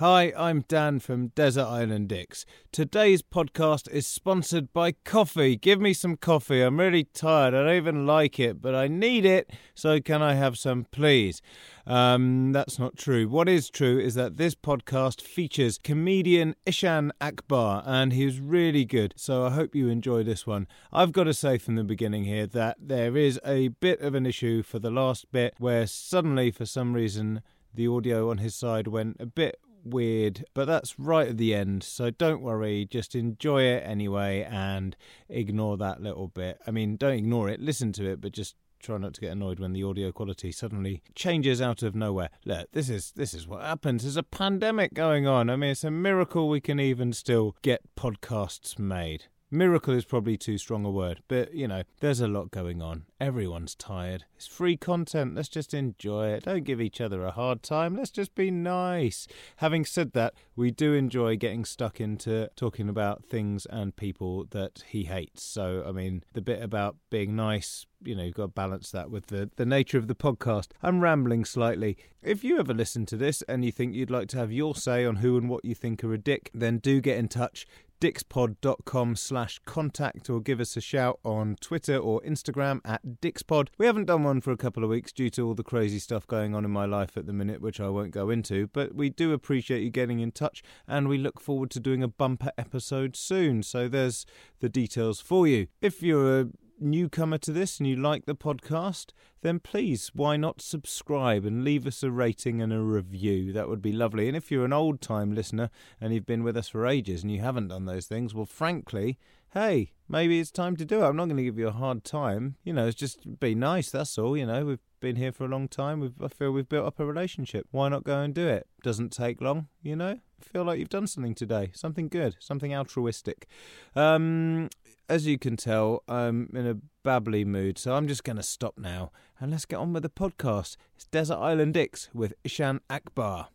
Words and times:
Hi, 0.00 0.32
I'm 0.34 0.62
Dan 0.62 0.98
from 0.98 1.26
Desert 1.34 1.66
Island 1.66 2.08
Dicks. 2.08 2.46
Today's 2.72 3.20
podcast 3.20 3.86
is 3.90 4.06
sponsored 4.06 4.72
by 4.72 4.92
coffee. 4.92 5.56
Give 5.56 5.78
me 5.78 5.92
some 5.92 6.16
coffee. 6.16 6.62
I'm 6.62 6.80
really 6.80 7.04
tired. 7.04 7.52
I 7.52 7.64
don't 7.64 7.76
even 7.76 8.06
like 8.06 8.40
it, 8.40 8.62
but 8.62 8.74
I 8.74 8.88
need 8.88 9.26
it. 9.26 9.50
So, 9.74 10.00
can 10.00 10.22
I 10.22 10.36
have 10.36 10.56
some, 10.56 10.86
please? 10.90 11.42
Um, 11.86 12.50
that's 12.52 12.78
not 12.78 12.96
true. 12.96 13.28
What 13.28 13.46
is 13.46 13.68
true 13.68 13.98
is 13.98 14.14
that 14.14 14.38
this 14.38 14.54
podcast 14.54 15.20
features 15.20 15.76
comedian 15.76 16.54
Ishan 16.64 17.12
Akbar, 17.20 17.82
and 17.84 18.14
he's 18.14 18.40
really 18.40 18.86
good. 18.86 19.12
So, 19.18 19.44
I 19.44 19.50
hope 19.50 19.74
you 19.74 19.90
enjoy 19.90 20.22
this 20.22 20.46
one. 20.46 20.66
I've 20.90 21.12
got 21.12 21.24
to 21.24 21.34
say 21.34 21.58
from 21.58 21.74
the 21.74 21.84
beginning 21.84 22.24
here 22.24 22.46
that 22.46 22.78
there 22.80 23.18
is 23.18 23.38
a 23.44 23.68
bit 23.68 24.00
of 24.00 24.14
an 24.14 24.24
issue 24.24 24.62
for 24.62 24.78
the 24.78 24.90
last 24.90 25.30
bit 25.30 25.56
where 25.58 25.86
suddenly, 25.86 26.50
for 26.50 26.64
some 26.64 26.94
reason, 26.94 27.42
the 27.74 27.86
audio 27.86 28.30
on 28.30 28.38
his 28.38 28.54
side 28.54 28.86
went 28.86 29.18
a 29.20 29.26
bit 29.26 29.60
weird, 29.84 30.44
but 30.54 30.66
that's 30.66 30.98
right 30.98 31.28
at 31.28 31.36
the 31.36 31.54
end. 31.54 31.82
So 31.82 32.10
don't 32.10 32.42
worry, 32.42 32.86
just 32.90 33.14
enjoy 33.14 33.62
it 33.62 33.82
anyway 33.86 34.46
and 34.50 34.96
ignore 35.28 35.76
that 35.78 36.00
little 36.02 36.28
bit. 36.28 36.58
I 36.66 36.70
mean, 36.70 36.96
don't 36.96 37.14
ignore 37.14 37.48
it, 37.48 37.60
listen 37.60 37.92
to 37.94 38.08
it, 38.10 38.20
but 38.20 38.32
just 38.32 38.56
try 38.80 38.96
not 38.96 39.14
to 39.14 39.20
get 39.20 39.32
annoyed 39.32 39.60
when 39.60 39.72
the 39.72 39.84
audio 39.84 40.10
quality 40.10 40.50
suddenly 40.50 41.02
changes 41.14 41.60
out 41.60 41.82
of 41.82 41.94
nowhere. 41.94 42.30
Look, 42.44 42.72
this 42.72 42.88
is 42.88 43.12
this 43.12 43.34
is 43.34 43.46
what 43.46 43.62
happens. 43.62 44.02
There's 44.02 44.16
a 44.16 44.22
pandemic 44.22 44.94
going 44.94 45.26
on. 45.26 45.50
I 45.50 45.56
mean, 45.56 45.70
it's 45.70 45.84
a 45.84 45.90
miracle 45.90 46.48
we 46.48 46.60
can 46.60 46.80
even 46.80 47.12
still 47.12 47.56
get 47.62 47.82
podcasts 47.96 48.78
made. 48.78 49.24
Miracle 49.52 49.94
is 49.94 50.04
probably 50.04 50.36
too 50.36 50.58
strong 50.58 50.84
a 50.84 50.90
word, 50.90 51.22
but 51.26 51.52
you 51.52 51.66
know, 51.66 51.82
there's 51.98 52.20
a 52.20 52.28
lot 52.28 52.52
going 52.52 52.80
on. 52.80 53.06
Everyone's 53.20 53.74
tired. 53.74 54.24
It's 54.36 54.46
free 54.46 54.76
content. 54.76 55.34
Let's 55.34 55.48
just 55.48 55.74
enjoy 55.74 56.28
it. 56.28 56.44
Don't 56.44 56.62
give 56.62 56.80
each 56.80 57.00
other 57.00 57.24
a 57.24 57.32
hard 57.32 57.64
time. 57.64 57.96
Let's 57.96 58.12
just 58.12 58.36
be 58.36 58.52
nice. 58.52 59.26
Having 59.56 59.86
said 59.86 60.12
that, 60.12 60.34
we 60.54 60.70
do 60.70 60.94
enjoy 60.94 61.36
getting 61.36 61.64
stuck 61.64 62.00
into 62.00 62.48
talking 62.54 62.88
about 62.88 63.24
things 63.24 63.66
and 63.66 63.96
people 63.96 64.46
that 64.50 64.84
he 64.86 65.04
hates. 65.04 65.42
So, 65.42 65.84
I 65.84 65.90
mean, 65.90 66.22
the 66.32 66.42
bit 66.42 66.62
about 66.62 66.94
being 67.10 67.34
nice, 67.34 67.86
you 68.02 68.14
know, 68.14 68.22
you've 68.22 68.34
got 68.34 68.42
to 68.42 68.48
balance 68.48 68.90
that 68.90 69.10
with 69.10 69.26
the, 69.26 69.50
the 69.56 69.66
nature 69.66 69.98
of 69.98 70.08
the 70.08 70.14
podcast. 70.14 70.68
I'm 70.82 71.00
rambling 71.00 71.44
slightly. 71.44 71.96
If 72.22 72.44
you 72.44 72.58
ever 72.58 72.74
listen 72.74 73.06
to 73.06 73.16
this 73.16 73.42
and 73.42 73.64
you 73.64 73.72
think 73.72 73.94
you'd 73.94 74.10
like 74.10 74.28
to 74.28 74.38
have 74.38 74.52
your 74.52 74.74
say 74.74 75.04
on 75.04 75.16
who 75.16 75.36
and 75.36 75.48
what 75.48 75.64
you 75.64 75.74
think 75.74 76.02
are 76.04 76.12
a 76.12 76.18
dick, 76.18 76.50
then 76.54 76.78
do 76.78 77.00
get 77.00 77.18
in 77.18 77.28
touch 77.28 77.66
dixpod.com 78.00 79.14
slash 79.14 79.60
contact 79.66 80.30
or 80.30 80.40
give 80.40 80.58
us 80.58 80.76
a 80.76 80.80
shout 80.80 81.20
on 81.22 81.56
Twitter 81.60 81.98
or 81.98 82.20
Instagram 82.22 82.80
at 82.84 83.02
dixpod. 83.20 83.68
We 83.76 83.86
haven't 83.86 84.06
done 84.06 84.24
one 84.24 84.40
for 84.40 84.52
a 84.52 84.56
couple 84.56 84.82
of 84.82 84.90
weeks 84.90 85.12
due 85.12 85.28
to 85.30 85.46
all 85.46 85.54
the 85.54 85.62
crazy 85.62 85.98
stuff 85.98 86.26
going 86.26 86.54
on 86.54 86.64
in 86.64 86.70
my 86.70 86.86
life 86.86 87.16
at 87.16 87.26
the 87.26 87.32
minute, 87.32 87.60
which 87.60 87.78
I 87.78 87.88
won't 87.88 88.10
go 88.10 88.30
into, 88.30 88.68
but 88.68 88.94
we 88.94 89.10
do 89.10 89.32
appreciate 89.32 89.82
you 89.82 89.90
getting 89.90 90.20
in 90.20 90.32
touch 90.32 90.62
and 90.88 91.08
we 91.08 91.18
look 91.18 91.40
forward 91.40 91.70
to 91.72 91.80
doing 91.80 92.02
a 92.02 92.08
bumper 92.08 92.52
episode 92.56 93.16
soon. 93.16 93.62
So 93.62 93.86
there's 93.86 94.24
the 94.60 94.70
details 94.70 95.20
for 95.20 95.46
you. 95.46 95.66
If 95.82 96.02
you're 96.02 96.40
a 96.40 96.48
newcomer 96.80 97.38
to 97.38 97.52
this 97.52 97.78
and 97.78 97.86
you 97.86 97.96
like 97.96 98.26
the 98.26 98.34
podcast, 98.34 99.12
then 99.42 99.60
please, 99.60 100.10
why 100.14 100.36
not 100.36 100.60
subscribe 100.60 101.44
and 101.44 101.64
leave 101.64 101.86
us 101.86 102.02
a 102.02 102.10
rating 102.10 102.60
and 102.60 102.72
a 102.72 102.80
review? 102.80 103.52
That 103.52 103.68
would 103.68 103.82
be 103.82 103.92
lovely. 103.92 104.28
And 104.28 104.36
if 104.36 104.50
you're 104.50 104.64
an 104.64 104.72
old 104.72 105.00
time 105.00 105.34
listener 105.34 105.70
and 106.00 106.12
you've 106.12 106.26
been 106.26 106.42
with 106.42 106.56
us 106.56 106.68
for 106.68 106.86
ages 106.86 107.22
and 107.22 107.30
you 107.32 107.40
haven't 107.40 107.68
done 107.68 107.84
those 107.84 108.06
things, 108.06 108.34
well, 108.34 108.46
frankly, 108.46 109.18
hey, 109.54 109.92
maybe 110.08 110.40
it's 110.40 110.50
time 110.50 110.76
to 110.76 110.84
do 110.84 111.02
it. 111.02 111.08
I'm 111.08 111.16
not 111.16 111.26
going 111.26 111.36
to 111.36 111.44
give 111.44 111.58
you 111.58 111.68
a 111.68 111.72
hard 111.72 112.04
time. 112.04 112.56
You 112.64 112.72
know, 112.72 112.86
it's 112.86 112.98
just 112.98 113.40
be 113.40 113.54
nice, 113.54 113.90
that's 113.90 114.18
all. 114.18 114.36
You 114.36 114.46
know, 114.46 114.64
we've 114.64 114.78
been 115.00 115.16
here 115.16 115.32
for 115.32 115.44
a 115.44 115.48
long 115.48 115.68
time. 115.68 116.00
We've, 116.00 116.22
I 116.22 116.28
feel 116.28 116.52
we've 116.52 116.68
built 116.68 116.86
up 116.86 117.00
a 117.00 117.06
relationship. 117.06 117.66
Why 117.70 117.88
not 117.88 118.04
go 118.04 118.20
and 118.20 118.34
do 118.34 118.46
it? 118.46 118.66
Doesn't 118.82 119.10
take 119.10 119.40
long, 119.40 119.68
you 119.82 119.96
know? 119.96 120.18
feel 120.42 120.64
like 120.64 120.78
you've 120.78 120.88
done 120.88 121.06
something 121.06 121.34
today, 121.34 121.70
something 121.74 122.08
good, 122.08 122.36
something 122.38 122.74
altruistic. 122.74 123.46
Um, 123.94 124.68
as 125.08 125.26
you 125.26 125.38
can 125.38 125.56
tell, 125.56 126.02
I'm 126.08 126.50
in 126.54 126.66
a 126.66 126.76
babbly 127.06 127.44
mood, 127.44 127.78
so 127.78 127.94
I'm 127.94 128.08
just 128.08 128.24
going 128.24 128.36
to 128.36 128.42
stop 128.42 128.78
now 128.78 129.10
and 129.38 129.50
let's 129.50 129.64
get 129.64 129.76
on 129.76 129.92
with 129.92 130.02
the 130.02 130.10
podcast. 130.10 130.76
It's 130.94 131.06
Desert 131.06 131.36
Island 131.36 131.74
Dicks 131.74 132.08
with 132.12 132.34
Ishan 132.44 132.80
Akbar. 132.88 133.48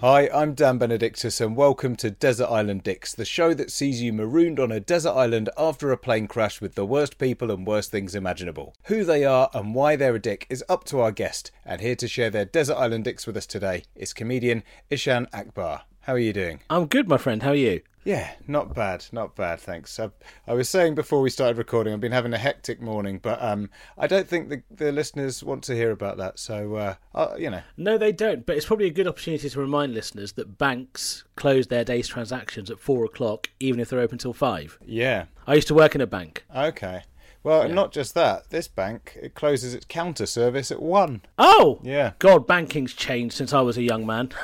Hi, 0.00 0.30
I'm 0.32 0.54
Dan 0.54 0.78
Benedictus, 0.78 1.40
and 1.40 1.56
welcome 1.56 1.96
to 1.96 2.12
Desert 2.12 2.46
Island 2.46 2.84
Dicks, 2.84 3.12
the 3.12 3.24
show 3.24 3.52
that 3.54 3.72
sees 3.72 4.00
you 4.00 4.12
marooned 4.12 4.60
on 4.60 4.70
a 4.70 4.78
desert 4.78 5.10
island 5.10 5.50
after 5.58 5.90
a 5.90 5.96
plane 5.96 6.28
crash 6.28 6.60
with 6.60 6.76
the 6.76 6.86
worst 6.86 7.18
people 7.18 7.50
and 7.50 7.66
worst 7.66 7.90
things 7.90 8.14
imaginable. 8.14 8.76
Who 8.84 9.02
they 9.02 9.24
are 9.24 9.50
and 9.52 9.74
why 9.74 9.96
they're 9.96 10.14
a 10.14 10.20
dick 10.20 10.46
is 10.48 10.62
up 10.68 10.84
to 10.84 11.00
our 11.00 11.10
guest, 11.10 11.50
and 11.64 11.80
here 11.80 11.96
to 11.96 12.06
share 12.06 12.30
their 12.30 12.44
Desert 12.44 12.76
Island 12.76 13.06
Dicks 13.06 13.26
with 13.26 13.36
us 13.36 13.44
today 13.44 13.82
is 13.96 14.12
comedian 14.12 14.62
Ishan 14.88 15.26
Akbar. 15.32 15.82
How 16.02 16.12
are 16.12 16.18
you 16.20 16.32
doing? 16.32 16.60
I'm 16.70 16.86
good, 16.86 17.08
my 17.08 17.18
friend. 17.18 17.42
How 17.42 17.50
are 17.50 17.56
you? 17.56 17.80
Yeah, 18.08 18.30
not 18.46 18.74
bad, 18.74 19.04
not 19.12 19.36
bad, 19.36 19.60
thanks. 19.60 20.00
I, 20.00 20.08
I, 20.46 20.54
was 20.54 20.66
saying 20.70 20.94
before 20.94 21.20
we 21.20 21.28
started 21.28 21.58
recording, 21.58 21.92
I've 21.92 22.00
been 22.00 22.10
having 22.10 22.32
a 22.32 22.38
hectic 22.38 22.80
morning, 22.80 23.18
but 23.22 23.38
um, 23.42 23.68
I 23.98 24.06
don't 24.06 24.26
think 24.26 24.48
the, 24.48 24.62
the 24.74 24.92
listeners 24.92 25.44
want 25.44 25.62
to 25.64 25.74
hear 25.74 25.90
about 25.90 26.16
that. 26.16 26.38
So, 26.38 26.76
uh, 26.76 26.94
uh, 27.14 27.34
you 27.36 27.50
know. 27.50 27.60
No, 27.76 27.98
they 27.98 28.12
don't, 28.12 28.46
but 28.46 28.56
it's 28.56 28.64
probably 28.64 28.86
a 28.86 28.90
good 28.90 29.06
opportunity 29.06 29.50
to 29.50 29.60
remind 29.60 29.92
listeners 29.92 30.32
that 30.32 30.56
banks 30.56 31.24
close 31.36 31.66
their 31.66 31.84
day's 31.84 32.08
transactions 32.08 32.70
at 32.70 32.80
four 32.80 33.04
o'clock, 33.04 33.50
even 33.60 33.78
if 33.78 33.90
they're 33.90 34.00
open 34.00 34.16
till 34.16 34.32
five. 34.32 34.78
Yeah. 34.86 35.26
I 35.46 35.56
used 35.56 35.68
to 35.68 35.74
work 35.74 35.94
in 35.94 36.00
a 36.00 36.06
bank. 36.06 36.46
Okay. 36.56 37.02
Well, 37.42 37.68
yeah. 37.68 37.74
not 37.74 37.92
just 37.92 38.14
that. 38.14 38.48
This 38.48 38.68
bank 38.68 39.18
it 39.20 39.34
closes 39.34 39.74
its 39.74 39.84
counter 39.84 40.24
service 40.24 40.70
at 40.70 40.80
one. 40.80 41.20
Oh, 41.36 41.78
yeah. 41.82 42.12
God, 42.20 42.46
banking's 42.46 42.94
changed 42.94 43.36
since 43.36 43.52
I 43.52 43.60
was 43.60 43.76
a 43.76 43.82
young 43.82 44.06
man. 44.06 44.30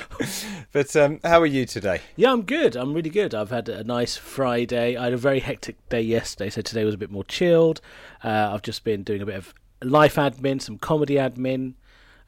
but 0.72 0.94
um, 0.96 1.20
how 1.24 1.40
are 1.40 1.46
you 1.46 1.66
today? 1.66 2.00
Yeah, 2.16 2.32
I'm 2.32 2.42
good. 2.42 2.76
I'm 2.76 2.92
really 2.94 3.10
good. 3.10 3.34
I've 3.34 3.50
had 3.50 3.68
a 3.68 3.84
nice 3.84 4.16
Friday. 4.16 4.96
I 4.96 5.04
had 5.04 5.12
a 5.12 5.18
very 5.18 5.40
hectic 5.40 5.76
day 5.88 6.02
yesterday, 6.02 6.50
so 6.50 6.62
today 6.62 6.84
was 6.84 6.94
a 6.94 6.98
bit 6.98 7.10
more 7.10 7.24
chilled. 7.24 7.80
Uh, 8.22 8.50
I've 8.52 8.62
just 8.62 8.84
been 8.84 9.02
doing 9.02 9.22
a 9.22 9.26
bit 9.26 9.36
of 9.36 9.54
life 9.82 10.16
admin, 10.16 10.60
some 10.60 10.78
comedy 10.78 11.14
admin. 11.14 11.74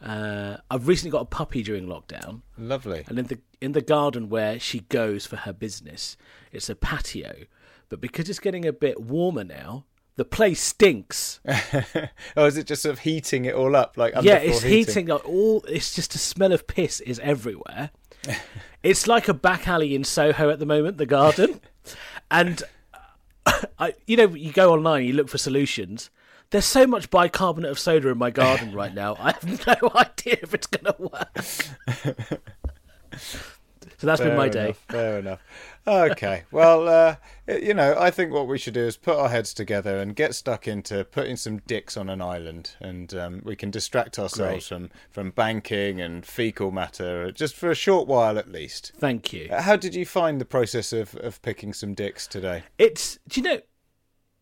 Uh, 0.03 0.59
I've 0.71 0.87
recently 0.87 1.11
got 1.11 1.23
a 1.23 1.27
puppy 1.27 1.63
during 1.63 1.87
lockdown. 1.87 2.43
Lovely. 2.59 3.05
And 3.09 3.19
in 3.19 3.27
the 3.27 3.39
in 3.61 3.73
the 3.73 3.81
garden 3.81 4.29
where 4.29 4.61
she 4.61 4.81
goes 4.81 5.25
for 5.25 5.37
her 5.37 5.53
business, 5.53 6.17
it's 6.53 6.69
a 6.69 6.75
patio. 6.75 7.45
But 7.89 8.01
because 8.01 8.29
it's 8.29 8.39
getting 8.39 8.67
a 8.67 8.73
bit 8.73 9.01
warmer 9.01 9.45
now, 9.45 9.85
the 10.17 10.25
place 10.25 10.61
stinks. 10.61 11.41
oh, 12.37 12.47
is 12.47 12.57
it 12.57 12.67
just 12.67 12.83
sort 12.83 12.93
of 12.93 13.01
heating 13.01 13.45
it 13.45 13.55
all 13.55 13.75
up? 13.75 13.97
Like 13.97 14.15
yeah, 14.23 14.37
it's 14.37 14.63
heating. 14.63 15.07
like, 15.07 15.27
all. 15.29 15.65
It's 15.69 15.95
just 15.95 16.15
a 16.15 16.19
smell 16.19 16.53
of 16.53 16.67
piss 16.67 17.01
is 17.01 17.19
everywhere. 17.21 17.91
it's 18.83 19.07
like 19.07 19.29
a 19.29 19.35
back 19.35 19.69
alley 19.69 19.95
in 19.95 20.05
Soho 20.05 20.51
at 20.51 20.59
the 20.59 20.67
moment, 20.67 20.99
the 20.99 21.07
garden, 21.07 21.61
and 22.31 22.63
uh, 23.47 23.63
I, 23.79 23.95
you 24.07 24.17
know, 24.17 24.29
you 24.29 24.53
go 24.53 24.73
online, 24.73 25.05
you 25.05 25.13
look 25.13 25.29
for 25.29 25.39
solutions. 25.39 26.11
There's 26.51 26.65
so 26.65 26.87
much 26.87 27.11
bicarbonate 27.11 27.71
of 27.71 27.81
soda 27.81 28.11
in 28.11 28.19
my 28.19 28.31
garden 28.31 28.73
right 28.73 28.95
now. 28.95 29.17
I 29.19 29.33
have 29.33 29.67
no 29.67 29.91
idea 29.97 30.37
if 30.41 30.55
it's 30.55 30.69
going 30.69 30.85
to 30.85 31.03
work. 31.03 32.51
So 33.99 34.07
that's 34.07 34.21
fair 34.21 34.31
been 34.31 34.37
my 34.37 34.45
enough, 34.45 34.55
day. 34.55 34.77
Fair 34.89 35.19
enough. 35.19 35.41
Okay. 35.87 36.43
Well, 36.51 36.89
uh, 36.89 37.17
you 37.49 37.75
know, 37.75 37.97
I 37.99 38.11
think 38.11 38.33
what 38.33 38.47
we 38.47 38.59
should 38.59 38.75
do 38.75 38.87
is 38.87 38.97
put 38.97 39.17
our 39.17 39.29
heads 39.29 39.53
together 39.53 39.99
and 39.99 40.15
get 40.15 40.35
stuck 40.35 40.69
into 40.69 41.05
putting 41.05 41.37
some 41.37 41.59
dicks 41.67 41.97
on 41.97 42.09
an 42.09 42.23
island, 42.23 42.77
and 42.81 43.13
um, 43.15 43.43
we 43.45 43.57
can 43.57 43.71
distract 43.71 44.19
ourselves 44.19 44.69
from 44.69 44.91
from 45.11 45.31
banking 45.31 46.01
and 46.01 46.25
fecal 46.25 46.71
matter 46.71 47.33
just 47.33 47.57
for 47.57 47.71
a 47.71 47.75
short 47.75 48.07
while 48.07 48.39
at 48.39 48.51
least. 48.51 48.93
Thank 48.97 49.33
you. 49.33 49.49
Uh, 49.51 49.63
how 49.63 49.77
did 49.77 49.95
you 49.95 50.07
find 50.07 50.41
the 50.41 50.45
process 50.45 50.93
of 50.93 51.17
of 51.17 51.43
picking 51.43 51.73
some 51.73 51.93
dicks 51.93 52.27
today? 52.27 52.65
It's 52.79 53.19
do 53.29 53.41
you 53.41 53.49
know, 53.49 53.61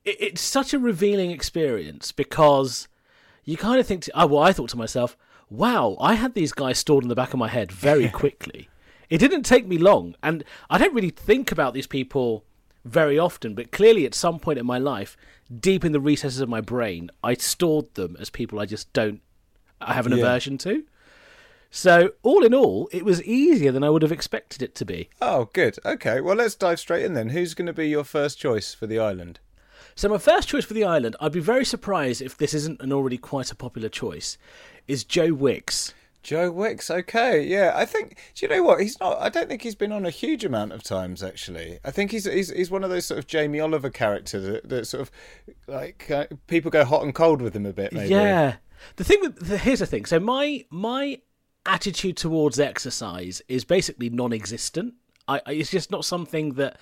it, 0.05 0.17
it's 0.21 0.43
such 0.43 0.75
a 0.75 0.79
revealing 0.79 1.31
experience 1.31 2.13
because 2.13 2.89
you 3.45 3.57
kind 3.57 3.81
of 3.81 3.87
think, 3.87 4.05
to, 4.05 4.13
oh 4.15 4.27
well, 4.27 4.43
I 4.43 4.53
thought 4.53 4.71
to 4.71 4.77
myself, 4.77 5.17
wow, 5.51 5.97
I 6.01 6.15
had 6.15 6.35
these 6.35 6.53
guys 6.53 6.79
stored 6.79 7.05
in 7.05 7.09
the 7.09 7.15
back 7.15 7.33
of 7.33 7.39
my 7.39 7.49
head 7.49 7.73
very 7.73 8.09
quickly. 8.23 8.69
It 9.13 9.19
didn't 9.19 9.43
take 9.43 9.67
me 9.67 9.77
long, 9.77 10.15
and 10.23 10.43
I 10.71 10.79
don't 10.79 10.95
really 10.95 11.11
think 11.11 11.53
about 11.53 11.75
these 11.75 11.87
people 11.87 12.47
very 12.83 13.19
often, 13.19 13.55
but 13.55 13.71
clearly 13.71 14.07
at 14.07 14.15
some 14.15 14.39
point 14.39 14.59
in 14.59 14.65
my 14.65 14.79
life, 14.79 15.19
deep 15.55 15.85
in 15.85 15.93
the 15.93 16.01
recesses 16.01 16.41
of 16.41 16.49
my 16.49 16.63
brain, 16.63 17.11
I 17.23 17.35
stored 17.35 17.93
them 17.93 18.17
as 18.19 18.31
people 18.31 18.59
I 18.59 18.65
just 18.65 18.91
don't 18.95 19.21
I 19.83 19.93
have 19.93 20.07
an 20.07 20.13
yeah. 20.13 20.25
aversion 20.25 20.57
to. 20.59 20.85
So, 21.71 22.13
all 22.23 22.43
in 22.43 22.55
all, 22.55 22.89
it 22.91 23.05
was 23.05 23.23
easier 23.25 23.71
than 23.71 23.85
I 23.85 23.91
would 23.91 24.01
have 24.01 24.13
expected 24.13 24.63
it 24.63 24.75
to 24.77 24.87
be. 24.87 25.11
Oh, 25.21 25.51
good. 25.53 25.77
Okay, 25.85 26.23
well, 26.23 26.37
let's 26.37 26.55
dive 26.55 26.81
straight 26.81 27.05
in 27.05 27.13
then. 27.13 27.29
Who's 27.29 27.53
going 27.53 27.67
to 27.67 27.75
be 27.75 27.91
your 27.91 28.05
first 28.05 28.39
choice 28.39 28.73
for 28.73 28.87
the 28.87 28.99
island? 28.99 29.41
So, 29.95 30.09
my 30.09 30.17
first 30.17 30.49
choice 30.49 30.65
for 30.65 30.73
the 30.73 30.85
island, 30.85 31.17
I'd 31.21 31.33
be 31.33 31.41
very 31.41 31.67
surprised 31.67 32.23
if 32.23 32.39
this 32.39 32.55
isn't 32.55 32.81
an 32.81 32.95
already 32.95 33.19
quite 33.19 33.53
a 33.53 33.57
popular 33.57 33.91
choice, 33.91 34.39
is 34.89 35.05
Joe 35.05 35.35
Wicks. 35.35 35.93
Joe 36.23 36.51
Wicks, 36.51 36.91
okay, 36.91 37.43
yeah. 37.43 37.73
I 37.75 37.85
think. 37.85 38.17
Do 38.35 38.47
you 38.47 38.49
know 38.49 38.63
what? 38.63 38.81
He's 38.81 38.99
not. 39.01 39.21
I 39.21 39.29
don't 39.29 39.49
think 39.49 39.63
he's 39.63 39.75
been 39.75 39.93
on 39.93 40.07
a 40.07 40.11
huge 40.11 40.45
amount 40.45 40.73
of 40.73 40.83
times. 40.83 41.23
Actually, 41.23 41.79
I 41.85 41.91
think 41.91 42.11
he's 42.13 42.25
he's, 42.25 42.51
he's 42.51 42.71
one 42.71 42.85
of 42.85 42.91
those 42.91 43.07
sort 43.07 43.19
of 43.19 43.27
Jamie 43.27 43.61
Oliver 43.61 43.91
characters 43.91 44.45
that, 44.45 44.69
that 44.69 44.87
sort 44.87 45.03
of 45.03 45.11
like 45.67 46.11
uh, 46.11 46.27
people 46.47 46.71
go 46.71 46.85
hot 46.85 47.03
and 47.03 47.15
cold 47.15 47.43
with 47.43 47.57
him 47.57 47.67
a 47.67 47.73
bit. 47.73 47.93
Maybe. 47.93 48.11
Yeah. 48.11 48.57
The 48.97 49.05
thing 49.05 49.19
with 49.21 49.49
the, 49.49 49.59
here's 49.59 49.81
the 49.81 49.87
thing. 49.87 50.05
So 50.05 50.21
my 50.21 50.65
my 50.71 51.21
attitude 51.67 52.17
towards 52.17 52.59
exercise 52.59 53.43
is 53.49 53.65
basically 53.65 54.11
non-existent. 54.11 54.95
I, 55.29 55.41
I 55.47 55.53
it's 55.53 55.71
just 55.71 55.91
not 55.91 56.05
something 56.05 56.55
that 56.55 56.79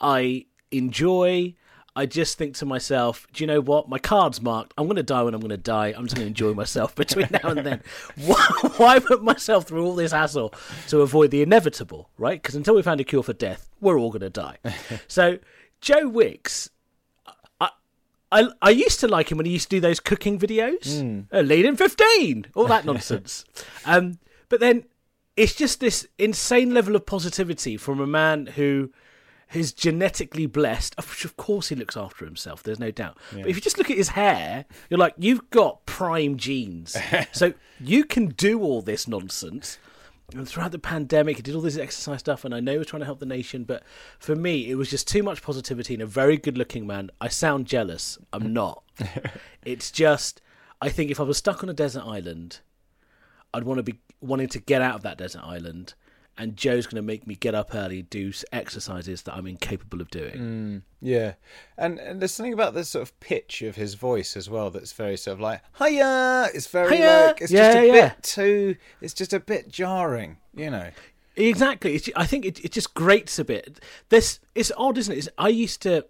I 0.00 0.46
enjoy. 0.70 1.54
I 1.96 2.06
just 2.06 2.36
think 2.36 2.56
to 2.56 2.66
myself, 2.66 3.26
do 3.32 3.44
you 3.44 3.46
know 3.46 3.60
what? 3.60 3.88
My 3.88 3.98
card's 3.98 4.42
marked. 4.42 4.74
I'm 4.76 4.86
going 4.86 4.96
to 4.96 5.04
die 5.04 5.22
when 5.22 5.32
I'm 5.32 5.40
going 5.40 5.50
to 5.50 5.56
die. 5.56 5.94
I'm 5.96 6.04
just 6.04 6.16
going 6.16 6.24
to 6.24 6.28
enjoy 6.28 6.52
myself 6.52 6.94
between 6.96 7.28
now 7.30 7.50
and 7.50 7.64
then. 7.64 7.82
Why, 8.16 8.46
why 8.76 8.98
put 8.98 9.22
myself 9.22 9.66
through 9.68 9.84
all 9.84 9.94
this 9.94 10.12
hassle 10.12 10.52
to 10.88 11.02
avoid 11.02 11.30
the 11.30 11.42
inevitable, 11.42 12.10
right? 12.18 12.40
Because 12.42 12.56
until 12.56 12.74
we 12.74 12.82
find 12.82 13.00
a 13.00 13.04
cure 13.04 13.22
for 13.22 13.32
death, 13.32 13.68
we're 13.80 13.98
all 13.98 14.10
going 14.10 14.22
to 14.22 14.30
die. 14.30 14.58
so, 15.08 15.38
Joe 15.80 16.08
Wicks, 16.08 16.70
I, 17.60 17.70
I, 18.32 18.48
I 18.60 18.70
used 18.70 18.98
to 19.00 19.08
like 19.08 19.30
him 19.30 19.38
when 19.38 19.46
he 19.46 19.52
used 19.52 19.70
to 19.70 19.76
do 19.76 19.80
those 19.80 20.00
cooking 20.00 20.38
videos. 20.38 21.00
Hmm. 21.00 21.20
Uh, 21.32 21.40
Lean 21.42 21.66
in 21.66 21.76
15, 21.76 22.46
all 22.54 22.66
that 22.66 22.84
nonsense. 22.84 23.44
um, 23.84 24.18
but 24.48 24.58
then 24.58 24.84
it's 25.36 25.54
just 25.54 25.78
this 25.78 26.06
insane 26.18 26.74
level 26.74 26.96
of 26.96 27.06
positivity 27.06 27.76
from 27.76 28.00
a 28.00 28.06
man 28.06 28.46
who 28.46 28.90
is 29.56 29.72
genetically 29.72 30.46
blessed. 30.46 30.94
Of 30.98 31.36
course, 31.36 31.68
he 31.68 31.74
looks 31.74 31.96
after 31.96 32.24
himself. 32.24 32.62
There's 32.62 32.78
no 32.78 32.90
doubt. 32.90 33.18
But 33.32 33.46
if 33.46 33.56
you 33.56 33.62
just 33.62 33.78
look 33.78 33.90
at 33.90 33.96
his 33.96 34.10
hair, 34.10 34.64
you're 34.90 34.98
like, 34.98 35.14
you've 35.18 35.50
got 35.50 35.86
prime 35.86 36.36
genes. 36.36 36.96
so 37.32 37.54
you 37.80 38.04
can 38.04 38.28
do 38.28 38.62
all 38.62 38.82
this 38.82 39.06
nonsense. 39.08 39.78
And 40.34 40.48
throughout 40.48 40.72
the 40.72 40.78
pandemic, 40.78 41.36
he 41.36 41.42
did 41.42 41.54
all 41.54 41.60
this 41.60 41.76
exercise 41.76 42.20
stuff, 42.20 42.44
and 42.44 42.54
I 42.54 42.60
know 42.60 42.72
he 42.72 42.78
was 42.78 42.86
trying 42.86 43.00
to 43.00 43.06
help 43.06 43.20
the 43.20 43.26
nation. 43.26 43.64
But 43.64 43.82
for 44.18 44.34
me, 44.34 44.70
it 44.70 44.76
was 44.76 44.90
just 44.90 45.06
too 45.06 45.22
much 45.22 45.42
positivity 45.42 45.94
in 45.94 46.00
a 46.00 46.06
very 46.06 46.36
good-looking 46.36 46.86
man. 46.86 47.10
I 47.20 47.28
sound 47.28 47.66
jealous. 47.66 48.18
I'm 48.32 48.52
not. 48.52 48.82
it's 49.64 49.90
just, 49.90 50.40
I 50.80 50.88
think 50.88 51.10
if 51.10 51.20
I 51.20 51.24
was 51.24 51.36
stuck 51.36 51.62
on 51.62 51.68
a 51.68 51.74
desert 51.74 52.04
island, 52.04 52.60
I'd 53.52 53.64
want 53.64 53.78
to 53.78 53.82
be 53.82 54.00
wanting 54.20 54.48
to 54.48 54.58
get 54.58 54.82
out 54.82 54.96
of 54.96 55.02
that 55.02 55.18
desert 55.18 55.42
island, 55.44 55.94
and 56.36 56.56
Joe's 56.56 56.86
going 56.86 56.96
to 56.96 57.02
make 57.06 57.26
me 57.26 57.34
get 57.34 57.54
up 57.54 57.74
early, 57.74 58.02
do 58.02 58.32
exercises 58.52 59.22
that 59.22 59.34
I'm 59.34 59.46
incapable 59.46 60.00
of 60.00 60.10
doing. 60.10 60.34
Mm, 60.36 60.82
yeah, 61.00 61.34
and 61.78 61.98
and 61.98 62.20
there's 62.20 62.32
something 62.32 62.52
about 62.52 62.74
the 62.74 62.84
sort 62.84 63.02
of 63.02 63.18
pitch 63.20 63.62
of 63.62 63.76
his 63.76 63.94
voice 63.94 64.36
as 64.36 64.50
well 64.50 64.70
that's 64.70 64.92
very 64.92 65.16
sort 65.16 65.34
of 65.34 65.40
like 65.40 65.60
hiya. 65.78 66.48
It's 66.54 66.66
very 66.66 66.96
Hiya! 66.96 67.26
like 67.26 67.40
it's 67.40 67.52
Yeah, 67.52 67.72
just 67.72 67.78
a 67.78 67.86
yeah. 67.86 68.08
bit 68.08 68.22
too. 68.22 68.76
It's 69.00 69.14
just 69.14 69.32
a 69.32 69.40
bit 69.40 69.68
jarring, 69.68 70.38
you 70.54 70.70
know. 70.70 70.90
Exactly. 71.36 71.94
It's, 71.96 72.08
I 72.14 72.26
think 72.26 72.44
it, 72.44 72.64
it 72.64 72.72
just 72.72 72.94
grates 72.94 73.38
a 73.38 73.44
bit. 73.44 73.80
This 74.08 74.40
it's 74.54 74.70
odd, 74.76 74.98
isn't 74.98 75.12
it? 75.12 75.18
It's, 75.18 75.28
I 75.36 75.48
used 75.48 75.82
to, 75.82 76.06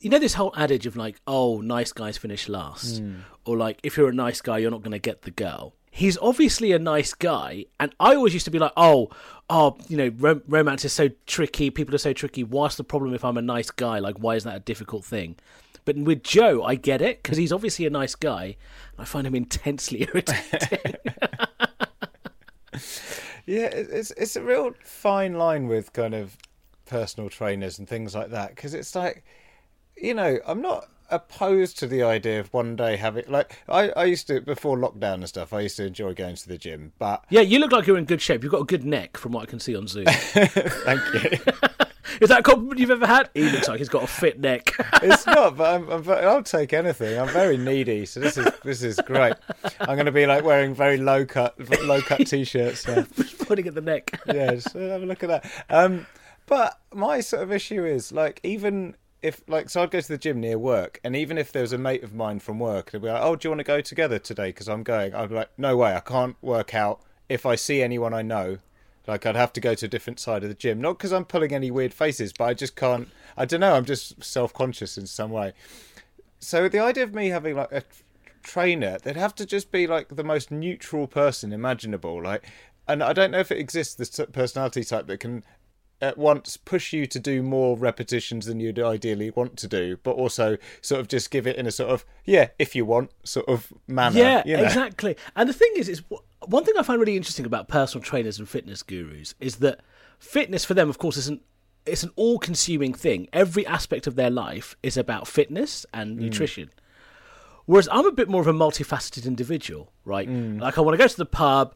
you 0.00 0.10
know, 0.10 0.18
this 0.18 0.34
whole 0.34 0.52
adage 0.56 0.86
of 0.86 0.96
like, 0.96 1.20
oh, 1.26 1.60
nice 1.60 1.92
guys 1.92 2.16
finish 2.18 2.48
last, 2.48 3.02
mm. 3.02 3.20
or 3.44 3.56
like, 3.56 3.78
if 3.82 3.96
you're 3.96 4.08
a 4.08 4.14
nice 4.14 4.40
guy, 4.40 4.58
you're 4.58 4.70
not 4.70 4.82
going 4.82 4.92
to 4.92 4.98
get 4.98 5.22
the 5.22 5.30
girl. 5.30 5.74
He's 5.90 6.16
obviously 6.18 6.72
a 6.72 6.78
nice 6.78 7.14
guy, 7.14 7.66
and 7.78 7.92
I 7.98 8.14
always 8.14 8.32
used 8.32 8.44
to 8.44 8.50
be 8.50 8.60
like, 8.60 8.72
oh, 8.76 9.10
oh, 9.48 9.76
you 9.88 9.96
know, 9.96 10.12
rom- 10.18 10.42
romance 10.46 10.84
is 10.84 10.92
so 10.92 11.08
tricky. 11.26 11.70
People 11.70 11.94
are 11.94 11.98
so 11.98 12.12
tricky. 12.12 12.44
What's 12.44 12.76
the 12.76 12.84
problem 12.84 13.12
if 13.12 13.24
I'm 13.24 13.36
a 13.36 13.42
nice 13.42 13.70
guy? 13.70 13.98
Like, 13.98 14.16
why 14.18 14.36
is 14.36 14.44
that 14.44 14.56
a 14.56 14.60
difficult 14.60 15.04
thing? 15.04 15.36
But 15.84 15.96
with 15.96 16.22
Joe, 16.22 16.62
I 16.62 16.76
get 16.76 17.02
it 17.02 17.22
because 17.22 17.38
he's 17.38 17.52
obviously 17.52 17.86
a 17.86 17.90
nice 17.90 18.14
guy. 18.14 18.56
I 18.98 19.04
find 19.04 19.26
him 19.26 19.34
intensely 19.34 20.02
irritating. 20.14 20.94
Yeah, 23.46 23.66
it's 23.66 24.12
it's 24.12 24.36
a 24.36 24.42
real 24.42 24.74
fine 24.84 25.34
line 25.34 25.66
with 25.66 25.92
kind 25.92 26.14
of 26.14 26.36
personal 26.86 27.28
trainers 27.28 27.78
and 27.80 27.88
things 27.88 28.14
like 28.14 28.30
that 28.30 28.54
because 28.54 28.74
it's 28.74 28.94
like, 28.94 29.24
you 29.96 30.14
know, 30.14 30.38
I'm 30.46 30.62
not 30.62 30.88
opposed 31.10 31.78
to 31.80 31.86
the 31.86 32.02
idea 32.02 32.40
of 32.40 32.52
one 32.52 32.76
day 32.76 32.96
having 32.96 33.24
like 33.28 33.62
I 33.68 33.90
I 33.90 34.04
used 34.04 34.26
to 34.28 34.40
before 34.40 34.76
lockdown 34.76 35.14
and 35.14 35.28
stuff. 35.28 35.52
I 35.52 35.60
used 35.60 35.76
to 35.76 35.86
enjoy 35.86 36.14
going 36.14 36.36
to 36.36 36.48
the 36.48 36.58
gym, 36.58 36.92
but 36.98 37.24
yeah, 37.30 37.40
you 37.40 37.58
look 37.58 37.72
like 37.72 37.86
you're 37.86 37.98
in 37.98 38.04
good 38.04 38.22
shape. 38.22 38.42
You've 38.42 38.52
got 38.52 38.62
a 38.62 38.66
good 38.66 38.84
neck, 38.84 39.16
from 39.16 39.32
what 39.32 39.42
I 39.42 39.46
can 39.46 39.60
see 39.60 39.76
on 39.76 39.86
Zoom. 39.86 40.06
thank 40.08 41.00
you. 41.14 41.38
Is 42.20 42.28
that 42.28 42.40
a 42.40 42.42
compliment 42.42 42.80
you've 42.80 42.90
ever 42.90 43.06
had? 43.06 43.30
He 43.34 43.48
looks 43.48 43.68
like 43.68 43.78
he's 43.78 43.88
got 43.88 44.02
a 44.02 44.06
fit 44.06 44.40
neck. 44.40 44.74
it's 45.02 45.26
not, 45.26 45.56
but 45.56 45.74
I'm, 45.74 45.88
I'm, 45.88 46.10
I'll 46.10 46.42
take 46.42 46.72
anything. 46.72 47.18
I'm 47.18 47.28
very 47.28 47.56
needy, 47.56 48.04
so 48.04 48.20
this 48.20 48.36
is 48.36 48.46
this 48.64 48.82
is 48.82 48.98
great. 49.06 49.34
I'm 49.80 49.94
going 49.94 50.06
to 50.06 50.12
be 50.12 50.26
like 50.26 50.44
wearing 50.44 50.74
very 50.74 50.96
low 50.96 51.24
cut 51.24 51.54
low 51.84 52.00
cut 52.00 52.26
t-shirts. 52.26 52.86
Now. 52.86 53.06
Pointing 53.40 53.68
at 53.68 53.74
the 53.74 53.80
neck. 53.80 54.20
yeah, 54.26 54.54
just 54.54 54.72
have 54.72 55.02
a 55.02 55.06
look 55.06 55.22
at 55.22 55.28
that. 55.28 55.64
Um, 55.70 56.06
but 56.46 56.80
my 56.92 57.20
sort 57.20 57.42
of 57.42 57.52
issue 57.52 57.84
is 57.84 58.10
like 58.12 58.40
even 58.42 58.96
if 59.22 59.42
like 59.46 59.68
so 59.70 59.82
I'd 59.82 59.90
go 59.90 60.00
to 60.00 60.08
the 60.08 60.18
gym 60.18 60.40
near 60.40 60.58
work, 60.58 61.00
and 61.04 61.14
even 61.14 61.38
if 61.38 61.52
there 61.52 61.62
was 61.62 61.72
a 61.72 61.78
mate 61.78 62.02
of 62.02 62.14
mine 62.14 62.40
from 62.40 62.58
work, 62.58 62.90
they'd 62.90 63.02
be 63.02 63.08
like, 63.08 63.22
"Oh, 63.22 63.36
do 63.36 63.46
you 63.46 63.50
want 63.50 63.60
to 63.60 63.64
go 63.64 63.80
together 63.80 64.18
today? 64.18 64.48
Because 64.48 64.68
I'm 64.68 64.82
going." 64.82 65.14
I'd 65.14 65.28
be 65.28 65.34
like, 65.34 65.50
"No 65.58 65.76
way, 65.76 65.94
I 65.94 66.00
can't 66.00 66.36
work 66.42 66.74
out 66.74 67.00
if 67.28 67.44
I 67.44 67.54
see 67.54 67.82
anyone 67.82 68.14
I 68.14 68.22
know." 68.22 68.58
Like 69.06 69.26
I'd 69.26 69.36
have 69.36 69.52
to 69.54 69.60
go 69.60 69.74
to 69.74 69.86
a 69.86 69.88
different 69.88 70.20
side 70.20 70.42
of 70.42 70.48
the 70.48 70.54
gym, 70.54 70.80
not 70.80 70.98
because 70.98 71.12
I'm 71.12 71.24
pulling 71.24 71.52
any 71.52 71.70
weird 71.70 71.92
faces, 71.92 72.32
but 72.32 72.44
I 72.44 72.54
just 72.54 72.76
can't. 72.76 73.08
I 73.36 73.44
don't 73.44 73.60
know. 73.60 73.74
I'm 73.74 73.84
just 73.84 74.22
self 74.22 74.52
conscious 74.52 74.96
in 74.96 75.06
some 75.06 75.30
way. 75.30 75.52
So 76.38 76.68
the 76.68 76.78
idea 76.78 77.04
of 77.04 77.14
me 77.14 77.28
having 77.28 77.56
like 77.56 77.72
a 77.72 77.82
trainer, 78.42 78.98
they'd 79.02 79.16
have 79.16 79.34
to 79.36 79.46
just 79.46 79.70
be 79.70 79.86
like 79.86 80.08
the 80.08 80.24
most 80.24 80.50
neutral 80.50 81.06
person 81.06 81.52
imaginable. 81.52 82.22
Like, 82.22 82.44
and 82.88 83.02
I 83.02 83.12
don't 83.12 83.30
know 83.30 83.40
if 83.40 83.50
it 83.50 83.58
exists 83.58 83.94
this 83.94 84.20
personality 84.32 84.84
type 84.84 85.06
that 85.06 85.20
can 85.20 85.44
at 86.00 86.16
once 86.16 86.56
push 86.56 86.92
you 86.92 87.06
to 87.06 87.18
do 87.18 87.42
more 87.42 87.76
repetitions 87.76 88.46
than 88.46 88.60
you'd 88.60 88.78
ideally 88.78 89.30
want 89.30 89.56
to 89.58 89.68
do, 89.68 89.98
but 90.02 90.12
also 90.12 90.56
sort 90.80 91.00
of 91.00 91.08
just 91.08 91.30
give 91.30 91.46
it 91.46 91.56
in 91.56 91.66
a 91.66 91.70
sort 91.70 91.90
of 91.90 92.04
yeah, 92.24 92.48
if 92.58 92.74
you 92.74 92.84
want 92.84 93.10
sort 93.24 93.48
of 93.48 93.72
manner. 93.86 94.18
Yeah, 94.18 94.42
you 94.46 94.56
know? 94.56 94.64
exactly. 94.64 95.16
And 95.36 95.48
the 95.48 95.52
thing 95.52 95.72
is, 95.76 95.88
is 95.88 96.02
one 96.46 96.64
thing 96.64 96.74
I 96.78 96.82
find 96.82 97.00
really 97.00 97.16
interesting 97.16 97.46
about 97.46 97.68
personal 97.68 98.02
trainers 98.02 98.38
and 98.38 98.48
fitness 98.48 98.82
gurus 98.82 99.34
is 99.40 99.56
that 99.56 99.80
fitness 100.18 100.64
for 100.64 100.74
them, 100.74 100.88
of 100.88 100.98
course, 100.98 101.16
isn't 101.16 101.42
it's 101.86 102.02
an 102.02 102.10
all-consuming 102.16 102.92
thing. 102.94 103.28
Every 103.32 103.66
aspect 103.66 104.06
of 104.06 104.14
their 104.14 104.30
life 104.30 104.76
is 104.82 104.96
about 104.96 105.26
fitness 105.26 105.86
and 105.92 106.16
hmm. 106.16 106.24
nutrition. 106.24 106.70
Whereas 107.70 107.88
I'm 107.92 108.04
a 108.06 108.10
bit 108.12 108.28
more 108.28 108.40
of 108.40 108.48
a 108.48 108.52
multifaceted 108.52 109.26
individual, 109.26 109.92
right? 110.04 110.28
Mm. 110.28 110.60
Like 110.60 110.76
I 110.76 110.80
want 110.80 110.94
to 110.94 110.98
go 110.98 111.06
to 111.06 111.16
the 111.16 111.24
pub, 111.24 111.74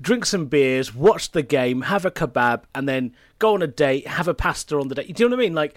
drink 0.00 0.24
some 0.24 0.46
beers, 0.46 0.94
watch 0.94 1.32
the 1.32 1.42
game, 1.42 1.82
have 1.82 2.04
a 2.04 2.12
kebab, 2.12 2.62
and 2.76 2.88
then 2.88 3.12
go 3.40 3.54
on 3.54 3.62
a 3.62 3.66
date, 3.66 4.06
have 4.06 4.28
a 4.28 4.34
pasta 4.34 4.78
on 4.78 4.86
the 4.86 4.94
date. 4.94 5.12
Do 5.16 5.22
you 5.24 5.28
know 5.28 5.34
what 5.36 5.42
I 5.42 5.46
mean? 5.46 5.54
Like 5.54 5.76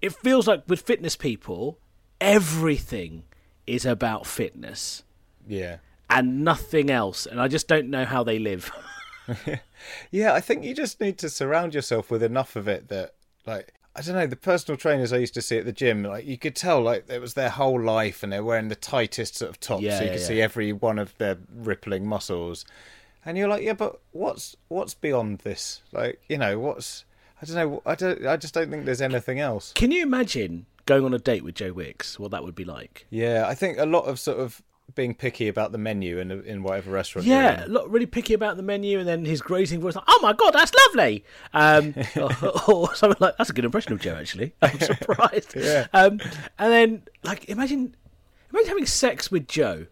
it 0.00 0.14
feels 0.14 0.48
like 0.48 0.62
with 0.66 0.80
fitness 0.80 1.14
people, 1.14 1.78
everything 2.22 3.24
is 3.66 3.84
about 3.84 4.26
fitness 4.26 5.02
Yeah. 5.46 5.76
and 6.08 6.42
nothing 6.42 6.90
else. 6.90 7.26
And 7.26 7.38
I 7.40 7.48
just 7.48 7.68
don't 7.68 7.88
know 7.90 8.04
how 8.04 8.22
they 8.24 8.38
live. 8.38 8.70
Yeah, 10.10 10.32
I 10.32 10.40
think 10.40 10.64
you 10.64 10.74
just 10.74 11.00
need 11.00 11.18
to 11.18 11.28
surround 11.28 11.74
yourself 11.74 12.10
with 12.10 12.22
enough 12.22 12.54
of 12.56 12.68
it 12.68 12.88
that, 12.88 13.14
like, 13.46 13.74
I 13.94 14.00
don't 14.00 14.14
know, 14.14 14.26
the 14.26 14.36
personal 14.36 14.78
trainers 14.78 15.12
I 15.12 15.18
used 15.18 15.34
to 15.34 15.42
see 15.42 15.58
at 15.58 15.66
the 15.66 15.72
gym, 15.72 16.02
like, 16.02 16.24
you 16.24 16.38
could 16.38 16.56
tell, 16.56 16.80
like, 16.80 17.10
it 17.10 17.20
was 17.20 17.34
their 17.34 17.50
whole 17.50 17.80
life 17.80 18.22
and 18.22 18.32
they're 18.32 18.42
wearing 18.42 18.68
the 18.68 18.74
tightest 18.74 19.36
sort 19.36 19.50
of 19.50 19.60
tops 19.60 19.82
Yeah, 19.82 19.98
so 19.98 20.04
you 20.04 20.06
yeah, 20.06 20.12
could 20.12 20.20
yeah. 20.22 20.26
see 20.26 20.40
every 20.40 20.72
one 20.72 20.98
of 20.98 21.16
their 21.18 21.36
rippling 21.54 22.06
muscles. 22.06 22.64
And 23.24 23.36
you're 23.36 23.48
like, 23.48 23.62
yeah, 23.62 23.74
but 23.74 24.00
what's 24.12 24.56
what's 24.68 24.94
beyond 24.94 25.38
this? 25.40 25.82
Like, 25.92 26.20
you 26.28 26.38
know, 26.38 26.58
what's. 26.58 27.04
I 27.40 27.46
don't 27.46 27.56
know. 27.56 27.82
I 27.86 27.94
don't. 27.94 28.26
I 28.26 28.36
just 28.36 28.54
don't 28.54 28.70
think 28.70 28.84
there's 28.84 29.00
anything 29.02 29.38
else. 29.38 29.72
Can 29.74 29.90
you 29.92 30.02
imagine 30.02 30.66
going 30.86 31.04
on 31.04 31.14
a 31.14 31.18
date 31.18 31.44
with 31.44 31.54
Joe 31.54 31.72
Wicks? 31.72 32.18
What 32.18 32.30
that 32.32 32.42
would 32.42 32.54
be 32.56 32.64
like? 32.64 33.06
Yeah, 33.10 33.44
I 33.46 33.54
think 33.54 33.78
a 33.78 33.86
lot 33.86 34.06
of 34.06 34.18
sort 34.18 34.38
of 34.38 34.60
being 34.94 35.14
picky 35.14 35.48
about 35.48 35.72
the 35.72 35.78
menu 35.78 36.18
in 36.18 36.30
in 36.30 36.62
whatever 36.62 36.90
restaurant. 36.90 37.26
you're 37.26 37.36
Yeah, 37.36 37.64
in. 37.64 37.72
look, 37.72 37.86
really 37.88 38.06
picky 38.06 38.34
about 38.34 38.56
the 38.56 38.62
menu, 38.62 38.98
and 38.98 39.06
then 39.08 39.24
his 39.24 39.40
grating 39.40 39.80
voice, 39.80 39.94
like, 39.94 40.04
"Oh 40.08 40.18
my 40.22 40.32
god, 40.32 40.52
that's 40.52 40.72
lovely," 40.86 41.24
um, 41.54 41.94
or, 42.16 42.30
or 42.72 42.94
something 42.94 43.16
like. 43.20 43.36
That's 43.38 43.50
a 43.50 43.52
good 43.52 43.64
impression 43.64 43.92
of 43.92 44.00
Joe, 44.00 44.14
actually. 44.16 44.54
I'm 44.62 44.78
surprised. 44.80 45.54
Yeah. 45.56 45.86
Um, 45.92 46.20
and 46.58 46.72
then, 46.72 47.02
like, 47.22 47.48
imagine, 47.48 47.94
imagine 48.52 48.68
having 48.68 48.86
sex 48.86 49.30
with 49.30 49.46
Joe, 49.48 49.86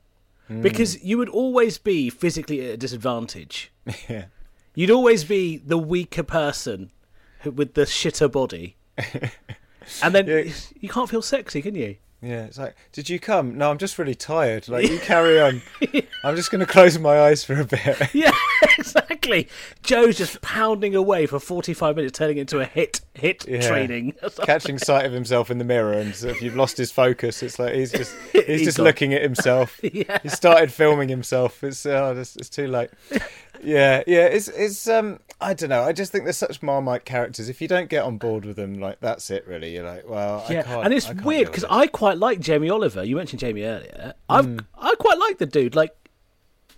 because 0.49 1.03
you 1.05 1.17
would 1.19 1.29
always 1.29 1.79
be 1.79 2.11
physically 2.11 2.61
at 2.67 2.75
a 2.75 2.77
disadvantage. 2.77 3.73
yeah. 4.09 4.25
You'd 4.75 4.91
always 4.91 5.25
be 5.25 5.57
the 5.59 5.79
weaker 5.79 6.23
person 6.23 6.91
with 7.45 7.75
the 7.75 7.83
shitter 7.83 8.31
body. 8.31 8.77
And 10.03 10.15
then 10.15 10.27
Yeah. 10.27 10.53
you 10.81 10.89
can't 10.89 11.09
feel 11.09 11.23
sexy, 11.23 11.63
can 11.63 11.75
you? 11.75 11.97
Yeah, 12.23 12.45
it's 12.45 12.59
like, 12.59 12.77
did 12.93 13.09
you 13.09 13.19
come? 13.19 13.57
No, 13.57 13.71
I'm 13.71 13.79
just 13.79 13.99
really 13.99 14.15
tired. 14.15 14.69
Like, 14.69 14.87
you 14.89 14.99
carry 15.03 15.41
on. 15.41 15.63
I'm 16.23 16.37
just 16.37 16.51
going 16.51 16.61
to 16.61 16.67
close 16.71 16.99
my 16.99 17.19
eyes 17.19 17.43
for 17.45 17.59
a 17.59 17.65
bit. 17.65 17.81
Yeah, 18.13 18.31
exactly. 18.79 19.49
Joe's 19.83 20.19
just 20.19 20.41
pounding 20.43 20.95
away 20.95 21.25
for 21.27 21.39
45 21.41 21.97
minutes, 21.97 22.19
turning 22.19 22.37
into 22.37 22.61
a 22.61 22.67
hit 22.67 23.01
hit 23.15 23.47
Yeah. 23.49 23.67
training. 23.67 24.15
Catching 24.43 24.77
sight 24.79 25.07
of 25.07 25.13
himself 25.13 25.51
in 25.51 25.57
the 25.59 25.65
mirror, 25.65 25.93
and 25.95 26.15
so 26.15 26.29
if 26.29 26.43
you've 26.43 26.57
lost 26.57 26.77
his 26.77 26.91
focus, 26.93 27.43
it's 27.43 27.59
like 27.59 27.75
he's 27.75 27.93
just 27.93 28.15
he's, 28.33 28.45
He's 28.47 28.63
just 28.65 28.77
gone. 28.79 28.85
looking 28.87 29.15
at 29.15 29.23
himself. 29.23 29.79
Yeah. 29.83 30.19
He 30.23 30.29
started 30.29 30.71
filming 30.73 31.09
himself. 31.09 31.63
It's 31.65 31.87
oh, 31.87 32.15
it's, 32.19 32.37
it's 32.37 32.49
too 32.51 32.67
late. 32.69 32.91
yeah, 33.63 34.03
yeah. 34.07 34.27
It's 34.27 34.49
it's 34.49 34.87
um 34.89 35.21
I 35.41 35.55
don't 35.55 35.71
know. 35.71 35.83
I 35.83 35.93
just 35.93 36.13
think 36.13 36.25
there's 36.25 36.37
such 36.37 36.63
marmite 36.63 37.05
characters. 37.05 37.49
If 37.49 37.63
you 37.63 37.69
don't 37.69 37.89
get 37.89 38.05
on 38.05 38.19
board 38.19 38.45
with 38.45 38.57
them, 38.57 38.79
like 38.79 39.01
that's 39.01 39.31
it. 39.31 39.47
Really, 39.47 39.75
you're 39.75 39.85
like, 39.85 40.09
well, 40.09 40.45
I 40.49 40.53
Yeah, 40.53 40.63
can't, 40.63 40.85
and 40.85 40.95
it's 40.95 41.09
I 41.09 41.13
weird 41.13 41.47
because. 41.47 41.65
I 41.71 41.87
quite 41.87 42.19
like 42.19 42.41
Jamie 42.41 42.69
Oliver. 42.69 43.03
You 43.03 43.17
mentioned 43.17 43.41
Jamie 43.41 43.63
earlier. 43.63 44.15
I've 44.29 44.45
hmm. 44.45 44.59
I 44.79 44.95
quite 44.99 45.19
like 45.19 45.39
the 45.39 45.47
dude. 45.47 45.75
Like 45.75 45.95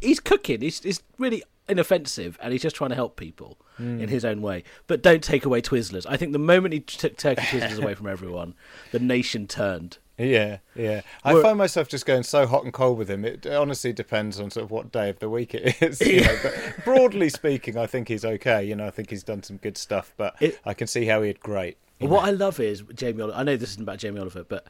he's 0.00 0.20
cooking. 0.20 0.60
He's 0.60 0.80
he's 0.80 1.02
really 1.18 1.42
inoffensive, 1.68 2.38
and 2.40 2.52
he's 2.52 2.62
just 2.62 2.76
trying 2.76 2.90
to 2.90 2.96
help 2.96 3.16
people 3.16 3.58
hmm. 3.76 4.00
in 4.00 4.08
his 4.08 4.24
own 4.24 4.42
way. 4.42 4.62
But 4.86 5.02
don't 5.02 5.24
take 5.24 5.44
away 5.44 5.60
Twizzlers. 5.60 6.06
I 6.08 6.16
think 6.16 6.32
the 6.32 6.38
moment 6.38 6.74
he 6.74 6.80
took 6.80 7.16
turkey 7.16 7.42
Twizzlers 7.46 7.82
away 7.82 7.94
from 7.94 8.06
everyone, 8.06 8.54
the 8.92 9.00
nation 9.00 9.46
turned. 9.46 9.98
Yeah, 10.24 10.58
yeah. 10.74 11.02
I 11.24 11.32
We're- 11.34 11.42
find 11.42 11.58
myself 11.58 11.88
just 11.88 12.06
going 12.06 12.22
so 12.22 12.46
hot 12.46 12.64
and 12.64 12.72
cold 12.72 12.98
with 12.98 13.08
him. 13.10 13.24
It 13.24 13.46
honestly 13.46 13.92
depends 13.92 14.38
on 14.40 14.50
sort 14.50 14.64
of 14.64 14.70
what 14.70 14.92
day 14.92 15.08
of 15.10 15.18
the 15.18 15.28
week 15.28 15.54
it 15.54 15.80
is. 15.82 16.00
you 16.00 16.20
know, 16.22 16.36
But 16.42 16.54
broadly 16.84 17.28
speaking, 17.28 17.76
I 17.76 17.86
think 17.86 18.08
he's 18.08 18.24
okay. 18.24 18.64
You 18.64 18.76
know, 18.76 18.86
I 18.86 18.90
think 18.90 19.10
he's 19.10 19.22
done 19.24 19.42
some 19.42 19.56
good 19.56 19.76
stuff, 19.78 20.12
but 20.16 20.34
It- 20.40 20.58
I 20.64 20.74
can 20.74 20.86
see 20.86 21.06
how 21.06 21.22
he'd 21.22 21.40
great. 21.40 21.76
What 21.98 22.10
know. 22.10 22.16
I 22.18 22.30
love 22.30 22.58
is 22.60 22.82
Jamie 22.94 23.22
Oliver. 23.22 23.38
I 23.38 23.42
know 23.44 23.56
this 23.56 23.70
isn't 23.70 23.82
about 23.82 23.98
Jamie 23.98 24.18
Oliver, 24.20 24.44
but 24.44 24.66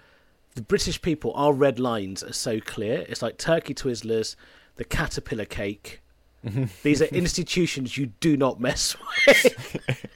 the 0.54 0.62
British 0.62 1.00
people, 1.00 1.32
our 1.34 1.52
red 1.52 1.78
lines 1.80 2.22
are 2.22 2.32
so 2.34 2.60
clear. 2.60 3.06
It's 3.08 3.22
like 3.22 3.38
turkey 3.38 3.74
Twizzlers, 3.74 4.36
the 4.76 4.84
caterpillar 4.84 5.46
cake. 5.46 6.00
These 6.82 7.00
are 7.00 7.06
institutions 7.06 7.96
you 7.96 8.06
do 8.20 8.36
not 8.36 8.60
mess 8.60 8.96
with. 9.26 10.06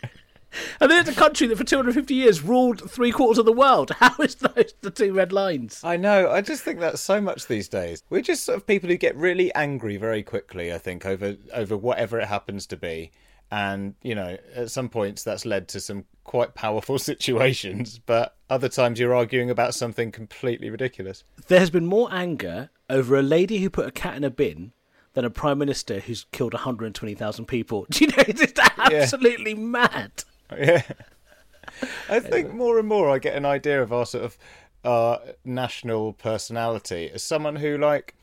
and 0.81 0.91
there's 0.91 1.09
a 1.09 1.15
country 1.15 1.47
that 1.47 1.57
for 1.57 1.65
250 1.65 2.15
years 2.15 2.43
ruled 2.43 2.91
three 2.91 3.13
quarters 3.13 3.39
of 3.39 3.45
the 3.45 3.53
world. 3.53 3.91
How 3.99 4.15
is 4.21 4.37
those 4.37 4.75
the 4.81 4.91
two 4.91 5.13
red 5.13 5.33
lines? 5.33 5.81
I 5.85 5.97
know. 5.97 6.31
I 6.31 6.41
just 6.41 6.63
think 6.63 6.81
that's 6.81 7.01
so 7.01 7.21
much 7.21 7.47
these 7.47 7.69
days. 7.69 8.03
We're 8.11 8.23
just 8.23 8.45
sort 8.45 8.57
of 8.57 8.67
people 8.67 8.89
who 8.89 8.97
get 8.97 9.17
really 9.17 9.55
angry 9.55 9.97
very 9.97 10.23
quickly. 10.23 10.73
I 10.73 10.79
think 10.79 11.07
over 11.07 11.37
over 11.53 11.77
whatever 11.77 12.21
it 12.21 12.29
happens 12.29 12.67
to 12.69 12.77
be, 12.77 13.13
and 13.51 13.95
you 14.03 14.15
know, 14.15 14.37
at 14.55 14.71
some 14.71 14.89
points 14.89 15.23
that's 15.23 15.47
led 15.47 15.69
to 15.69 15.81
some 15.81 16.05
quite 16.25 16.55
powerful 16.55 16.99
situations. 17.11 17.99
But 17.99 18.37
other 18.51 18.69
times 18.69 18.99
you're 19.01 19.15
arguing 19.15 19.51
about 19.51 19.75
something 19.75 20.13
completely 20.13 20.71
ridiculous. 20.71 21.25
There 21.49 21.61
has 21.61 21.71
been 21.71 21.87
more 21.87 22.09
anger 22.13 22.71
over 22.89 23.17
a 23.17 23.23
lady 23.23 23.59
who 23.59 23.71
put 23.71 23.87
a 23.87 23.93
cat 23.93 24.17
in 24.17 24.25
a 24.25 24.31
bin 24.31 24.73
than 25.15 25.25
a 25.25 25.31
prime 25.31 25.59
minister 25.59 26.01
who's 26.01 26.27
killed 26.31 26.53
120,000 26.53 27.47
people. 27.47 27.87
Do 27.91 28.05
you 28.05 28.11
know? 28.11 28.23
It's 28.29 28.41
just 28.41 28.59
absolutely 28.79 29.55
mad. 29.55 30.25
Yeah. 30.53 30.83
I 32.09 32.21
think 32.21 32.55
more 32.55 32.79
and 32.79 32.89
more 32.89 33.11
I 33.11 33.19
get 33.19 33.35
an 33.35 33.45
idea 33.45 33.83
of 33.83 33.93
our 33.93 34.07
sort 34.07 34.25
of 34.25 34.39
uh, 34.85 35.19
national 35.45 36.13
personality 36.15 37.11
as 37.13 37.23
someone 37.23 37.57
who, 37.57 37.77
like, 37.77 38.15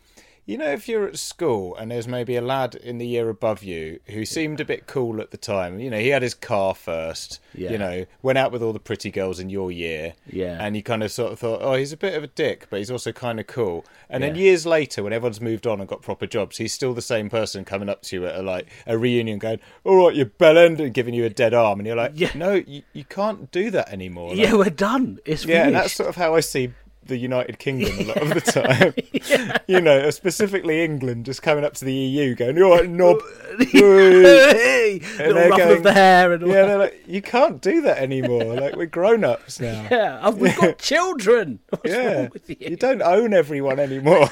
you 0.45 0.57
know, 0.57 0.69
if 0.71 0.89
you're 0.89 1.07
at 1.07 1.17
school 1.17 1.75
and 1.77 1.89
there's 1.89 2.07
maybe 2.07 2.35
a 2.35 2.41
lad 2.41 2.75
in 2.75 2.97
the 2.97 3.07
year 3.07 3.29
above 3.29 3.63
you 3.63 3.99
who 4.07 4.25
seemed 4.25 4.59
a 4.59 4.65
bit 4.65 4.87
cool 4.87 5.21
at 5.21 5.31
the 5.31 5.37
time, 5.37 5.79
you 5.79 5.89
know, 5.89 5.99
he 5.99 6.09
had 6.09 6.21
his 6.21 6.33
car 6.33 6.75
first, 6.75 7.39
Yeah. 7.53 7.71
you 7.71 7.77
know, 7.77 8.05
went 8.21 8.37
out 8.37 8.51
with 8.51 8.61
all 8.61 8.73
the 8.73 8.79
pretty 8.79 9.09
girls 9.09 9.39
in 9.39 9.49
your 9.49 9.71
year, 9.71 10.15
Yeah. 10.29 10.57
and 10.59 10.75
you 10.75 10.83
kind 10.83 11.01
of 11.01 11.11
sort 11.11 11.31
of 11.31 11.39
thought, 11.39 11.61
oh, 11.61 11.75
he's 11.75 11.93
a 11.93 11.97
bit 11.97 12.13
of 12.15 12.23
a 12.23 12.27
dick, 12.27 12.67
but 12.69 12.79
he's 12.79 12.91
also 12.91 13.13
kind 13.13 13.39
of 13.39 13.47
cool. 13.47 13.85
And 14.09 14.21
then 14.21 14.35
years 14.35 14.65
later, 14.65 15.01
when 15.03 15.13
everyone's 15.13 15.39
moved 15.41 15.65
on 15.65 15.79
and 15.79 15.87
got 15.87 16.01
proper 16.01 16.27
jobs, 16.27 16.57
he's 16.57 16.73
still 16.73 16.93
the 16.93 17.01
same 17.01 17.29
person 17.29 17.63
coming 17.65 17.87
up 17.89 18.01
to 18.03 18.15
you 18.17 18.27
at 18.27 18.35
a, 18.35 18.41
like 18.43 18.67
a 18.85 18.97
reunion, 18.97 19.39
going, 19.39 19.59
"All 19.85 19.95
right, 20.05 20.15
you're 20.15 20.25
bellend," 20.27 20.79
and 20.79 20.93
giving 20.93 21.13
you 21.13 21.23
a 21.25 21.29
dead 21.29 21.53
arm, 21.53 21.79
and 21.79 21.87
you're 21.87 21.95
like, 21.95 22.11
Yeah. 22.15 22.29
"No, 22.35 22.53
you, 22.53 22.83
you 22.93 23.05
can't 23.05 23.49
do 23.51 23.71
that 23.71 23.89
anymore." 23.91 24.29
Like, 24.35 24.39
Yeah, 24.39 24.55
we're 24.55 24.69
done. 24.69 25.19
It's 25.25 25.45
yeah, 25.45 25.69
that's 25.71 25.93
sort 25.93 26.09
of 26.09 26.15
how 26.15 26.35
I 26.35 26.41
see 26.41 26.73
the 27.07 27.17
United 27.17 27.59
Kingdom 27.59 27.97
a 27.99 28.03
lot 28.03 28.17
of 28.21 28.29
the 28.33 28.41
time. 28.51 29.59
You 29.67 29.79
know, 29.81 30.09
specifically 30.11 30.83
England, 30.83 31.25
just 31.25 31.41
coming 31.41 31.63
up 31.63 31.73
to 31.75 31.85
the 31.85 31.93
EU, 31.93 32.35
going, 32.35 32.61
"All 32.61 32.71
right, 32.71 32.89
knob." 32.89 33.17
hey, 33.59 34.99
little 35.17 35.33
they're 35.33 35.49
ruffle 35.49 35.57
going- 35.65 35.77
of 35.77 35.83
the 35.83 35.93
hair 35.93 36.33
and 36.33 36.43
all 36.43 36.49
yeah, 36.49 36.65
they're 36.65 36.77
like, 36.77 37.03
"You 37.07 37.21
can't 37.21 37.61
do 37.61 37.81
that 37.81 37.97
anymore. 37.97 38.43
Like 38.55 38.75
we're 38.75 38.85
grown 38.85 39.23
ups 39.23 39.59
now." 39.59 39.87
Yeah, 39.89 40.29
we've 40.31 40.55
got 40.57 40.77
children. 40.79 41.59
What's 41.69 41.89
Yeah, 41.91 42.13
wrong 42.13 42.29
with 42.33 42.49
you? 42.49 42.57
you 42.59 42.75
don't 42.75 43.01
own 43.01 43.33
everyone 43.33 43.79
anymore. 43.79 44.29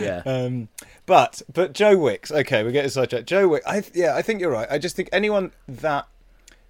Yeah, 0.00 0.22
Um, 0.26 0.68
but 1.06 1.42
but 1.52 1.72
Joe 1.72 1.96
Wicks, 1.96 2.32
okay, 2.32 2.64
we're 2.64 2.72
getting 2.72 2.90
sidetracked. 2.90 3.26
Joe 3.26 3.46
Wicks, 3.48 3.66
I 3.66 3.84
yeah, 3.94 4.16
I 4.16 4.22
think 4.22 4.40
you're 4.40 4.50
right. 4.50 4.66
I 4.70 4.78
just 4.78 4.96
think 4.96 5.08
anyone 5.12 5.52
that 5.68 6.06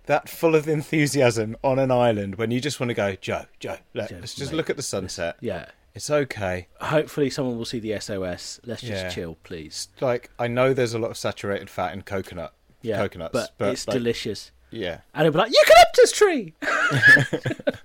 that 0.07 0.29
full 0.29 0.55
of 0.55 0.69
enthusiasm 0.69 1.57
on 1.63 1.79
an 1.79 1.91
island 1.91 2.37
when 2.37 2.51
you 2.51 2.61
just 2.61 2.81
want 2.81 2.91
to 2.91 2.95
go, 2.95 3.15
Joe, 3.21 3.45
Joe, 3.61 3.77
let, 3.95 4.11
us 4.13 4.35
just 4.35 4.53
mate, 4.53 4.57
look 4.57 4.71
at 4.71 4.77
the 4.77 4.83
sunset. 4.83 5.37
yeah. 5.41 5.67
It's 5.95 6.09
okay. 6.11 6.69
Hopefully, 6.81 7.29
someone 7.29 7.59
will 7.59 7.67
see 7.67 7.79
the 7.79 8.01
SOS. 8.01 8.61
Let's 8.65 8.81
just 8.81 9.05
Yeah. 9.05 9.09
chill, 9.11 9.37
please. 9.45 9.89
Like 10.01 10.31
I 10.39 10.49
know 10.49 10.73
there's 10.73 10.95
a 10.95 10.99
lot 10.99 11.11
of 11.11 11.19
saturated 11.19 11.69
fat 11.69 11.93
in 11.93 12.01
coconut, 12.01 12.55
Yeah, 12.81 12.97
coconuts, 12.97 13.35
but, 13.35 13.51
but, 13.59 13.73
it's 13.73 13.85
delicious. 13.85 14.53
Yeah, 14.71 15.01
And 15.13 15.27
it'll 15.27 15.35
be 15.35 15.39
like 15.39 15.53
eucalyptus 15.53 16.13
tree. 16.13 16.55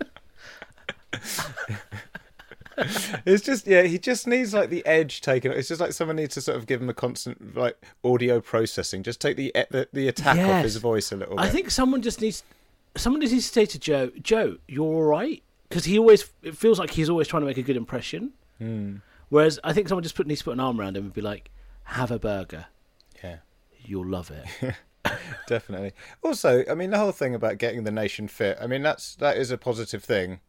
it's 3.26 3.44
just 3.44 3.66
yeah. 3.68 3.84
He 3.84 3.98
just 3.98 4.28
needs 4.28 4.54
like 4.54 4.70
the 4.70 4.86
edge 4.86 5.22
taken. 5.22 5.52
It's 5.52 5.68
just 5.68 5.82
like 5.82 5.94
someone 5.94 6.16
needs 6.16 6.36
to 6.36 6.42
sort 6.42 6.58
of 6.58 6.66
give 6.66 6.82
him 6.82 6.90
a 6.90 6.94
constant 6.94 7.56
like 7.56 7.78
audio 8.04 8.40
processing. 8.40 9.04
Just 9.04 9.20
take 9.20 9.38
the 9.38 9.52
the, 9.72 9.88
the 9.94 10.08
attack 10.08 10.38
off 10.38 10.64
his 10.64 10.78
voice 10.78 11.12
a 11.12 11.16
little. 11.16 11.36
Bit. 11.36 11.46
I 11.46 11.50
think 11.50 11.72
someone 11.72 12.02
just 12.02 12.22
needs 12.22 12.44
someone 12.96 13.22
just 13.22 13.34
needs 13.34 13.48
to 13.48 13.54
say 13.54 13.66
to 13.66 13.80
Joe, 13.80 14.12
Joe, 14.22 14.58
you're 14.68 14.86
all 14.86 15.04
right, 15.04 15.42
because 15.70 15.86
he 15.86 15.98
always 15.98 16.32
it 16.44 16.58
feels 16.58 16.80
like 16.80 16.92
he's 16.92 17.10
always 17.10 17.28
trying 17.28 17.42
to 17.42 17.48
make 17.48 17.58
a 17.58 17.64
good 17.64 17.78
impression. 17.78 18.34
Hmm. 18.58 18.98
Whereas 19.30 19.60
I 19.64 19.74
think 19.74 19.88
someone 19.88 20.04
just 20.04 20.16
put 20.16 20.28
needs 20.28 20.40
to 20.40 20.46
put 20.46 20.54
an 20.54 20.60
arm 20.60 20.80
around 20.80 20.98
him 20.98 21.06
and 21.06 21.14
be 21.14 21.22
like, 21.22 21.52
have 21.84 22.12
a 22.12 22.20
burger, 22.20 22.68
yeah. 23.24 23.38
you'll 23.84 24.06
love 24.06 24.32
it. 24.32 24.76
Definitely. 25.48 25.94
Also, 26.24 26.64
I 26.70 26.76
mean, 26.76 26.92
the 26.92 26.98
whole 26.98 27.12
thing 27.12 27.36
about 27.36 27.58
getting 27.58 27.84
the 27.84 27.92
nation 27.92 28.28
fit. 28.28 28.58
I 28.62 28.68
mean, 28.68 28.82
that's 28.82 29.16
that 29.16 29.38
is 29.38 29.52
a 29.52 29.58
positive 29.58 30.04
thing, 30.04 30.40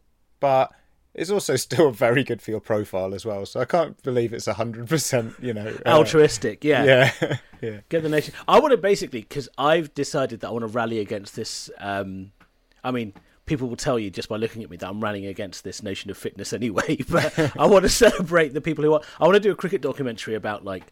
but 0.41 0.73
it's 1.19 1.31
also 1.31 1.57
still 1.57 1.89
a 1.89 1.93
very 1.93 2.23
good 2.23 2.41
for 2.41 2.51
your 2.51 2.61
profile 2.61 3.13
as 3.13 3.27
well. 3.27 3.45
So 3.45 3.61
I 3.61 3.65
can't 3.65 4.01
believe 4.03 4.33
it's 4.33 4.47
hundred 4.47 4.89
percent. 4.89 5.35
You 5.41 5.53
know, 5.53 5.77
uh, 5.85 5.91
Altruistic, 5.91 6.65
yeah. 6.65 6.85
Yeah, 6.85 7.37
yeah. 7.61 7.81
Get 7.89 8.03
the 8.03 8.09
nation. 8.09 8.35
I 8.47 8.61
want 8.61 8.71
to 8.71 8.79
basically 8.79 9.23
because 9.23 9.49
I've 9.59 9.93
decided 9.95 10.41
that 10.41 10.49
I 10.49 10.51
want 10.53 10.63
to 10.63 10.69
rally 10.69 11.01
against 11.01 11.35
this. 11.35 11.71
Um, 11.79 12.33
I 12.85 12.93
mean, 12.93 13.13
people 13.47 13.69
will 13.69 13.77
tell 13.77 13.99
you 13.99 14.11
just 14.11 14.29
by 14.29 14.37
looking 14.37 14.63
at 14.63 14.71
me 14.71 14.77
that 14.77 14.89
I'm 14.89 15.03
rallying 15.03 15.27
against 15.27 15.65
this 15.65 15.83
notion 15.83 16.11
of 16.11 16.17
fitness 16.17 16.53
anyway. 16.53 16.99
But 17.09 17.37
I 17.59 17.67
want 17.67 17.83
to 17.83 17.89
celebrate 18.05 18.55
the 18.55 18.61
people 18.61 18.85
who 18.85 18.95
are. 18.95 19.01
I 19.21 19.25
want 19.25 19.35
to 19.35 19.41
do 19.41 19.51
a 19.51 19.57
cricket 19.57 19.83
documentary 19.83 20.35
about 20.35 20.65
like 20.65 20.85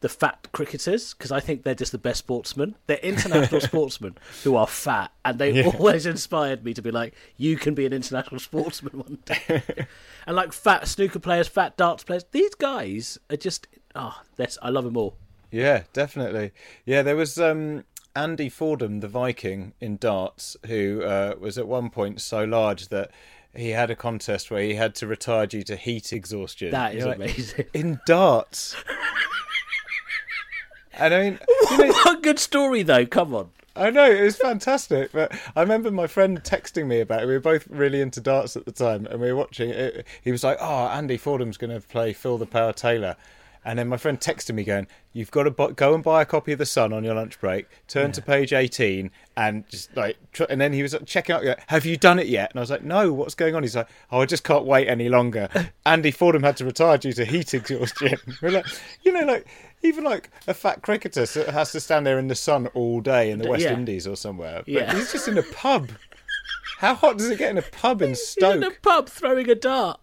the 0.00 0.08
fat 0.08 0.48
cricketers 0.52 1.14
because 1.14 1.32
I 1.32 1.40
think 1.40 1.62
they're 1.62 1.74
just 1.74 1.92
the 1.92 1.98
best 1.98 2.18
sportsmen. 2.18 2.74
They're 2.86 2.98
international 2.98 3.60
sportsmen 3.72 4.16
who 4.42 4.54
are 4.56 4.66
fat, 4.66 5.12
and 5.24 5.38
they 5.38 5.50
Yeah. 5.52 5.66
always 5.68 6.04
inspired 6.06 6.64
me 6.64 6.74
to 6.74 6.82
be 6.82 6.90
like, 6.90 7.14
you 7.36 7.56
can 7.56 7.74
be 7.74 7.86
an 7.86 7.92
international 7.92 8.38
sportsman 8.48 8.98
one 8.98 9.18
day. 9.24 9.62
and 10.26 10.36
like 10.36 10.52
fat 10.52 10.86
snooker 10.88 11.18
players, 11.20 11.48
fat 11.48 11.76
darts 11.76 12.04
players, 12.04 12.24
these 12.32 12.54
guys 12.54 13.18
are 13.30 13.36
just. 13.36 13.66
ah, 13.94 14.20
Oh, 14.20 14.26
that's 14.36 14.58
I 14.60 14.68
love 14.70 14.84
them 14.84 14.96
all. 14.96 15.16
Yeah, 15.50 15.84
definitely. 15.92 16.50
Yeah, 16.84 17.02
there 17.02 17.16
was 17.16 17.38
um, 17.38 17.84
Andy 18.16 18.48
Fordham, 18.48 19.00
the 19.00 19.08
Viking 19.08 19.72
in 19.80 19.96
darts, 19.96 20.56
who 20.66 21.02
uh, 21.02 21.34
was 21.38 21.56
at 21.58 21.68
one 21.68 21.90
point 21.90 22.20
so 22.20 22.42
large 22.44 22.88
that 22.88 23.10
he 23.54 23.70
had 23.70 23.88
a 23.88 23.94
contest 23.94 24.50
where 24.50 24.62
he 24.64 24.74
had 24.74 24.96
to 24.96 25.06
retire 25.06 25.46
due 25.46 25.62
to 25.62 25.76
heat 25.76 26.12
exhaustion. 26.12 26.72
That 26.72 26.94
is 26.94 26.98
You're 26.98 27.08
like, 27.08 27.16
amazing. 27.18 27.64
in 27.72 28.00
darts. 28.04 28.74
And 30.98 31.14
I 31.14 31.22
mean, 31.22 31.38
you 31.70 31.78
know, 31.78 31.86
what 31.88 32.18
a 32.18 32.20
good 32.20 32.38
story, 32.38 32.82
though. 32.82 33.06
Come 33.06 33.34
on. 33.34 33.50
I 33.76 33.90
know 33.90 34.08
it 34.08 34.22
was 34.22 34.36
fantastic, 34.36 35.10
but 35.10 35.32
I 35.56 35.60
remember 35.60 35.90
my 35.90 36.06
friend 36.06 36.40
texting 36.42 36.86
me 36.86 37.00
about 37.00 37.24
it. 37.24 37.26
We 37.26 37.32
were 37.32 37.40
both 37.40 37.66
really 37.66 38.00
into 38.00 38.20
darts 38.20 38.56
at 38.56 38.66
the 38.66 38.72
time, 38.72 39.06
and 39.06 39.20
we 39.20 39.32
were 39.32 39.38
watching 39.38 39.70
it. 39.70 40.06
He 40.22 40.30
was 40.30 40.44
like, 40.44 40.58
"Oh, 40.60 40.86
Andy 40.86 41.16
Fordham's 41.16 41.56
going 41.56 41.72
to 41.72 41.86
play 41.86 42.12
Phil 42.12 42.38
the 42.38 42.46
Power 42.46 42.72
Taylor," 42.72 43.16
and 43.64 43.78
then 43.78 43.88
my 43.88 43.96
friend 43.96 44.20
texted 44.20 44.54
me 44.54 44.64
going, 44.64 44.86
"You've 45.12 45.30
got 45.30 45.44
to 45.44 45.50
bu- 45.50 45.72
go 45.74 45.94
and 45.94 46.02
buy 46.04 46.22
a 46.22 46.26
copy 46.26 46.52
of 46.52 46.58
the 46.58 46.66
Sun 46.66 46.92
on 46.92 47.04
your 47.04 47.14
lunch 47.14 47.40
break. 47.40 47.66
Turn 47.88 48.12
to 48.12 48.22
page 48.22 48.52
eighteen, 48.52 49.10
and 49.36 49.68
just 49.68 49.96
like." 49.96 50.16
Tr-, 50.32 50.44
and 50.48 50.60
then 50.60 50.72
he 50.72 50.82
was 50.82 50.92
like, 50.92 51.06
checking 51.06 51.34
out. 51.34 51.44
Have 51.68 51.84
you 51.86 51.96
done 51.96 52.18
it 52.18 52.26
yet? 52.28 52.50
And 52.50 52.58
I 52.58 52.62
was 52.62 52.70
like, 52.70 52.84
"No, 52.84 53.12
what's 53.12 53.34
going 53.34 53.54
on?" 53.54 53.62
He's 53.62 53.76
like, 53.76 53.88
"Oh, 54.10 54.20
I 54.20 54.26
just 54.26 54.44
can't 54.44 54.64
wait 54.64 54.88
any 54.88 55.08
longer." 55.08 55.48
Andy 55.86 56.10
Fordham 56.10 56.42
had 56.42 56.56
to 56.58 56.64
retire 56.64 56.98
due 56.98 57.12
to 57.14 57.24
heat 57.24 57.54
exhaustion. 57.54 58.16
we're 58.42 58.50
like, 58.50 58.66
you 59.02 59.12
know, 59.12 59.24
like. 59.24 59.46
Even 59.82 60.02
like 60.02 60.30
a 60.48 60.54
fat 60.54 60.80
cricketer 60.80 61.26
has 61.50 61.72
to 61.72 61.78
stand 61.78 62.06
there 62.06 62.18
in 62.18 62.28
the 62.28 62.34
sun 62.34 62.68
all 62.68 63.02
day 63.02 63.30
in 63.30 63.38
the 63.38 63.46
West 63.50 63.64
Yeah. 63.64 63.74
Indies 63.74 64.06
or 64.06 64.16
somewhere. 64.16 64.60
But 64.64 64.68
Yeah. 64.68 64.94
he's 64.94 65.12
just 65.12 65.28
in 65.28 65.36
a 65.36 65.42
pub. 65.42 65.90
How 66.78 66.94
hot 66.94 67.18
does 67.18 67.28
it 67.28 67.36
get 67.36 67.50
in 67.50 67.58
a 67.58 67.62
pub 67.62 68.00
in 68.00 68.14
Stoke? 68.14 68.54
He's 68.60 68.62
in 68.64 68.72
a 68.72 68.76
pub 68.80 69.10
throwing 69.10 69.50
a 69.50 69.54
dart. 69.54 70.00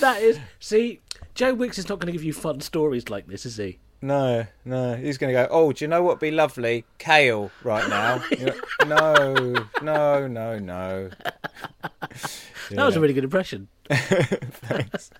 That 0.00 0.22
is. 0.22 0.38
See, 0.60 1.00
Joe 1.34 1.54
Wicks 1.54 1.78
is 1.78 1.88
not 1.88 1.98
going 1.98 2.06
to 2.06 2.12
give 2.12 2.24
you 2.24 2.32
fun 2.32 2.60
stories 2.60 3.08
like 3.08 3.26
this, 3.26 3.46
is 3.46 3.56
he? 3.56 3.78
No, 4.00 4.46
no. 4.64 4.96
He's 4.96 5.16
going 5.16 5.32
to 5.32 5.40
go, 5.40 5.48
oh, 5.50 5.72
do 5.72 5.84
you 5.84 5.88
know 5.88 6.02
what 6.02 6.14
would 6.14 6.20
be 6.20 6.32
lovely? 6.32 6.84
Kale 6.98 7.50
right 7.62 7.88
now. 7.88 8.22
No, 8.86 9.54
no, 9.80 10.26
no, 10.26 10.58
no. 10.58 11.10
That 12.70 12.84
was 12.84 12.96
a 12.96 13.00
really 13.00 13.14
good 13.14 13.22
impression. 13.22 13.68
Thanks. 13.88 15.10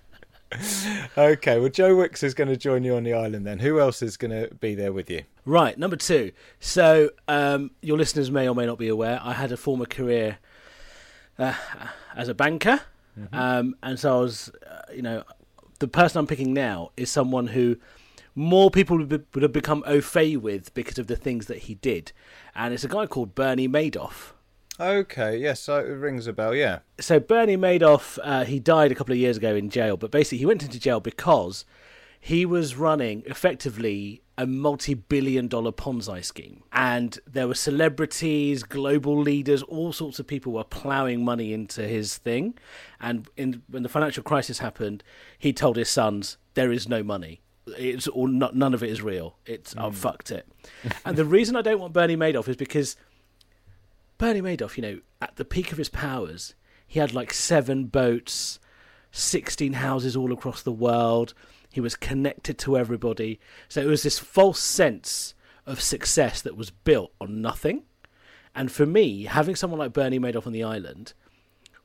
okay, 1.17 1.59
well, 1.59 1.69
Joe 1.69 1.95
Wicks 1.95 2.23
is 2.23 2.33
going 2.33 2.49
to 2.49 2.57
join 2.57 2.83
you 2.83 2.95
on 2.95 3.03
the 3.03 3.13
island 3.13 3.47
then. 3.47 3.59
Who 3.59 3.79
else 3.79 4.01
is 4.01 4.17
going 4.17 4.31
to 4.31 4.53
be 4.55 4.75
there 4.75 4.91
with 4.91 5.09
you? 5.09 5.23
Right, 5.45 5.77
number 5.77 5.95
two. 5.95 6.33
So, 6.59 7.11
um, 7.29 7.71
your 7.81 7.97
listeners 7.97 8.29
may 8.29 8.47
or 8.49 8.53
may 8.53 8.65
not 8.65 8.77
be 8.77 8.89
aware, 8.89 9.19
I 9.23 9.31
had 9.33 9.53
a 9.53 9.57
former 9.57 9.85
career 9.85 10.39
uh, 11.39 11.53
as 12.15 12.27
a 12.27 12.33
banker. 12.33 12.81
Mm-hmm. 13.19 13.35
Um, 13.35 13.75
and 13.83 13.99
so 13.99 14.17
I 14.17 14.21
was, 14.21 14.51
uh, 14.69 14.91
you 14.93 15.01
know, 15.01 15.23
the 15.79 15.87
person 15.87 16.19
I'm 16.19 16.27
picking 16.27 16.53
now 16.53 16.91
is 16.97 17.09
someone 17.09 17.47
who 17.47 17.77
more 18.35 18.71
people 18.71 18.97
would, 18.97 19.09
be, 19.09 19.19
would 19.33 19.43
have 19.43 19.53
become 19.53 19.83
au 19.85 20.01
fait 20.01 20.37
with 20.37 20.73
because 20.73 20.97
of 20.97 21.07
the 21.07 21.15
things 21.15 21.47
that 21.47 21.59
he 21.59 21.75
did. 21.75 22.11
And 22.55 22.73
it's 22.73 22.83
a 22.83 22.87
guy 22.87 23.05
called 23.05 23.35
Bernie 23.35 23.67
Madoff. 23.67 24.33
Okay, 24.79 25.37
yes, 25.37 25.59
so 25.59 25.77
it 25.77 25.83
rings 25.83 26.25
a 26.25 26.33
bell, 26.33 26.55
yeah. 26.55 26.79
So 26.99 27.19
Bernie 27.19 27.57
Madoff, 27.57 28.17
uh, 28.23 28.43
he 28.43 28.59
died 28.59 28.91
a 28.91 28.95
couple 28.95 29.13
of 29.13 29.19
years 29.19 29.37
ago 29.37 29.55
in 29.55 29.69
jail, 29.69 29.97
but 29.97 30.09
basically 30.09 30.39
he 30.39 30.47
went 30.47 30.63
into 30.63 30.79
jail 30.79 30.99
because 30.99 31.63
he 32.19 32.43
was 32.43 32.75
running 32.75 33.21
effectively 33.27 34.22
a 34.37 34.47
multi-billion 34.47 35.47
dollar 35.47 35.71
Ponzi 35.71 36.23
scheme. 36.23 36.63
And 36.71 37.19
there 37.27 37.47
were 37.47 37.55
celebrities, 37.55 38.63
global 38.63 39.17
leaders, 39.17 39.61
all 39.63 39.93
sorts 39.93 40.19
of 40.19 40.27
people 40.27 40.53
were 40.53 40.63
plowing 40.63 41.23
money 41.23 41.53
into 41.53 41.87
his 41.87 42.17
thing. 42.17 42.55
And 42.99 43.27
in, 43.37 43.61
when 43.69 43.83
the 43.83 43.89
financial 43.89 44.23
crisis 44.23 44.59
happened, 44.59 45.03
he 45.37 45.53
told 45.53 45.77
his 45.77 45.89
sons, 45.89 46.37
there 46.55 46.71
is 46.71 46.87
no 46.87 47.03
money. 47.03 47.41
It's 47.67 48.07
all, 48.07 48.27
not, 48.27 48.55
none 48.55 48.73
of 48.73 48.83
it 48.83 48.89
is 48.89 49.01
real. 49.01 49.37
It's 49.45 49.73
mm. 49.73 49.85
I've 49.85 49.95
fucked 49.95 50.31
it. 50.31 50.47
and 51.05 51.15
the 51.15 51.25
reason 51.25 51.55
I 51.55 51.61
don't 51.61 51.79
want 51.79 51.93
Bernie 51.93 52.17
Madoff 52.17 52.47
is 52.47 52.57
because 52.57 52.95
Bernie 54.17 54.41
Madoff, 54.41 54.77
you 54.77 54.81
know, 54.81 54.99
at 55.21 55.35
the 55.35 55.45
peak 55.45 55.71
of 55.71 55.77
his 55.77 55.89
powers, 55.89 56.55
he 56.87 56.99
had 56.99 57.13
like 57.13 57.33
seven 57.33 57.85
boats, 57.85 58.59
16 59.11 59.73
houses 59.73 60.15
all 60.15 60.33
across 60.33 60.63
the 60.63 60.71
world. 60.71 61.33
He 61.73 61.81
was 61.81 61.95
connected 61.95 62.59
to 62.59 62.77
everybody. 62.77 63.39
So 63.67 63.81
it 63.81 63.87
was 63.87 64.03
this 64.03 64.19
false 64.19 64.59
sense 64.59 65.33
of 65.65 65.81
success 65.81 66.39
that 66.43 66.55
was 66.55 66.69
built 66.69 67.11
on 67.19 67.41
nothing. 67.41 67.81
And 68.53 68.71
for 68.71 68.85
me, 68.85 69.23
having 69.23 69.55
someone 69.55 69.79
like 69.79 69.91
Bernie 69.91 70.19
Madoff 70.19 70.45
on 70.45 70.53
the 70.53 70.63
island 70.63 71.13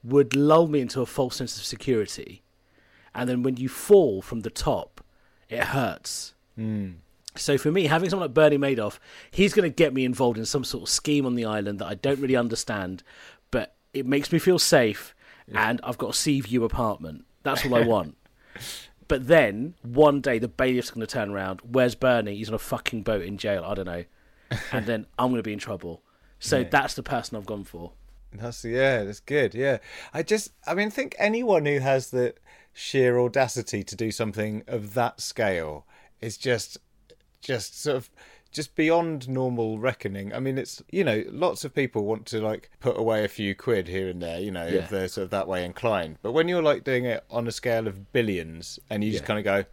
would 0.04 0.36
lull 0.36 0.68
me 0.68 0.80
into 0.80 1.00
a 1.00 1.06
false 1.06 1.36
sense 1.36 1.56
of 1.56 1.64
security. 1.64 2.42
And 3.14 3.30
then 3.30 3.42
when 3.42 3.56
you 3.56 3.70
fall 3.70 4.20
from 4.20 4.40
the 4.40 4.50
top, 4.50 5.02
it 5.48 5.64
hurts. 5.64 6.34
Mm. 6.58 6.96
So 7.34 7.56
for 7.56 7.72
me, 7.72 7.86
having 7.86 8.10
someone 8.10 8.28
like 8.28 8.34
Bernie 8.34 8.58
Madoff, 8.58 8.98
he's 9.30 9.54
going 9.54 9.70
to 9.70 9.74
get 9.74 9.94
me 9.94 10.04
involved 10.04 10.36
in 10.36 10.44
some 10.44 10.64
sort 10.64 10.82
of 10.82 10.90
scheme 10.90 11.24
on 11.24 11.34
the 11.34 11.46
island 11.46 11.78
that 11.78 11.86
I 11.86 11.94
don't 11.94 12.20
really 12.20 12.36
understand, 12.36 13.02
but 13.50 13.74
it 13.94 14.04
makes 14.04 14.32
me 14.32 14.38
feel 14.38 14.58
safe, 14.58 15.14
yeah. 15.46 15.70
and 15.70 15.80
I've 15.82 15.96
got 15.96 16.10
a 16.10 16.14
sea 16.14 16.42
view 16.42 16.64
apartment. 16.64 17.24
That's 17.42 17.64
all 17.64 17.74
I 17.74 17.86
want. 17.86 18.18
but 19.08 19.26
then 19.26 19.74
one 19.82 20.20
day 20.20 20.38
the 20.38 20.48
bailiff's 20.48 20.90
going 20.90 21.06
to 21.06 21.12
turn 21.12 21.30
around. 21.30 21.60
Where's 21.62 21.94
Bernie? 21.94 22.36
He's 22.36 22.48
on 22.48 22.54
a 22.54 22.58
fucking 22.58 23.02
boat 23.02 23.22
in 23.22 23.38
jail. 23.38 23.64
I 23.66 23.74
don't 23.74 23.86
know, 23.86 24.04
and 24.72 24.86
then 24.86 25.06
I'm 25.18 25.28
going 25.28 25.38
to 25.38 25.42
be 25.42 25.52
in 25.52 25.58
trouble. 25.58 26.02
So 26.38 26.58
yeah. 26.58 26.68
that's 26.70 26.94
the 26.94 27.02
person 27.02 27.36
I've 27.36 27.46
gone 27.46 27.64
for. 27.64 27.92
That's 28.32 28.64
yeah, 28.64 29.04
that's 29.04 29.20
good. 29.20 29.54
Yeah, 29.54 29.78
I 30.12 30.22
just, 30.22 30.52
I 30.66 30.74
mean, 30.74 30.90
think 30.90 31.16
anyone 31.18 31.64
who 31.66 31.78
has 31.78 32.10
the 32.10 32.34
sheer 32.72 33.18
audacity 33.18 33.82
to 33.82 33.96
do 33.96 34.10
something 34.10 34.62
of 34.66 34.94
that 34.94 35.20
scale 35.20 35.86
is 36.20 36.36
just 36.36 36.78
just 37.40 37.80
sort 37.80 37.96
of 37.96 38.10
just 38.50 38.74
beyond 38.74 39.28
normal 39.28 39.78
reckoning. 39.78 40.32
I 40.32 40.40
mean, 40.40 40.58
it's 40.58 40.82
you 40.90 41.04
know, 41.04 41.24
lots 41.30 41.64
of 41.64 41.74
people 41.74 42.04
want 42.04 42.26
to 42.26 42.40
like 42.40 42.70
put 42.80 42.98
away 42.98 43.24
a 43.24 43.28
few 43.28 43.54
quid 43.54 43.88
here 43.88 44.08
and 44.08 44.22
there, 44.22 44.40
you 44.40 44.50
know, 44.50 44.66
yeah. 44.66 44.80
if 44.80 44.90
they're 44.90 45.08
sort 45.08 45.24
of 45.24 45.30
that 45.30 45.48
way 45.48 45.64
inclined. 45.64 46.18
But 46.22 46.32
when 46.32 46.48
you're 46.48 46.62
like 46.62 46.84
doing 46.84 47.04
it 47.04 47.24
on 47.30 47.46
a 47.46 47.52
scale 47.52 47.86
of 47.86 48.12
billions, 48.12 48.78
and 48.90 49.04
you 49.04 49.10
yeah. 49.10 49.18
just 49.18 49.24
kind 49.24 49.38
of 49.38 49.44
go, 49.44 49.64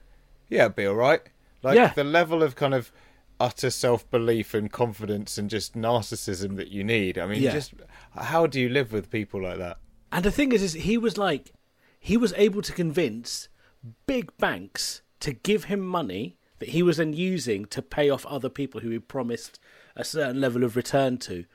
"Yeah, 0.50 0.68
be 0.68 0.86
all 0.86 0.96
right," 0.96 1.22
like 1.64 1.76
yeah. 1.76 1.94
the 1.94 2.04
level 2.04 2.44
of 2.44 2.56
kind 2.56 2.74
of 2.74 2.92
utter 3.40 3.70
self 3.70 4.10
belief 4.10 4.54
and 4.54 4.72
confidence 4.72 5.38
and 5.38 5.50
just 5.50 5.76
narcissism 5.76 6.56
that 6.58 6.70
you 6.70 6.84
need. 6.84 7.18
I 7.18 7.26
mean, 7.28 7.42
just 7.42 7.74
how 8.16 8.48
do 8.48 8.60
you 8.60 8.70
live 8.70 8.92
with 8.92 9.10
people 9.10 9.42
like 9.42 9.58
that? 9.58 9.78
And 10.12 10.24
the 10.24 10.32
thing 10.32 10.52
is, 10.52 10.62
is 10.62 10.74
he 10.74 10.98
was 10.98 11.18
like, 11.18 11.52
he 12.00 12.18
was 12.18 12.34
able 12.38 12.62
to 12.62 12.72
convince 12.72 13.50
big 14.06 14.36
banks 14.38 15.02
to 15.20 15.34
give 15.34 15.66
him 15.66 15.82
money 15.82 16.38
that 16.66 16.72
he 16.72 16.82
was 16.82 16.98
then 16.98 17.14
using 17.14 17.66
to 17.66 17.82
pay 17.82 18.10
off 18.10 18.26
other 18.26 18.50
people 18.50 18.82
who 18.82 18.90
he 18.90 18.98
promised 18.98 19.60
a 19.96 20.04
certain 20.04 20.42
level 20.42 20.64
of 20.64 20.76
return 20.76 21.18
to. 21.20 21.46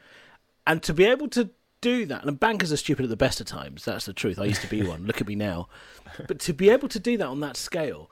And 0.66 0.85
to 0.85 0.94
be 0.94 1.05
able 1.05 1.27
to 1.31 1.51
do 1.81 2.07
that, 2.07 2.25
and 2.25 2.38
bankers 2.38 2.73
are 2.73 2.77
stupid 2.77 3.05
at 3.05 3.09
the 3.09 3.16
best 3.16 3.40
of 3.40 3.46
times, 3.46 3.85
that's 3.85 4.07
the 4.07 4.12
truth. 4.12 4.38
I 4.38 4.44
used 4.44 4.61
to 4.61 4.68
be 4.68 4.83
one. 4.83 5.07
Look 5.07 5.20
at 5.20 5.27
me 5.27 5.35
now. 5.35 5.68
But 6.27 6.38
to 6.40 6.53
be 6.53 6.70
able 6.70 6.88
to 6.88 6.99
do 6.99 7.16
that 7.18 7.27
on 7.27 7.40
that 7.40 7.57
scale, 7.57 8.11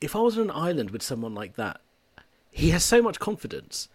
if 0.00 0.14
I 0.14 0.20
was 0.20 0.36
on 0.38 0.44
an 0.44 0.50
island 0.50 0.90
with 0.90 1.02
someone 1.02 1.34
like 1.34 1.56
that, 1.56 1.80
he 2.50 2.70
has 2.70 2.84
so 2.84 3.02
much 3.02 3.18
confidence. 3.18 3.88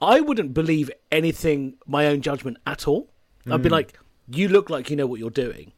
I 0.00 0.20
wouldn't 0.20 0.54
believe 0.54 0.90
anything, 1.10 1.74
my 1.86 2.06
own 2.06 2.20
judgment 2.20 2.58
at 2.66 2.86
all. 2.86 3.10
I'd 3.50 3.62
be 3.62 3.68
hmm. 3.68 3.74
like, 3.74 3.98
you 4.30 4.48
look 4.48 4.70
like 4.70 4.88
you 4.88 4.96
know 4.96 5.06
what 5.06 5.20
you're 5.20 5.30
doing. 5.30 5.72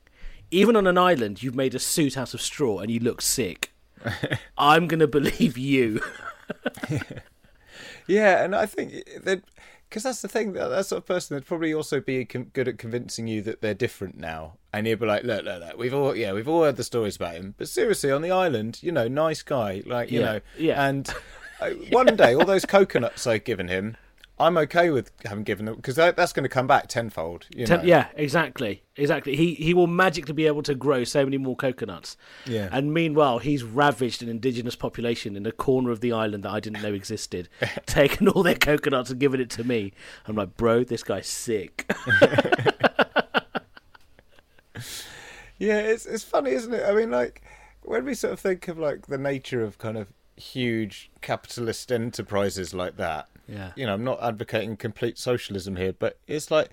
Even 0.50 0.76
on 0.76 0.86
an 0.86 0.98
island, 0.98 1.42
you've 1.42 1.54
made 1.54 1.74
a 1.74 1.78
suit 1.78 2.16
out 2.16 2.34
of 2.34 2.42
straw 2.42 2.78
and 2.78 2.90
you 2.90 3.00
look 3.00 3.22
sick. 3.22 3.73
I'm 4.58 4.86
going 4.86 5.00
to 5.00 5.08
believe 5.08 5.58
you. 5.58 6.00
yeah, 8.06 8.44
and 8.44 8.54
I 8.54 8.66
think 8.66 9.04
that 9.22 9.42
because 9.88 10.02
that's 10.02 10.22
the 10.22 10.28
thing 10.28 10.54
that 10.54 10.68
that 10.68 10.86
sort 10.86 10.98
of 10.98 11.06
person 11.06 11.34
would 11.34 11.46
probably 11.46 11.72
also 11.72 12.00
be 12.00 12.24
good 12.24 12.68
at 12.68 12.78
convincing 12.78 13.28
you 13.28 13.42
that 13.42 13.60
they're 13.60 13.74
different 13.74 14.16
now, 14.16 14.54
and 14.72 14.86
you'd 14.86 15.00
be 15.00 15.06
like, 15.06 15.24
look, 15.24 15.44
look, 15.44 15.60
look, 15.60 15.78
we've 15.78 15.94
all 15.94 16.16
yeah, 16.16 16.32
we've 16.32 16.48
all 16.48 16.64
heard 16.64 16.76
the 16.76 16.84
stories 16.84 17.16
about 17.16 17.34
him, 17.34 17.54
but 17.58 17.68
seriously, 17.68 18.10
on 18.10 18.22
the 18.22 18.30
island, 18.30 18.82
you 18.82 18.92
know, 18.92 19.08
nice 19.08 19.42
guy, 19.42 19.82
like 19.86 20.10
you 20.10 20.20
yeah, 20.20 20.26
know, 20.26 20.40
yeah, 20.58 20.86
and. 20.88 21.12
Uh, 21.60 21.70
one 21.90 22.16
day, 22.16 22.34
all 22.34 22.44
those 22.44 22.66
coconuts 22.66 23.28
I've 23.28 23.44
given 23.44 23.68
him, 23.68 23.96
I'm 24.36 24.58
okay 24.58 24.90
with 24.90 25.12
having 25.24 25.44
given 25.44 25.66
them 25.66 25.76
because 25.76 25.94
that, 25.94 26.16
that's 26.16 26.32
going 26.32 26.42
to 26.42 26.48
come 26.48 26.66
back 26.66 26.88
tenfold. 26.88 27.46
You 27.54 27.66
know? 27.66 27.76
Ten, 27.76 27.86
yeah, 27.86 28.08
exactly, 28.16 28.82
exactly. 28.96 29.36
He 29.36 29.54
he 29.54 29.74
will 29.74 29.86
magically 29.86 30.34
be 30.34 30.48
able 30.48 30.62
to 30.64 30.74
grow 30.74 31.04
so 31.04 31.24
many 31.24 31.38
more 31.38 31.54
coconuts. 31.54 32.16
Yeah. 32.44 32.68
And 32.72 32.92
meanwhile, 32.92 33.38
he's 33.38 33.62
ravaged 33.62 34.24
an 34.24 34.28
indigenous 34.28 34.74
population 34.74 35.36
in 35.36 35.46
a 35.46 35.52
corner 35.52 35.92
of 35.92 36.00
the 36.00 36.10
island 36.10 36.42
that 36.42 36.50
I 36.50 36.58
didn't 36.58 36.82
know 36.82 36.92
existed, 36.92 37.48
taken 37.86 38.26
all 38.26 38.42
their 38.42 38.56
coconuts 38.56 39.10
and 39.10 39.20
given 39.20 39.40
it 39.40 39.50
to 39.50 39.62
me. 39.62 39.92
I'm 40.26 40.34
like, 40.34 40.56
bro, 40.56 40.82
this 40.82 41.04
guy's 41.04 41.28
sick. 41.28 41.88
yeah, 45.58 45.78
it's 45.78 46.06
it's 46.06 46.24
funny, 46.24 46.50
isn't 46.50 46.74
it? 46.74 46.84
I 46.84 46.92
mean, 46.92 47.12
like 47.12 47.42
when 47.82 48.04
we 48.04 48.14
sort 48.14 48.32
of 48.32 48.40
think 48.40 48.66
of 48.66 48.78
like 48.78 49.06
the 49.06 49.18
nature 49.18 49.62
of 49.62 49.78
kind 49.78 49.96
of 49.96 50.12
huge 50.36 51.10
capitalist 51.20 51.90
enterprises 51.92 52.74
like 52.74 52.96
that 52.96 53.28
yeah. 53.46 53.72
You 53.76 53.86
know, 53.86 53.94
I'm 53.94 54.04
not 54.04 54.22
advocating 54.22 54.76
complete 54.76 55.18
socialism 55.18 55.76
here, 55.76 55.92
but 55.92 56.18
it's 56.26 56.50
like, 56.50 56.70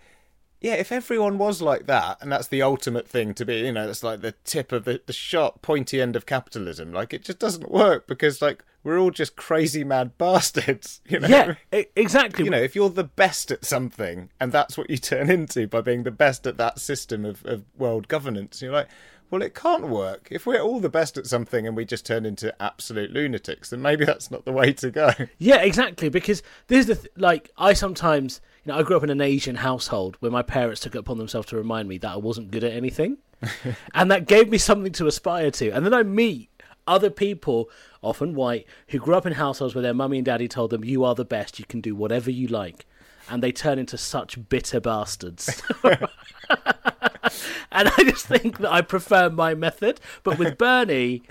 yeah, 0.59 0.75
if 0.75 0.91
everyone 0.91 1.37
was 1.37 1.61
like 1.61 1.87
that, 1.87 2.17
and 2.21 2.31
that's 2.31 2.47
the 2.47 2.61
ultimate 2.61 3.07
thing 3.07 3.33
to 3.33 3.45
be, 3.45 3.55
you 3.55 3.71
know, 3.71 3.87
that's 3.87 4.03
like 4.03 4.21
the 4.21 4.35
tip 4.43 4.71
of 4.71 4.85
the, 4.85 5.01
the 5.05 5.13
sharp, 5.13 5.61
pointy 5.61 5.99
end 5.99 6.15
of 6.15 6.25
capitalism. 6.25 6.93
Like, 6.93 7.13
it 7.13 7.23
just 7.23 7.39
doesn't 7.39 7.71
work 7.71 8.07
because, 8.07 8.41
like, 8.41 8.63
we're 8.83 8.99
all 8.99 9.11
just 9.11 9.35
crazy 9.35 9.83
mad 9.83 10.17
bastards. 10.17 11.01
You 11.07 11.19
know? 11.19 11.27
Yeah, 11.27 11.83
exactly. 11.95 12.45
You 12.45 12.51
know, 12.51 12.61
if 12.61 12.75
you're 12.75 12.89
the 12.89 13.03
best 13.03 13.51
at 13.51 13.65
something, 13.65 14.29
and 14.39 14.51
that's 14.51 14.77
what 14.77 14.89
you 14.89 14.97
turn 14.97 15.29
into 15.31 15.67
by 15.67 15.81
being 15.81 16.03
the 16.03 16.11
best 16.11 16.45
at 16.45 16.57
that 16.57 16.79
system 16.79 17.25
of, 17.25 17.43
of 17.45 17.65
world 17.75 18.07
governance, 18.07 18.61
you're 18.61 18.71
like, 18.71 18.87
well, 19.31 19.41
it 19.41 19.55
can't 19.55 19.87
work. 19.87 20.27
If 20.29 20.45
we're 20.45 20.59
all 20.59 20.81
the 20.81 20.89
best 20.89 21.17
at 21.17 21.25
something 21.25 21.65
and 21.65 21.75
we 21.75 21.85
just 21.85 22.05
turn 22.05 22.25
into 22.25 22.53
absolute 22.61 23.11
lunatics, 23.11 23.69
then 23.69 23.81
maybe 23.81 24.03
that's 24.11 24.29
not 24.29 24.43
the 24.43 24.51
way 24.51 24.73
to 24.73 24.91
go. 24.91 25.11
Yeah, 25.37 25.61
exactly. 25.61 26.09
Because 26.09 26.43
this 26.67 26.81
is 26.81 26.85
the 26.87 26.95
th- 26.95 27.13
like 27.15 27.49
I 27.57 27.73
sometimes, 27.73 28.41
you 28.65 28.71
know, 28.71 28.79
I 28.79 28.83
grew 28.83 28.97
up 28.97 29.03
in 29.03 29.09
an 29.09 29.21
Asian 29.21 29.55
household 29.55 30.17
where 30.19 30.31
my 30.31 30.41
parents 30.41 30.81
took 30.81 30.95
it 30.95 30.99
upon 30.99 31.17
themselves 31.17 31.47
to 31.47 31.55
remind 31.57 31.87
me 31.87 31.97
that 31.99 32.11
I 32.11 32.17
wasn't 32.17 32.51
good 32.51 32.63
at 32.63 32.73
anything, 32.73 33.17
and 33.93 34.11
that 34.11 34.27
gave 34.27 34.49
me 34.49 34.57
something 34.57 34.91
to 34.93 35.07
aspire 35.07 35.49
to. 35.51 35.69
And 35.71 35.85
then 35.85 35.93
I 35.93 36.03
meet 36.03 36.49
other 36.85 37.09
people, 37.09 37.69
often 38.01 38.35
white, 38.35 38.67
who 38.89 38.99
grew 38.99 39.15
up 39.15 39.25
in 39.25 39.33
households 39.33 39.73
where 39.73 39.81
their 39.81 39.93
mummy 39.93 40.17
and 40.17 40.25
daddy 40.25 40.49
told 40.49 40.71
them, 40.71 40.83
"You 40.83 41.05
are 41.05 41.15
the 41.15 41.25
best. 41.25 41.57
You 41.57 41.65
can 41.65 41.79
do 41.79 41.95
whatever 41.95 42.29
you 42.29 42.47
like." 42.47 42.85
and 43.29 43.41
they 43.41 43.51
turn 43.51 43.79
into 43.79 43.97
such 43.97 44.49
bitter 44.49 44.79
bastards. 44.79 45.61
and 47.71 47.89
I 47.89 48.03
just 48.03 48.25
think 48.25 48.59
that 48.59 48.71
I 48.71 48.81
prefer 48.81 49.29
my 49.29 49.53
method. 49.55 49.99
But 50.23 50.37
with 50.37 50.57
Bernie, 50.57 51.23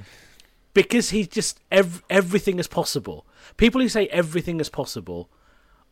because 0.75 1.11
he's 1.11 1.29
just 1.29 1.61
ev- 1.71 2.03
everything 2.09 2.59
is 2.59 2.69
possible. 2.69 3.27
People 3.57 3.81
who 3.81 3.89
say 3.89 4.07
everything 4.09 4.61
is 4.61 4.69
possible 4.69 5.29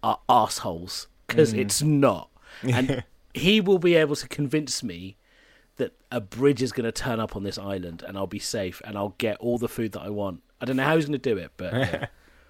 are 0.02 0.20
assholes 0.28 1.08
because 1.26 1.52
mm. 1.52 1.58
it's 1.58 1.82
not. 1.82 2.30
And 2.62 3.04
he 3.34 3.60
will 3.60 3.78
be 3.78 3.94
able 3.94 4.16
to 4.16 4.26
convince 4.26 4.82
me 4.82 5.16
that 5.76 5.92
a 6.10 6.20
bridge 6.20 6.60
is 6.60 6.72
going 6.72 6.86
to 6.86 6.92
turn 6.92 7.20
up 7.20 7.36
on 7.36 7.44
this 7.44 7.58
island 7.58 8.02
and 8.02 8.16
I'll 8.16 8.26
be 8.26 8.38
safe 8.38 8.82
and 8.84 8.96
I'll 8.96 9.14
get 9.18 9.36
all 9.36 9.58
the 9.58 9.68
food 9.68 9.92
that 9.92 10.00
I 10.00 10.08
want. 10.08 10.42
I 10.60 10.64
don't 10.64 10.76
know 10.76 10.82
how 10.82 10.96
he's 10.96 11.04
going 11.04 11.20
to 11.20 11.34
do 11.34 11.38
it, 11.38 11.52
but. 11.56 11.72
Yeah. 11.72 12.06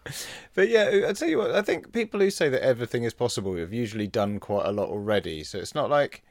but 0.54 0.68
yeah, 0.68 1.04
I 1.08 1.12
tell 1.12 1.28
you 1.28 1.38
what, 1.38 1.50
I 1.50 1.62
think 1.62 1.92
people 1.92 2.20
who 2.20 2.30
say 2.30 2.48
that 2.48 2.62
everything 2.62 3.04
is 3.04 3.12
possible 3.12 3.54
have 3.56 3.72
usually 3.72 4.06
done 4.06 4.40
quite 4.40 4.64
a 4.64 4.72
lot 4.72 4.88
already. 4.88 5.44
So 5.44 5.58
it's 5.58 5.74
not 5.74 5.90
like 5.90 6.22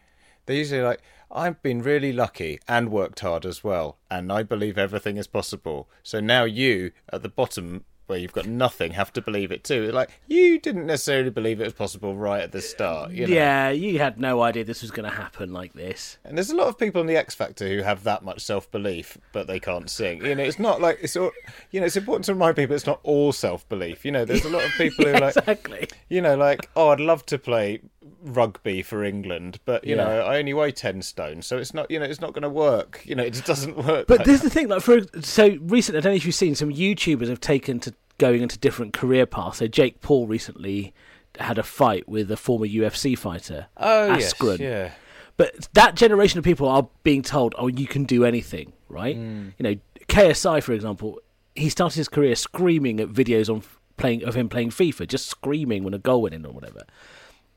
They're 0.47 0.55
usually 0.55 0.81
like, 0.81 1.01
I've 1.29 1.61
been 1.61 1.83
really 1.83 2.13
lucky 2.13 2.59
and 2.67 2.89
worked 2.89 3.19
hard 3.19 3.45
as 3.45 3.63
well, 3.63 3.97
and 4.09 4.31
I 4.31 4.43
believe 4.43 4.77
everything 4.77 5.17
is 5.17 5.27
possible. 5.27 5.89
So 6.01 6.19
now 6.19 6.45
you, 6.45 6.91
at 7.11 7.21
the 7.21 7.29
bottom 7.29 7.83
where 8.07 8.17
you've 8.17 8.33
got 8.33 8.47
nothing, 8.47 8.93
have 8.93 9.11
to 9.13 9.21
believe 9.21 9.51
it 9.51 9.63
too. 9.65 9.91
Like, 9.91 10.09
you 10.27 10.59
didn't 10.59 10.85
necessarily 10.85 11.29
believe 11.29 11.59
it 11.59 11.65
was 11.65 11.73
possible 11.73 12.15
right 12.15 12.41
at 12.41 12.53
the 12.53 12.61
start. 12.61 13.11
You 13.11 13.27
know? 13.27 13.33
Yeah, 13.35 13.69
you 13.69 13.99
had 13.99 14.19
no 14.19 14.41
idea 14.41 14.63
this 14.63 14.81
was 14.81 14.91
going 14.91 15.09
to 15.09 15.15
happen 15.15 15.51
like 15.51 15.73
this. 15.73 16.17
And 16.23 16.37
there's 16.37 16.49
a 16.49 16.55
lot 16.55 16.67
of 16.67 16.77
people 16.77 17.01
on 17.01 17.07
the 17.07 17.17
X 17.17 17.35
Factor 17.35 17.67
who 17.67 17.81
have 17.83 18.03
that 18.05 18.23
much 18.23 18.41
self 18.41 18.71
belief, 18.71 19.17
but 19.33 19.47
they 19.47 19.59
can't 19.59 19.89
sing. 19.89 20.25
You 20.25 20.35
know, 20.35 20.43
it's 20.43 20.59
not 20.59 20.81
like 20.81 20.99
it's 21.01 21.17
all. 21.17 21.31
You 21.71 21.81
know, 21.81 21.85
it's 21.85 21.97
important 21.97 22.25
to 22.25 22.33
remind 22.33 22.55
people 22.55 22.75
it's 22.75 22.87
not 22.87 23.01
all 23.03 23.33
self 23.33 23.67
belief. 23.67 24.05
You 24.05 24.11
know, 24.11 24.23
there's 24.23 24.45
a 24.45 24.49
lot 24.49 24.63
of 24.63 24.71
people 24.71 25.05
who 25.05 25.11
like, 25.11 25.35
exactly. 25.37 25.87
you 26.07 26.21
know, 26.21 26.37
like 26.37 26.69
oh, 26.75 26.89
I'd 26.89 27.01
love 27.01 27.25
to 27.27 27.37
play 27.37 27.81
rugby 28.21 28.81
for 28.81 29.03
England, 29.03 29.59
but 29.65 29.83
you 29.85 29.95
Yeah. 29.95 30.03
know, 30.03 30.19
I 30.21 30.37
only 30.39 30.53
weigh 30.53 30.71
ten 30.71 31.01
stone, 31.01 31.41
so 31.41 31.57
it's 31.57 31.73
not. 31.73 31.89
You 31.91 31.99
know, 31.99 32.05
it's 32.05 32.21
not 32.21 32.33
going 32.33 32.43
to 32.43 32.49
work. 32.49 33.01
You 33.05 33.15
know, 33.15 33.23
it 33.23 33.31
just 33.33 33.45
doesn't 33.45 33.77
work. 33.87 34.07
But 34.07 34.19
like 34.19 34.25
this 34.27 34.35
is 34.37 34.41
the 34.41 34.49
thing. 34.49 34.67
Like 34.69 34.81
for 34.81 34.99
so 35.21 35.57
recent, 35.61 35.97
I 35.97 36.01
don't 36.01 36.11
know 36.13 36.17
if 36.17 36.25
you've 36.25 36.35
seen 36.35 36.55
some 36.55 36.69
YouTubers 36.71 37.27
have 37.29 37.39
taken 37.41 37.79
to 37.81 37.93
going 38.17 38.41
into 38.41 38.57
different 38.57 38.93
career 38.93 39.25
paths. 39.25 39.59
So 39.59 39.67
Jake 39.67 40.01
Paul 40.01 40.25
recently 40.27 40.93
had 41.39 41.57
a 41.59 41.63
fight 41.63 42.09
with 42.09 42.31
a 42.31 42.37
former 42.37 42.65
UFC 42.65 43.15
fighter, 43.17 43.67
oh 43.77 44.15
yes, 44.15 44.33
Askren. 44.33 44.57
yeah, 44.59 44.91
But 45.37 45.69
that 45.73 45.93
generation 45.95 46.39
of 46.39 46.43
people 46.43 46.67
are 46.67 46.87
being 47.03 47.21
told, 47.21 47.53
"Oh, 47.59 47.67
you 47.67 47.85
can 47.85 48.05
do 48.05 48.25
anything," 48.25 48.73
right? 48.89 49.15
Mm. 49.15 49.53
You 49.59 49.63
know, 49.63 49.75
KSI, 50.07 50.63
for 50.63 50.73
example, 50.73 51.19
he 51.55 51.69
started 51.69 51.97
his 51.97 52.07
career 52.09 52.35
screaming 52.35 52.99
at 52.99 53.09
videos 53.09 53.53
on 53.53 53.61
playing 53.97 54.23
of 54.23 54.33
him 54.35 54.49
playing 54.49 54.69
FIFA, 54.71 55.07
just 55.07 55.27
screaming 55.27 55.83
when 55.83 55.93
a 55.93 55.99
goal 55.99 56.23
went 56.23 56.33
in 56.33 56.45
or 56.45 56.51
whatever. 56.53 56.81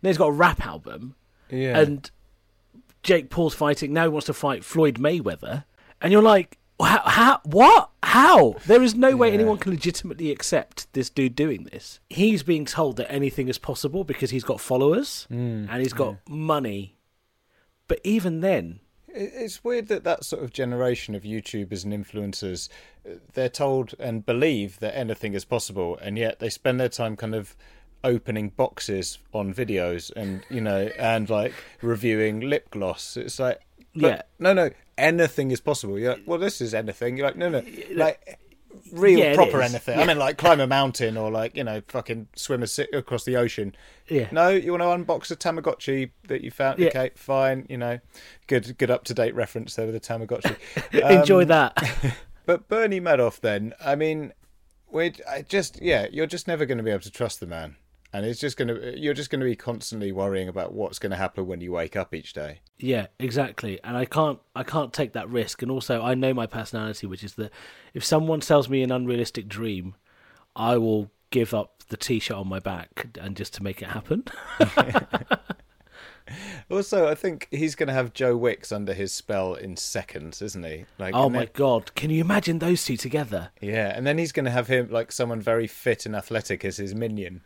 Then 0.03 0.11
he's 0.11 0.19
got 0.19 0.29
a 0.29 0.33
rap 0.33 0.65
album, 0.67 1.15
yeah. 1.51 1.79
and 1.79 2.11
Jake 3.03 3.31
Paul's 3.31 3.55
fighting 3.55 3.93
now. 3.93 4.05
He 4.05 4.09
wants 4.09 4.27
to 4.27 4.35
fight 4.35 4.65
Floyd 4.65 4.99
Mayweather, 4.99 5.65
and 6.01 6.13
you're 6.13 6.23
like, 6.23 6.59
how? 6.81 7.03
how 7.05 7.41
what? 7.45 7.91
How? 8.03 8.57
There 8.67 8.83
is 8.83 8.95
no 8.95 9.15
way 9.17 9.33
anyone 9.33 9.59
can 9.59 9.73
legitimately 9.73 10.31
accept 10.31 10.93
this 10.95 11.11
dude 11.11 11.37
doing 11.37 11.65
this. 11.65 12.01
He's 12.09 12.43
being 12.43 12.65
told 12.65 12.97
that 12.97 13.13
anything 13.13 13.49
is 13.49 13.59
possible 13.59 14.05
because 14.05 14.31
he's 14.31 14.45
got 14.45 14.61
followers 14.61 15.27
Mm, 15.31 15.69
and 15.71 15.83
he's 15.83 15.93
got 15.93 16.17
money. 16.29 16.97
But 17.87 18.01
even 18.05 18.41
then, 18.41 18.81
It's 19.13 19.63
weird 19.65 19.89
that 19.89 20.05
that 20.05 20.25
sort 20.25 20.43
of 20.43 20.53
generation 20.53 21.15
of 21.15 21.25
YouTubers 21.25 21.85
and 21.85 21.93
influencers, 21.93 22.69
uh, 23.05 23.15
they're 23.35 23.49
told 23.49 23.95
and 23.99 24.25
believe 24.25 24.79
that 24.79 24.97
anything 24.97 25.35
is 25.35 25.45
possible, 25.45 25.99
and 26.01 26.17
yet 26.17 26.39
they 26.39 26.49
spend 26.49 26.79
their 26.81 26.89
time 26.89 27.17
kind 27.17 27.35
of 27.35 27.57
opening 28.05 28.49
boxes 28.51 29.19
on 29.33 29.53
videos 29.55 30.11
and 30.17 30.43
you 30.51 30.61
know 30.61 30.89
and 30.99 31.29
like 31.31 31.53
reviewing 31.83 32.41
lip 32.41 32.71
gloss. 32.71 33.17
It's 33.17 33.39
like, 33.39 33.61
Yeah. 33.95 34.23
no, 34.39 34.53
no, 34.53 34.71
anything 34.99 35.51
is 35.51 35.61
possible. 35.61 35.99
You're 35.99 36.13
like, 36.15 36.23
well, 36.27 36.39
this 36.39 36.61
is 36.61 36.75
anything. 36.75 37.17
You're 37.17 37.27
like, 37.27 37.37
no, 37.37 37.49
no, 37.49 37.63
like 37.93 38.39
real 38.93 39.19
Yeah, 39.19 39.35
proper 39.35 39.61
anything. 39.63 39.99
I 39.99 40.05
mean, 40.07 40.19
like 40.19 40.39
climb 40.39 40.61
a 40.61 40.67
mountain 40.67 41.17
or 41.17 41.31
like 41.31 41.57
you 41.57 41.65
know, 41.65 41.83
fucking 41.89 42.29
swim 42.37 42.63
a 42.63 42.97
across 42.97 43.25
the 43.25 43.37
ocean. 43.37 43.75
yeah, 44.09 44.29
No, 44.31 44.49
you 44.49 44.73
want 44.73 44.83
to 44.83 44.87
unbox 45.13 45.31
a 45.31 45.37
Tamagotchi 45.37 46.11
that 46.29 46.41
you 46.43 46.51
found? 46.51 46.79
Yeah. 46.79 46.89
Okay, 46.89 47.11
fine. 47.17 47.67
You 47.69 47.79
know, 47.79 47.99
good, 48.47 48.79
good 48.79 48.91
up 48.91 49.05
to 49.05 49.15
date 49.15 49.35
reference 49.35 49.75
there 49.75 49.87
with 49.87 49.95
the 49.95 50.01
Tamagotchi. 50.01 50.57
enjoy 51.21 51.43
Um, 51.43 51.49
that. 51.49 52.17
But 52.47 52.69
Bernie 52.69 53.01
Madoff, 53.01 53.39
then, 53.41 53.75
I 53.85 53.95
mean, 53.95 54.33
we 54.91 55.13
just 55.49 55.81
yeah, 55.81 56.07
you're 56.11 56.27
just 56.27 56.49
never 56.49 56.65
going 56.67 56.79
to 56.79 56.85
be 56.85 56.91
able 56.91 57.03
to 57.03 57.11
trust 57.11 57.39
the 57.39 57.47
man, 57.47 57.77
and 58.13 58.27
it's 58.27 58.41
just 58.41 58.57
going 58.57 58.69
to 58.69 58.99
you're 58.99 59.15
just 59.15 59.31
going 59.31 59.41
to 59.41 59.47
be 59.47 59.57
constantly 59.57 60.13
worrying 60.13 60.49
about 60.49 60.73
what's 60.73 60.99
going 60.99 61.11
to 61.11 61.17
happen 61.17 61.47
when 61.47 61.61
you 61.61 61.73
wake 61.73 61.97
up 61.97 62.15
each 62.15 62.33
day. 62.33 62.61
Yeah, 62.79 63.07
exactly. 63.19 63.81
And 63.85 63.97
I 63.97 64.05
can't 64.05 64.39
I 64.55 64.63
can't 64.63 64.93
take 64.93 65.13
that 65.13 65.29
risk. 65.29 65.63
And 65.63 65.71
also 65.71 66.03
I 66.03 66.15
know 66.15 66.35
my 66.35 66.47
personality, 66.47 67.07
which 67.07 67.23
is 67.25 67.35
that 67.35 67.53
if 67.95 68.05
someone 68.05 68.41
sells 68.41 68.69
me 68.69 68.83
an 68.83 68.91
unrealistic 68.91 69.49
dream, 69.49 69.95
I 70.57 70.77
will 70.79 71.11
give 71.31 71.55
up 71.55 71.85
the 71.89 71.97
t 71.97 72.19
shirt 72.19 72.37
on 72.37 72.49
my 72.49 72.59
back 72.59 73.17
and 73.21 73.37
just 73.37 73.55
to 73.55 73.63
make 73.63 73.83
it 73.83 73.89
happen. 73.89 74.25
Also, 76.71 77.09
I 77.09 77.17
think 77.17 77.49
he's 77.51 77.75
going 77.75 77.89
to 77.89 77.93
have 77.93 78.13
Joe 78.15 78.37
Wicks 78.37 78.71
under 78.71 78.95
his 78.95 79.13
spell 79.13 79.55
in 79.55 79.77
seconds, 79.77 80.41
isn't 80.41 80.65
he? 80.65 80.85
Like, 80.97 81.13
oh 81.13 81.29
my 81.29 81.41
then- 81.41 81.49
god. 81.55 81.93
Can 81.97 82.11
you 82.11 82.21
imagine 82.21 82.61
those 82.61 82.85
two 82.85 82.97
together? 82.97 83.51
yeah, 83.61 83.93
and 83.97 84.07
then 84.07 84.17
he's 84.17 84.31
going 84.31 84.45
to 84.45 84.53
have 84.53 84.69
him 84.69 84.89
like 84.91 85.11
someone 85.11 85.41
very 85.41 85.67
fit 85.67 86.07
and 86.07 86.15
athletic 86.15 86.65
as 86.65 86.77
his 86.77 86.95
minion 86.95 87.41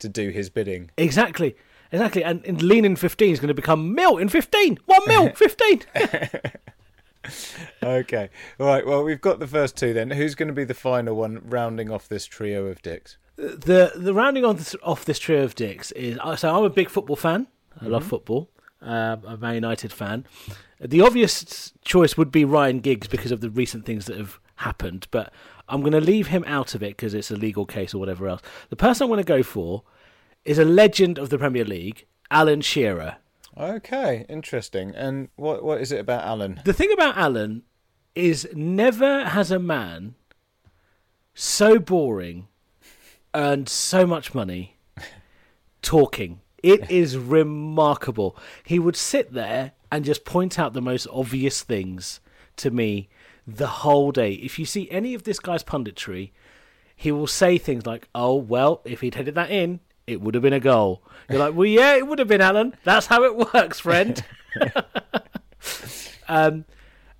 to 0.00 0.08
do 0.08 0.30
his 0.30 0.50
bidding. 0.50 0.90
Exactly. 0.96 1.56
Exactly. 1.90 2.22
And, 2.22 2.44
and 2.44 2.62
lean 2.62 2.84
in 2.84 2.96
fifteen 2.96 3.32
is 3.32 3.40
going 3.40 3.48
to 3.48 3.54
become 3.54 3.94
mil 3.94 4.18
in 4.18 4.28
fifteen. 4.28 4.78
One 4.86 5.02
mil, 5.06 5.30
fifteen. 5.34 5.82
Okay, 7.82 8.30
all 8.58 8.66
right. 8.66 8.86
Well, 8.86 9.04
we've 9.04 9.20
got 9.20 9.38
the 9.38 9.46
first 9.46 9.76
two. 9.76 9.92
Then, 9.92 10.10
who's 10.10 10.34
going 10.34 10.46
to 10.46 10.54
be 10.54 10.64
the 10.64 10.72
final 10.72 11.14
one, 11.14 11.42
rounding 11.44 11.90
off 11.90 12.08
this 12.08 12.24
trio 12.24 12.66
of 12.66 12.80
dicks? 12.80 13.18
the 13.36 13.92
the 13.94 14.12
rounding 14.12 14.44
on 14.44 14.56
this, 14.56 14.74
off 14.82 15.04
this 15.04 15.18
trio 15.18 15.44
of 15.44 15.54
dicks 15.54 15.92
is 15.92 16.18
uh, 16.20 16.34
so 16.34 16.56
I'm 16.56 16.64
a 16.64 16.70
big 16.70 16.88
football 16.88 17.16
fan. 17.16 17.46
I 17.80 17.86
love 17.86 18.04
football. 18.04 18.50
Uh, 18.82 19.16
I'm 19.24 19.24
a 19.24 19.36
Man 19.36 19.54
United 19.54 19.92
fan. 19.92 20.24
The 20.80 21.00
obvious 21.00 21.72
choice 21.84 22.16
would 22.16 22.32
be 22.32 22.44
Ryan 22.44 22.80
Giggs 22.80 23.08
because 23.08 23.30
of 23.32 23.40
the 23.40 23.50
recent 23.50 23.84
things 23.84 24.06
that 24.06 24.16
have 24.16 24.38
happened, 24.56 25.06
but 25.10 25.32
I'm 25.68 25.80
going 25.80 25.92
to 25.92 26.00
leave 26.00 26.28
him 26.28 26.44
out 26.46 26.74
of 26.74 26.82
it 26.82 26.96
because 26.96 27.14
it's 27.14 27.30
a 27.30 27.36
legal 27.36 27.66
case 27.66 27.94
or 27.94 27.98
whatever 27.98 28.28
else. 28.28 28.42
The 28.70 28.76
person 28.76 29.04
I'm 29.04 29.08
going 29.10 29.18
to 29.18 29.24
go 29.24 29.42
for 29.42 29.82
is 30.44 30.58
a 30.58 30.64
legend 30.64 31.18
of 31.18 31.30
the 31.30 31.38
Premier 31.38 31.64
League, 31.64 32.06
Alan 32.30 32.60
Shearer. 32.60 33.16
Okay, 33.56 34.24
interesting. 34.28 34.94
And 34.94 35.28
what 35.36 35.64
what 35.64 35.80
is 35.80 35.90
it 35.90 36.00
about 36.00 36.24
Alan? 36.24 36.60
The 36.64 36.72
thing 36.72 36.92
about 36.92 37.16
Alan 37.16 37.62
is 38.14 38.48
never 38.54 39.26
has 39.26 39.50
a 39.50 39.58
man 39.58 40.14
so 41.34 41.78
boring 41.78 42.48
earned 43.34 43.68
so 43.68 44.06
much 44.06 44.34
money 44.34 44.76
talking. 45.82 46.40
It 46.62 46.90
is 46.90 47.16
remarkable. 47.16 48.36
He 48.64 48.78
would 48.78 48.96
sit 48.96 49.32
there 49.32 49.72
and 49.90 50.04
just 50.04 50.24
point 50.24 50.58
out 50.58 50.72
the 50.72 50.80
most 50.80 51.06
obvious 51.12 51.62
things 51.62 52.20
to 52.56 52.70
me 52.70 53.08
the 53.48 53.66
whole 53.66 54.12
day. 54.12 54.32
If 54.32 54.58
you 54.58 54.66
see 54.66 54.90
any 54.90 55.14
of 55.14 55.24
this 55.24 55.40
guy's 55.40 55.64
punditry, 55.64 56.30
he 56.94 57.10
will 57.10 57.26
say 57.26 57.56
things 57.56 57.86
like, 57.86 58.08
"Oh 58.14 58.34
well, 58.34 58.82
if 58.84 59.00
he'd 59.00 59.14
headed 59.14 59.34
that 59.36 59.50
in, 59.50 59.80
it 60.06 60.20
would 60.20 60.34
have 60.34 60.42
been 60.42 60.52
a 60.52 60.60
goal." 60.60 61.02
You're 61.30 61.38
like, 61.38 61.54
"Well, 61.54 61.66
yeah, 61.66 61.96
it 61.96 62.06
would 62.06 62.18
have 62.18 62.28
been, 62.28 62.42
Alan. 62.42 62.76
That's 62.84 63.06
how 63.06 63.24
it 63.24 63.54
works, 63.54 63.80
friend." 63.80 64.22
um, 66.28 66.66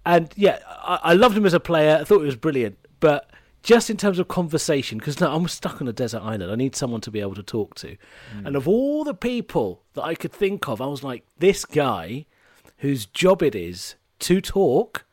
and 0.04 0.32
yeah, 0.36 0.58
I, 0.66 0.98
I 1.02 1.12
loved 1.14 1.36
him 1.36 1.46
as 1.46 1.54
a 1.54 1.60
player. 1.60 1.98
I 2.00 2.04
thought 2.04 2.18
he 2.20 2.26
was 2.26 2.36
brilliant, 2.36 2.78
but 3.00 3.30
just 3.62 3.88
in 3.88 3.96
terms 3.96 4.18
of 4.18 4.28
conversation, 4.28 4.98
because 4.98 5.20
no, 5.20 5.34
I'm 5.34 5.48
stuck 5.48 5.80
on 5.80 5.88
a 5.88 5.92
desert 5.92 6.22
island. 6.22 6.52
I 6.52 6.56
need 6.56 6.76
someone 6.76 7.00
to 7.02 7.10
be 7.10 7.20
able 7.20 7.34
to 7.34 7.42
talk 7.42 7.74
to. 7.76 7.96
And 8.44 8.54
of 8.56 8.68
all 8.68 9.04
the 9.04 9.14
people 9.14 9.82
that 9.94 10.04
I 10.04 10.14
could 10.14 10.32
think 10.32 10.68
of, 10.68 10.80
I 10.80 10.86
was 10.86 11.02
like, 11.02 11.24
this 11.38 11.64
guy, 11.64 12.26
whose 12.78 13.06
job 13.06 13.42
it 13.42 13.54
is 13.54 13.96
to 14.20 14.40
talk, 14.40 15.04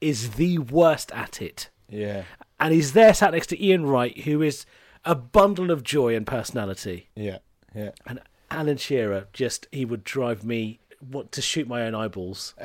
is 0.00 0.30
the 0.32 0.58
worst 0.58 1.10
at 1.12 1.40
it 1.42 1.70
Yeah, 1.88 2.24
and 2.60 2.72
he's 2.74 2.92
there 2.92 3.14
sat 3.14 3.32
next 3.32 3.48
to 3.48 3.64
Ian 3.64 3.86
Wright, 3.86 4.16
who 4.20 4.42
is 4.42 4.66
a 5.04 5.14
bundle 5.14 5.70
of 5.70 5.82
joy 5.82 6.14
and 6.14 6.26
personality. 6.26 7.08
yeah, 7.14 7.38
yeah. 7.74 7.90
And 8.06 8.20
Alan 8.50 8.76
Shearer, 8.78 9.26
just 9.32 9.66
he 9.70 9.84
would 9.84 10.04
drive 10.04 10.44
me 10.44 10.80
want 11.00 11.30
to 11.32 11.40
shoot 11.42 11.68
my 11.68 11.82
own 11.82 11.94
eyeballs. 11.94 12.54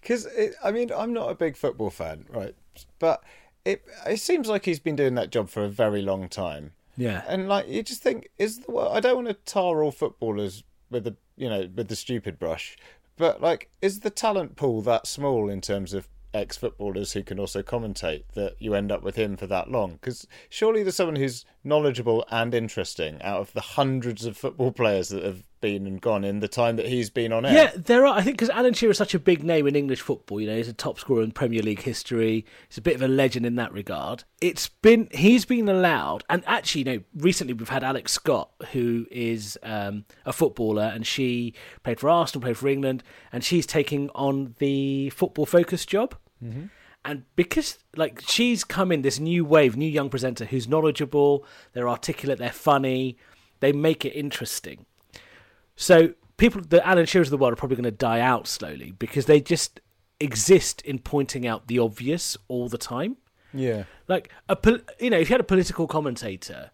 Because 0.00 0.28
I 0.64 0.70
mean, 0.72 0.90
I'm 0.96 1.12
not 1.12 1.30
a 1.30 1.34
big 1.34 1.56
football 1.56 1.90
fan, 1.90 2.26
right? 2.28 2.54
But 2.98 3.22
it 3.64 3.84
it 4.06 4.18
seems 4.18 4.48
like 4.48 4.64
he's 4.64 4.80
been 4.80 4.96
doing 4.96 5.14
that 5.14 5.30
job 5.30 5.48
for 5.48 5.64
a 5.64 5.68
very 5.68 6.02
long 6.02 6.28
time. 6.28 6.72
Yeah, 6.96 7.22
And 7.26 7.48
like, 7.48 7.68
you 7.68 7.82
just 7.82 8.02
think, 8.02 8.28
is 8.38 8.60
the 8.60 8.70
well, 8.72 8.92
I 8.92 9.00
don't 9.00 9.16
want 9.16 9.28
to 9.28 9.34
tar 9.50 9.82
all 9.82 9.90
footballers 9.92 10.62
with 10.90 11.04
the 11.04 11.16
you 11.36 11.48
know 11.48 11.68
with 11.74 11.88
the 11.88 11.96
stupid 11.96 12.38
brush, 12.38 12.76
but 13.16 13.40
like, 13.40 13.70
is 13.80 14.00
the 14.00 14.10
talent 14.10 14.56
pool 14.56 14.82
that 14.82 15.06
small 15.06 15.48
in 15.48 15.60
terms 15.60 15.94
of 15.94 16.08
ex 16.34 16.56
footballers 16.56 17.12
who 17.12 17.22
can 17.22 17.38
also 17.38 17.62
commentate 17.62 18.24
that 18.34 18.56
you 18.58 18.74
end 18.74 18.90
up 18.90 19.02
with 19.02 19.16
him 19.16 19.36
for 19.36 19.46
that 19.46 19.70
long? 19.70 19.92
Because 19.94 20.26
surely 20.48 20.82
there's 20.82 20.96
someone 20.96 21.16
who's 21.16 21.44
knowledgeable 21.64 22.24
and 22.30 22.54
interesting 22.54 23.20
out 23.22 23.40
of 23.40 23.52
the 23.52 23.60
hundreds 23.60 24.24
of 24.24 24.36
football 24.36 24.72
players 24.72 25.08
that 25.10 25.24
have 25.24 25.44
been 25.62 25.86
and 25.86 25.98
gone 25.98 26.24
in 26.24 26.40
the 26.40 26.48
time 26.48 26.76
that 26.76 26.86
he's 26.86 27.08
been 27.08 27.32
on 27.32 27.46
air. 27.46 27.54
yeah, 27.54 27.70
there 27.74 28.04
are. 28.04 28.14
I 28.14 28.20
think 28.22 28.36
because 28.36 28.50
Alan 28.50 28.74
Shearer 28.74 28.90
is 28.90 28.98
such 28.98 29.14
a 29.14 29.18
big 29.18 29.42
name 29.42 29.66
in 29.66 29.74
English 29.74 30.02
football. 30.02 30.38
You 30.38 30.48
know, 30.48 30.56
he's 30.56 30.68
a 30.68 30.74
top 30.74 30.98
scorer 30.98 31.22
in 31.22 31.30
Premier 31.30 31.62
League 31.62 31.80
history. 31.80 32.44
He's 32.68 32.76
a 32.76 32.82
bit 32.82 32.94
of 32.94 33.00
a 33.00 33.08
legend 33.08 33.46
in 33.46 33.54
that 33.56 33.72
regard. 33.72 34.24
It's 34.42 34.68
been 34.68 35.08
he's 35.12 35.46
been 35.46 35.70
allowed, 35.70 36.24
and 36.28 36.42
actually, 36.46 36.80
you 36.80 36.84
know, 36.84 37.02
recently 37.16 37.54
we've 37.54 37.70
had 37.70 37.82
Alex 37.82 38.12
Scott, 38.12 38.50
who 38.72 39.06
is 39.10 39.58
um, 39.62 40.04
a 40.26 40.32
footballer, 40.34 40.90
and 40.94 41.06
she 41.06 41.54
played 41.82 41.98
for 42.00 42.10
Arsenal, 42.10 42.42
played 42.42 42.58
for 42.58 42.68
England, 42.68 43.02
and 43.32 43.42
she's 43.42 43.64
taking 43.64 44.10
on 44.10 44.54
the 44.58 45.08
football 45.10 45.46
focus 45.46 45.86
job. 45.86 46.14
And 47.04 47.24
because 47.36 47.78
like 47.96 48.20
she's 48.26 48.64
come 48.64 48.92
in 48.92 49.02
this 49.02 49.18
new 49.18 49.44
wave, 49.44 49.76
new 49.76 49.88
young 49.88 50.08
presenter 50.08 50.44
who's 50.44 50.68
knowledgeable, 50.68 51.44
they're 51.72 51.88
articulate, 51.88 52.38
they're 52.38 52.50
funny, 52.52 53.16
they 53.60 53.72
make 53.72 54.04
it 54.04 54.10
interesting. 54.10 54.86
So 55.82 56.14
people, 56.36 56.62
the 56.62 56.86
Alan 56.86 57.06
Shearers 57.06 57.26
of 57.26 57.32
the 57.32 57.38
world 57.38 57.52
are 57.52 57.56
probably 57.56 57.74
going 57.76 57.84
to 57.84 57.90
die 57.90 58.20
out 58.20 58.46
slowly 58.46 58.92
because 58.92 59.26
they 59.26 59.40
just 59.40 59.80
exist 60.20 60.80
in 60.82 61.00
pointing 61.00 61.44
out 61.44 61.66
the 61.66 61.80
obvious 61.80 62.36
all 62.46 62.68
the 62.68 62.78
time. 62.78 63.16
Yeah. 63.52 63.84
Like 64.06 64.30
a, 64.48 64.56
you 65.00 65.10
know, 65.10 65.18
if 65.18 65.28
you 65.28 65.34
had 65.34 65.40
a 65.40 65.44
political 65.44 65.88
commentator 65.88 66.70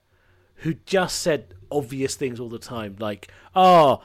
who 0.56 0.74
just 0.84 1.20
said 1.20 1.54
obvious 1.70 2.16
things 2.16 2.38
all 2.38 2.50
the 2.50 2.58
time, 2.58 2.96
like, 2.98 3.28
"Oh, 3.56 4.02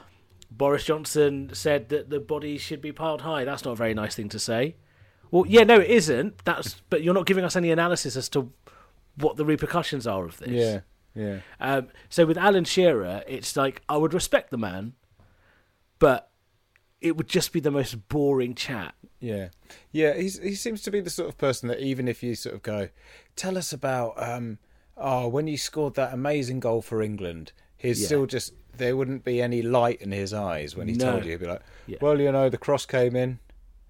Boris 0.50 0.84
Johnson 0.84 1.50
said 1.52 1.90
that 1.90 2.08
the 2.08 2.18
body 2.18 2.56
should 2.56 2.80
be 2.80 2.90
piled 2.90 3.20
high," 3.20 3.44
that's 3.44 3.64
not 3.64 3.72
a 3.72 3.76
very 3.76 3.92
nice 3.92 4.14
thing 4.14 4.30
to 4.30 4.38
say. 4.38 4.76
Well, 5.30 5.44
yeah, 5.46 5.64
no, 5.64 5.80
it 5.80 5.90
isn't. 5.90 6.44
That's, 6.46 6.80
but 6.88 7.02
you're 7.02 7.12
not 7.12 7.26
giving 7.26 7.44
us 7.44 7.56
any 7.56 7.70
analysis 7.70 8.16
as 8.16 8.30
to 8.30 8.50
what 9.16 9.36
the 9.36 9.44
repercussions 9.44 10.06
are 10.06 10.24
of 10.24 10.38
this. 10.38 10.48
Yeah. 10.48 10.80
Yeah. 11.14 11.40
Um, 11.60 11.88
so 12.08 12.26
with 12.26 12.36
Alan 12.38 12.64
Shearer, 12.64 13.22
it's 13.26 13.56
like 13.56 13.82
I 13.88 13.96
would 13.96 14.12
respect 14.14 14.50
the 14.50 14.58
man, 14.58 14.94
but 15.98 16.30
it 17.00 17.16
would 17.16 17.28
just 17.28 17.52
be 17.52 17.60
the 17.60 17.70
most 17.70 18.08
boring 18.08 18.54
chat. 18.54 18.94
Yeah, 19.20 19.48
yeah. 19.92 20.14
He's 20.14 20.38
he 20.42 20.54
seems 20.54 20.82
to 20.82 20.90
be 20.90 21.00
the 21.00 21.10
sort 21.10 21.28
of 21.28 21.38
person 21.38 21.68
that 21.68 21.80
even 21.80 22.08
if 22.08 22.22
you 22.22 22.34
sort 22.34 22.54
of 22.54 22.62
go, 22.62 22.88
tell 23.36 23.56
us 23.56 23.72
about 23.72 24.14
um, 24.22 24.58
oh 24.96 25.28
when 25.28 25.46
you 25.46 25.56
scored 25.56 25.94
that 25.94 26.12
amazing 26.12 26.60
goal 26.60 26.82
for 26.82 27.00
England, 27.02 27.52
he's 27.76 28.00
Yeah. 28.00 28.06
still 28.06 28.26
just 28.26 28.52
there 28.76 28.96
wouldn't 28.96 29.24
be 29.24 29.40
any 29.40 29.62
light 29.62 30.02
in 30.02 30.10
his 30.10 30.32
eyes 30.34 30.74
when 30.76 30.88
he 30.88 30.94
No. 30.94 31.12
told 31.12 31.24
you. 31.24 31.30
He'd 31.32 31.40
be 31.40 31.46
like, 31.46 31.62
Yeah. 31.86 31.98
well, 32.00 32.20
you 32.20 32.32
know, 32.32 32.48
the 32.48 32.58
cross 32.58 32.84
came 32.86 33.14
in, 33.14 33.38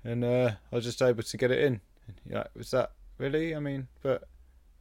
and 0.04 0.22
uh, 0.24 0.52
I 0.70 0.74
was 0.76 0.84
just 0.84 1.00
able 1.00 1.22
to 1.22 1.36
get 1.36 1.50
it 1.50 1.60
in. 1.60 1.80
And 2.06 2.16
you're 2.28 2.38
like, 2.38 2.50
was 2.54 2.70
that 2.72 2.92
really? 3.16 3.54
I 3.56 3.60
mean, 3.60 3.88
but 4.02 4.24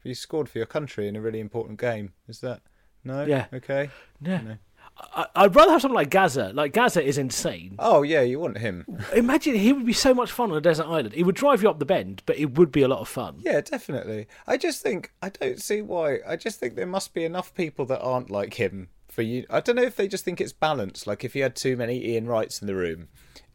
you 0.03 0.15
scored 0.15 0.49
for 0.49 0.57
your 0.57 0.67
country 0.67 1.07
in 1.07 1.15
a 1.15 1.21
really 1.21 1.39
important 1.39 1.79
game. 1.79 2.13
Is 2.27 2.39
that 2.41 2.61
no? 3.03 3.25
Yeah. 3.25 3.47
Okay. 3.53 3.89
Yeah. 4.21 4.41
No. 4.41 4.57
I, 4.97 5.25
I'd 5.35 5.55
rather 5.55 5.71
have 5.71 5.81
someone 5.81 5.95
like 5.95 6.09
Gaza. 6.09 6.51
Like 6.53 6.73
Gaza 6.73 7.03
is 7.03 7.17
insane. 7.17 7.75
Oh 7.79 8.03
yeah, 8.03 8.21
you 8.21 8.39
want 8.39 8.59
him? 8.59 8.85
Imagine 9.15 9.55
he 9.55 9.73
would 9.73 9.85
be 9.85 9.93
so 9.93 10.13
much 10.13 10.31
fun 10.31 10.51
on 10.51 10.57
a 10.57 10.61
desert 10.61 10.85
island. 10.85 11.13
He 11.13 11.23
would 11.23 11.35
drive 11.35 11.63
you 11.63 11.69
up 11.69 11.79
the 11.79 11.85
bend, 11.85 12.21
but 12.25 12.37
it 12.37 12.57
would 12.57 12.71
be 12.71 12.83
a 12.83 12.87
lot 12.87 12.99
of 12.99 13.07
fun. 13.07 13.37
Yeah, 13.39 13.61
definitely. 13.61 14.27
I 14.45 14.57
just 14.57 14.81
think 14.81 15.11
I 15.21 15.29
don't 15.29 15.61
see 15.61 15.81
why. 15.81 16.19
I 16.27 16.35
just 16.35 16.59
think 16.59 16.75
there 16.75 16.85
must 16.85 17.13
be 17.13 17.23
enough 17.23 17.53
people 17.53 17.85
that 17.87 18.01
aren't 18.01 18.29
like 18.29 18.55
him 18.55 18.89
for 19.07 19.21
you. 19.21 19.45
I 19.49 19.59
don't 19.61 19.75
know 19.75 19.83
if 19.83 19.95
they 19.95 20.07
just 20.07 20.25
think 20.25 20.39
it's 20.39 20.53
balanced. 20.53 21.07
Like 21.07 21.23
if 21.23 21.35
you 21.35 21.43
had 21.43 21.55
too 21.55 21.75
many 21.75 22.05
Ian 22.05 22.27
Wrights 22.27 22.61
in 22.61 22.67
the 22.67 22.75
room, 22.75 23.07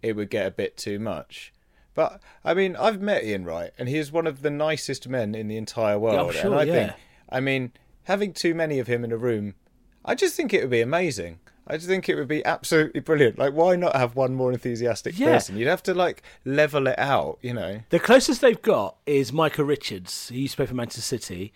it 0.03 0.17
would 0.17 0.31
get 0.31 0.47
a 0.47 0.53
bit 0.53 0.77
too 0.77 0.99
much. 0.99 1.53
But 1.99 2.21
I 2.45 2.55
mean, 2.55 2.77
I've 2.77 3.01
met 3.01 3.25
Ian 3.25 3.45
Wright, 3.45 3.73
and 3.77 3.89
he 3.89 3.99
is 3.99 4.13
one 4.13 4.29
of 4.29 4.43
the 4.43 4.51
nicest 4.51 5.09
men 5.09 5.35
in 5.35 5.49
the 5.49 5.57
entire 5.57 5.99
world. 5.99 6.33
sure, 6.33 6.53
and 6.53 6.55
I 6.55 6.63
yeah. 6.63 6.73
think, 6.73 6.93
I 7.29 7.41
mean, 7.41 7.73
having 8.05 8.33
too 8.33 8.55
many 8.55 8.79
of 8.79 8.87
him 8.87 9.03
in 9.03 9.11
a 9.11 9.17
room, 9.17 9.57
I 10.05 10.15
just 10.15 10.37
think 10.37 10.55
it 10.55 10.61
would 10.61 10.71
be 10.71 10.81
amazing. 10.81 11.41
I 11.67 11.77
just 11.77 11.89
think 11.89 12.09
it 12.09 12.15
would 12.15 12.29
be 12.29 12.45
absolutely 12.45 13.01
brilliant. 13.01 13.37
Like, 13.37 13.53
why 13.53 13.75
not 13.75 13.97
have 13.97 14.15
one 14.15 14.37
more 14.37 14.53
enthusiastic 14.53 15.19
Yeah. 15.19 15.33
person? 15.33 15.57
You'd 15.57 15.67
have 15.67 15.83
to 15.83 15.93
like 15.93 16.23
level 16.45 16.87
it 16.87 17.01
out, 17.01 17.41
you 17.43 17.53
know. 17.53 17.81
The 17.91 17.99
closest 17.99 18.43
they've 18.43 18.63
got 18.63 18.95
is 19.05 19.33
Micah 19.33 19.65
Richards. 19.65 20.29
He 20.29 20.43
used 20.43 20.53
to 20.53 20.59
play 20.59 20.67
for 20.67 20.75
Manchester 20.75 21.03
City. 21.03 21.53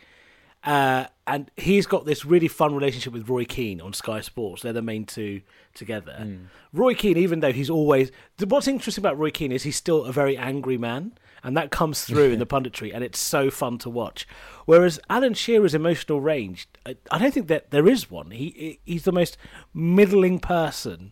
Uh, 0.65 1.07
and 1.27 1.51
he's 1.57 1.87
got 1.87 2.05
this 2.05 2.25
really 2.25 2.49
fun 2.49 2.75
relationship 2.75 3.13
with 3.13 3.29
Roy 3.29 3.45
Keane 3.45 3.81
on 3.81 3.93
Sky 3.93 4.21
Sports. 4.21 4.63
They're 4.63 4.73
the 4.73 4.83
main 4.83 5.05
two 5.05 5.41
together. 5.75 6.39
Roy 6.73 6.95
Keane, 6.95 7.17
even 7.17 7.41
though 7.41 7.53
he's 7.53 7.71
always. 7.71 8.11
What's 8.45 8.69
interesting 8.69 9.03
about 9.03 9.19
Roy 9.19 9.31
Keane 9.31 9.51
is 9.53 9.63
he's 9.65 9.77
still 9.77 10.05
a 10.05 10.13
very 10.13 10.37
angry 10.37 10.79
man. 10.79 11.13
And 11.45 11.57
that 11.57 11.73
comes 11.73 12.05
through 12.05 12.31
in 12.31 12.39
the 12.39 12.47
punditry, 12.55 12.93
and 12.95 13.03
it's 13.03 13.19
so 13.19 13.51
fun 13.51 13.77
to 13.79 13.91
watch. 13.91 14.29
Whereas 14.65 15.01
Alan 15.11 15.35
Shearer's 15.35 15.75
emotional 15.75 16.21
range, 16.21 16.69
I, 16.87 16.95
I 17.11 17.19
don't 17.19 17.35
think 17.35 17.49
that 17.49 17.73
there 17.73 17.89
is 17.89 18.09
one. 18.09 18.31
He 18.31 18.55
he- 18.57 18.81
he's 18.93 19.03
the 19.03 19.11
most 19.11 19.37
middling 19.75 20.39
person 20.39 21.11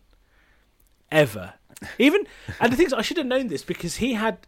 ever. 1.11 1.55
Even 1.99 2.25
and 2.59 2.71
the 2.71 2.77
things 2.77 2.93
I 2.93 3.01
should 3.01 3.17
have 3.17 3.25
known 3.25 3.47
this 3.47 3.63
because 3.63 3.97
he 3.97 4.13
had 4.13 4.47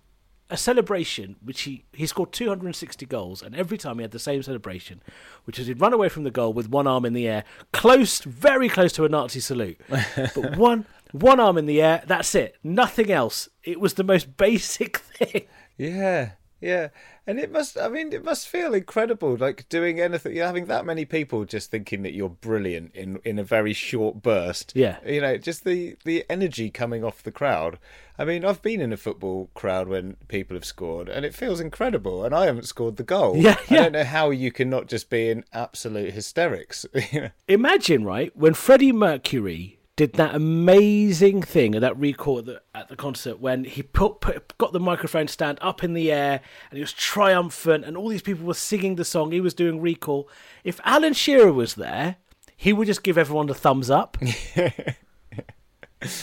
a 0.54 0.58
celebration 0.58 1.36
which 1.44 1.64
he 1.64 1.84
he 1.94 2.06
scored 2.06 2.32
260 2.32 3.08
goals 3.08 3.42
and 3.42 3.56
every 3.56 3.78
time 3.78 3.98
he 3.98 4.04
had 4.04 4.12
the 4.12 4.20
same 4.20 4.44
celebration 4.44 5.02
which 5.46 5.58
was 5.58 5.66
he'd 5.66 5.82
run 5.82 5.94
away 5.94 6.08
from 6.08 6.24
the 6.24 6.30
goal 6.30 6.54
with 6.54 6.70
one 6.70 6.86
arm 6.86 7.06
in 7.06 7.14
the 7.14 7.28
air 7.28 7.44
close 7.72 8.22
very 8.22 8.70
close 8.70 8.94
to 8.94 9.04
a 9.04 9.10
nazi 9.10 9.40
salute. 9.40 9.82
But 10.16 10.56
one 10.56 10.86
one 11.12 11.40
arm 11.40 11.58
in 11.58 11.66
the 11.66 11.82
air 11.82 12.04
that's 12.06 12.36
it 12.36 12.56
nothing 12.64 13.12
else. 13.12 13.50
It 13.64 13.80
was 13.80 13.96
the 13.96 14.04
most 14.04 14.38
basic 14.48 14.98
thing. 14.98 15.48
Yeah, 15.76 16.34
yeah, 16.62 16.90
and 17.26 17.40
it 17.40 17.52
must. 17.52 17.78
I 17.78 17.88
mean, 17.88 18.12
it 18.12 18.24
must 18.24 18.48
feel 18.48 18.74
incredible, 18.74 19.38
like 19.38 19.68
doing 19.70 20.00
anything. 20.00 20.36
You're 20.36 20.46
having 20.46 20.66
that 20.66 20.86
many 20.86 21.06
people 21.06 21.46
just 21.46 21.72
thinking 21.72 22.04
that 22.04 22.14
you're 22.14 22.30
brilliant 22.30 22.94
in 22.94 23.20
in 23.24 23.40
a 23.40 23.44
very 23.44 23.74
short 23.74 24.22
burst. 24.22 24.74
Yeah. 24.76 24.98
you 25.06 25.22
know, 25.22 25.38
just 25.38 25.64
the 25.64 25.96
the 26.04 26.26
energy 26.30 26.70
coming 26.70 27.04
off 27.04 27.24
the 27.24 27.32
crowd. 27.32 27.80
I 28.18 28.26
mean, 28.26 28.46
I've 28.46 28.62
been 28.62 28.82
in 28.82 28.94
a 28.94 28.98
football 28.98 29.50
crowd 29.56 29.88
when 29.88 30.18
people 30.28 30.56
have 30.56 30.66
scored, 30.66 31.10
and 31.10 31.26
it 31.26 31.34
feels 31.34 31.60
incredible. 31.60 32.24
And 32.24 32.36
I 32.36 32.46
haven't 32.46 32.68
scored 32.68 32.98
the 32.98 33.04
goal. 33.04 33.38
Yeah, 33.38 33.58
I 33.70 33.76
don't 33.76 33.94
know 33.94 34.04
how 34.04 34.30
you 34.30 34.52
can 34.52 34.70
not 34.70 34.88
just 34.88 35.10
be 35.10 35.30
in 35.30 35.46
absolute 35.54 36.14
hysterics. 36.14 36.86
imagine 37.48 38.04
right 38.04 38.36
when 38.36 38.54
Freddie 38.54 38.92
Mercury 38.92 39.80
did 39.96 40.14
that 40.14 40.34
amazing 40.34 41.42
thing 41.44 41.76
at 41.76 41.82
that 41.82 41.98
recall 42.00 42.40
at 42.40 42.46
the, 42.46 42.62
at 42.74 42.90
the 42.90 42.96
concert 42.96 43.40
when 43.40 43.64
he 43.64 43.84
put, 43.84 44.22
put 44.22 44.58
got 44.58 44.74
the 44.74 44.80
microphone 44.80 45.28
stand 45.28 45.60
up 45.62 45.84
in 45.84 45.94
the 45.94 46.12
air 46.12 46.42
and 46.70 46.78
he 46.78 46.82
was 46.82 46.94
triumphant 46.94 47.86
and 47.86 47.96
all 47.96 48.10
these 48.10 48.22
people 48.22 48.46
were 48.46 48.54
singing 48.54 48.96
the 48.96 49.06
song. 49.06 49.32
He 49.32 49.42
was 49.42 49.54
doing 49.54 49.82
recall. 49.82 50.28
If 50.64 50.80
Alan 50.84 51.14
Shearer 51.14 51.54
was 51.54 51.76
there 51.76 52.18
he 52.56 52.72
would 52.72 52.88
just 52.88 53.04
give 53.04 53.18
everyone 53.18 53.48
the 53.48 53.56
thumbs 53.56 53.90
up. 53.90 54.18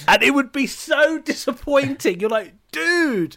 And 0.07 0.23
it 0.23 0.35
would 0.35 0.53
be 0.53 0.67
so 0.67 1.19
disappointing. 1.19 2.21
You're 2.21 2.31
like 2.31 2.55
dude 2.71 3.37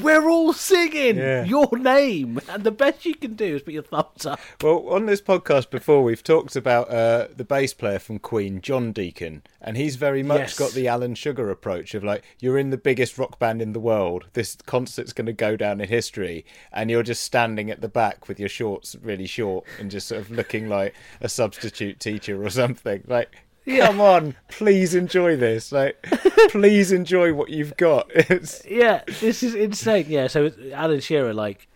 we're 0.00 0.28
all 0.28 0.52
singing 0.52 1.16
Yeah. 1.16 1.44
your 1.44 1.68
name 1.76 2.40
and 2.48 2.64
the 2.64 2.70
best 2.70 3.04
you 3.04 3.14
can 3.14 3.34
do 3.34 3.56
is 3.56 3.62
put 3.62 3.74
your 3.74 3.82
thumbs 3.82 4.24
up 4.26 4.40
Well, 4.62 4.88
on 4.88 5.06
this 5.06 5.20
podcast 5.20 5.70
before, 5.70 6.02
we've 6.02 6.22
talked 6.22 6.56
about 6.56 6.90
uh, 6.90 7.28
the 7.36 7.44
bass 7.44 7.74
player 7.74 7.98
from 7.98 8.18
Queen, 8.18 8.60
John 8.60 8.92
Deacon, 8.92 9.42
and 9.60 9.76
he's 9.76 9.96
very 9.96 10.22
much 10.22 10.38
Yes. 10.40 10.58
got 10.58 10.72
the 10.72 10.88
Alan 10.88 11.14
Sugar 11.14 11.50
approach 11.50 11.94
of 11.94 12.02
like, 12.04 12.24
you're 12.40 12.58
in 12.58 12.70
the 12.70 12.76
biggest 12.76 13.18
rock 13.18 13.38
band 13.38 13.60
in 13.60 13.72
the 13.72 13.80
world. 13.80 14.24
This 14.32 14.56
concert's 14.66 15.12
going 15.12 15.26
to 15.26 15.32
go 15.32 15.56
down 15.56 15.80
in 15.80 15.88
history, 15.88 16.44
and 16.72 16.90
you're 16.90 17.02
just 17.02 17.22
standing 17.22 17.70
at 17.70 17.80
the 17.80 17.88
back 17.88 18.28
with 18.28 18.40
your 18.40 18.48
shorts 18.48 18.96
really 19.02 19.26
short 19.26 19.64
and 19.78 19.90
just 19.90 20.08
sort 20.08 20.20
of 20.20 20.30
looking 20.30 20.68
like 20.68 20.94
a 21.20 21.28
substitute 21.28 22.00
teacher 22.00 22.42
or 22.44 22.50
something. 22.50 23.04
Like, 23.06 23.30
come 23.66 24.00
on, 24.00 24.36
please 24.48 24.94
enjoy 24.94 25.36
this. 25.36 25.72
Like, 25.72 26.02
please 26.50 26.92
enjoy 26.92 27.32
what 27.34 27.50
you've 27.50 27.76
got. 27.76 28.10
It's 28.14 28.64
yeah, 28.66 29.02
this 29.20 29.42
is 29.42 29.54
insane. 29.54 30.06
Yeah, 30.08 30.26
so 30.26 30.50
Alan 30.72 31.00
Shearer, 31.00 31.34
like, 31.34 31.68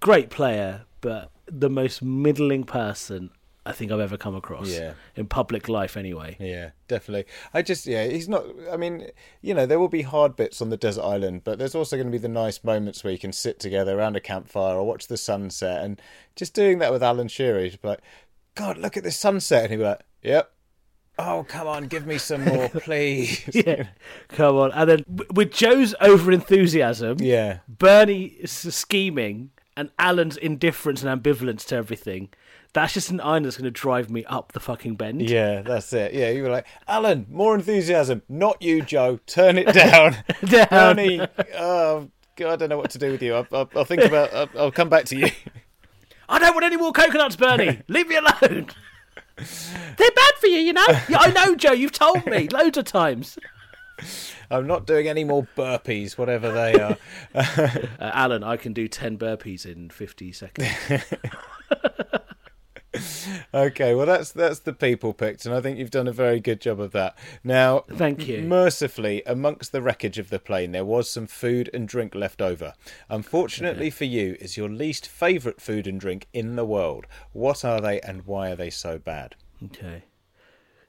great 0.00 0.30
player, 0.30 0.82
but 1.00 1.30
the 1.46 1.70
most 1.70 2.02
middling 2.02 2.64
person 2.64 3.30
I 3.64 3.72
think 3.72 3.92
I've 3.92 4.00
ever 4.00 4.16
come 4.16 4.34
across. 4.34 4.68
Yeah. 4.68 4.94
In 5.14 5.26
public 5.26 5.68
life, 5.68 5.96
anyway. 5.96 6.36
Yeah, 6.40 6.70
definitely. 6.88 7.26
I 7.52 7.60
just, 7.60 7.86
yeah, 7.86 8.06
he's 8.06 8.28
not. 8.28 8.44
I 8.72 8.78
mean, 8.78 9.08
you 9.42 9.52
know, 9.52 9.66
there 9.66 9.78
will 9.78 9.88
be 9.88 10.02
hard 10.02 10.36
bits 10.36 10.62
on 10.62 10.70
the 10.70 10.76
desert 10.76 11.04
island, 11.04 11.42
but 11.44 11.58
there's 11.58 11.74
also 11.74 11.96
going 11.96 12.06
to 12.06 12.12
be 12.12 12.16
the 12.16 12.28
nice 12.28 12.64
moments 12.64 13.04
where 13.04 13.12
you 13.12 13.18
can 13.18 13.32
sit 13.32 13.60
together 13.60 13.98
around 13.98 14.16
a 14.16 14.20
campfire 14.20 14.76
or 14.76 14.84
watch 14.86 15.08
the 15.08 15.18
sunset. 15.18 15.84
And 15.84 16.00
just 16.34 16.54
doing 16.54 16.78
that 16.78 16.92
with 16.92 17.02
Alan 17.02 17.28
Shearer, 17.28 17.60
be 17.60 17.78
like, 17.82 18.00
God, 18.54 18.78
look 18.78 18.96
at 18.96 19.04
this 19.04 19.18
sunset. 19.18 19.64
And 19.64 19.72
he'd 19.72 19.76
be 19.76 19.84
like, 19.84 20.00
Yep. 20.22 20.50
Oh, 21.18 21.44
come 21.48 21.66
on, 21.66 21.88
give 21.88 22.06
me 22.06 22.16
some 22.18 22.44
more, 22.44 22.68
please. 22.68 23.42
Yeah, 23.52 23.88
come 24.28 24.56
on. 24.56 24.70
And 24.72 24.88
then 24.90 25.04
with 25.32 25.52
Joe's 25.52 25.94
over 26.00 26.30
enthusiasm, 26.30 27.18
Yeah. 27.20 27.58
Bernie's 27.68 28.50
scheming, 28.74 29.50
and 29.76 29.90
Alan's 29.98 30.36
indifference 30.36 31.02
and 31.02 31.22
ambivalence 31.22 31.64
to 31.66 31.76
everything, 31.76 32.28
that's 32.72 32.92
just 32.94 33.10
an 33.10 33.20
iron 33.20 33.42
that's 33.44 33.56
going 33.56 33.64
to 33.64 33.70
drive 33.70 34.10
me 34.10 34.24
up 34.26 34.52
the 34.52 34.60
fucking 34.60 34.94
bend. 34.96 35.28
Yeah, 35.28 35.62
that's 35.62 35.92
it. 35.92 36.12
Yeah, 36.14 36.30
you 36.30 36.42
were 36.44 36.50
like, 36.50 36.66
Alan, 36.86 37.26
more 37.30 37.54
enthusiasm. 37.54 38.22
Not 38.28 38.60
you, 38.62 38.82
Joe. 38.82 39.18
Turn 39.26 39.56
it 39.58 39.72
down. 39.72 40.16
Down. 40.44 40.66
Bernie, 40.70 41.20
oh, 41.56 42.08
God, 42.36 42.52
I 42.52 42.56
don't 42.56 42.68
know 42.68 42.76
what 42.78 42.90
to 42.90 42.98
do 42.98 43.10
with 43.10 43.22
you. 43.22 43.34
I'll, 43.34 43.46
I'll, 43.52 43.70
I'll 43.74 43.84
think 43.84 44.02
about 44.02 44.32
I'll, 44.32 44.48
I'll 44.56 44.70
come 44.72 44.88
back 44.88 45.06
to 45.06 45.16
you. 45.16 45.28
I 46.28 46.38
don't 46.38 46.54
want 46.54 46.64
any 46.66 46.76
more 46.76 46.92
coconuts, 46.92 47.36
Bernie. 47.36 47.80
Leave 47.88 48.06
me 48.06 48.16
alone. 48.16 48.66
They're 49.38 50.10
bad 50.10 50.34
for 50.40 50.46
you, 50.46 50.58
you 50.58 50.72
know. 50.72 50.86
I 50.86 51.30
know, 51.34 51.54
Joe. 51.54 51.72
You've 51.72 51.92
told 51.92 52.26
me 52.26 52.48
loads 52.52 52.76
of 52.78 52.84
times. 52.84 53.38
I'm 54.50 54.66
not 54.66 54.86
doing 54.86 55.08
any 55.08 55.24
more 55.24 55.46
burpees, 55.56 56.16
whatever 56.16 56.52
they 56.52 56.74
are. 56.80 56.96
Uh, 57.34 58.10
Alan, 58.14 58.42
I 58.44 58.56
can 58.56 58.72
do 58.72 58.88
ten 58.88 59.18
burpees 59.18 59.66
in 59.66 59.90
fifty 59.90 60.32
seconds. 60.32 60.68
okay, 63.54 63.94
well 63.94 64.06
that's 64.06 64.32
that's 64.32 64.60
the 64.60 64.72
people 64.72 65.12
picked, 65.12 65.46
and 65.46 65.54
I 65.54 65.60
think 65.60 65.78
you've 65.78 65.90
done 65.90 66.08
a 66.08 66.12
very 66.12 66.40
good 66.40 66.60
job 66.60 66.80
of 66.80 66.92
that. 66.92 67.16
Now, 67.42 67.84
Thank 67.90 68.28
you. 68.28 68.42
Mercifully, 68.42 69.22
amongst 69.26 69.72
the 69.72 69.82
wreckage 69.82 70.18
of 70.18 70.30
the 70.30 70.38
plane, 70.38 70.72
there 70.72 70.84
was 70.84 71.10
some 71.10 71.26
food 71.26 71.70
and 71.72 71.88
drink 71.88 72.14
left 72.14 72.40
over. 72.40 72.74
Unfortunately 73.08 73.90
for 73.90 74.04
you, 74.04 74.36
is 74.40 74.56
your 74.56 74.68
least 74.68 75.06
favourite 75.06 75.60
food 75.60 75.86
and 75.86 76.00
drink 76.00 76.28
in 76.32 76.56
the 76.56 76.64
world. 76.64 77.06
What 77.32 77.64
are 77.64 77.80
they, 77.80 78.00
and 78.00 78.26
why 78.26 78.50
are 78.50 78.56
they 78.56 78.70
so 78.70 78.98
bad? 78.98 79.36
Okay. 79.64 80.04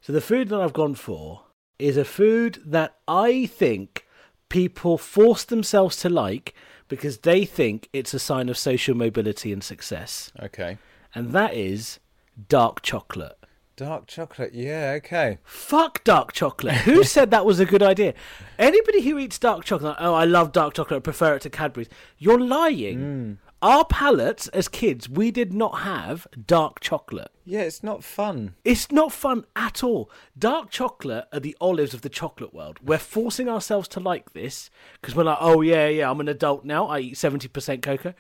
So 0.02 0.14
the 0.14 0.22
food 0.22 0.50
that 0.50 0.62
I've 0.62 0.74
gone 0.74 0.96
for 0.96 1.44
is 1.78 1.98
a 1.98 2.06
food 2.06 2.62
that 2.66 2.96
I 3.08 3.46
think 3.46 4.06
people 4.50 4.98
force 4.98 5.44
themselves 5.44 5.98
to 5.98 6.10
like 6.10 6.54
because 6.88 7.20
they 7.20 7.46
think 7.46 7.88
it's 7.94 8.14
a 8.14 8.20
sign 8.20 8.50
of 8.50 8.58
social 8.58 8.96
mobility 8.96 9.54
and 9.54 9.64
success. 9.64 10.32
Okay. 10.42 10.78
And 11.14 11.32
that 11.32 11.54
is 11.54 12.00
dark 12.48 12.82
chocolate. 12.82 13.38
Dark 13.76 14.08
chocolate. 14.08 14.54
Yeah. 14.54 14.94
Okay. 14.98 15.38
Fuck 15.44 16.04
dark 16.04 16.34
chocolate. 16.34 16.76
Who 16.76 17.04
said 17.06 17.32
that 17.32 17.46
was 17.46 17.60
a 17.60 17.66
good 17.66 17.82
idea? 17.82 18.14
Anybody 18.58 19.02
who 19.02 19.18
eats 19.18 19.40
dark 19.40 19.64
chocolate, 19.64 19.96
oh, 20.00 20.14
I 20.14 20.26
love 20.26 20.52
dark 20.52 20.74
chocolate, 20.74 20.98
I 20.98 21.02
prefer 21.02 21.36
it 21.36 21.42
to 21.44 21.50
Cadbury's. 21.50 21.88
You're 22.18 22.40
lying. 22.40 23.00
Hmm. 23.00 23.34
Our 23.62 23.84
palates 23.84 24.48
as 24.50 24.70
kids, 24.70 25.10
we 25.10 25.32
did 25.32 25.52
not 25.52 25.80
have 25.80 26.28
dark 26.48 26.80
chocolate. 26.80 27.32
Yeah, 27.44 27.62
it's 27.62 27.84
not 27.84 28.06
fun. 28.06 28.56
It's 28.64 28.90
not 28.90 29.12
fun 29.12 29.46
at 29.54 29.84
all. 29.84 30.10
Dark 30.38 30.70
chocolate 30.70 31.26
are 31.34 31.42
the 31.42 31.58
olives 31.60 31.94
of 31.94 32.02
the 32.02 32.10
chocolate 32.10 32.54
world. 32.54 32.80
We're 32.82 32.98
forcing 32.98 33.50
ourselves 33.50 33.90
to 33.90 34.00
like 34.00 34.32
this 34.32 34.70
because 35.02 35.14
we're 35.14 35.24
like, 35.24 35.40
oh 35.42 35.60
yeah, 35.60 35.90
yeah, 35.90 36.10
I'm 36.10 36.22
an 36.22 36.30
adult 36.30 36.64
now. 36.64 36.88
I 36.88 37.00
eat 37.00 37.18
seventy 37.18 37.50
percent 37.50 37.82
cocoa. 37.82 38.14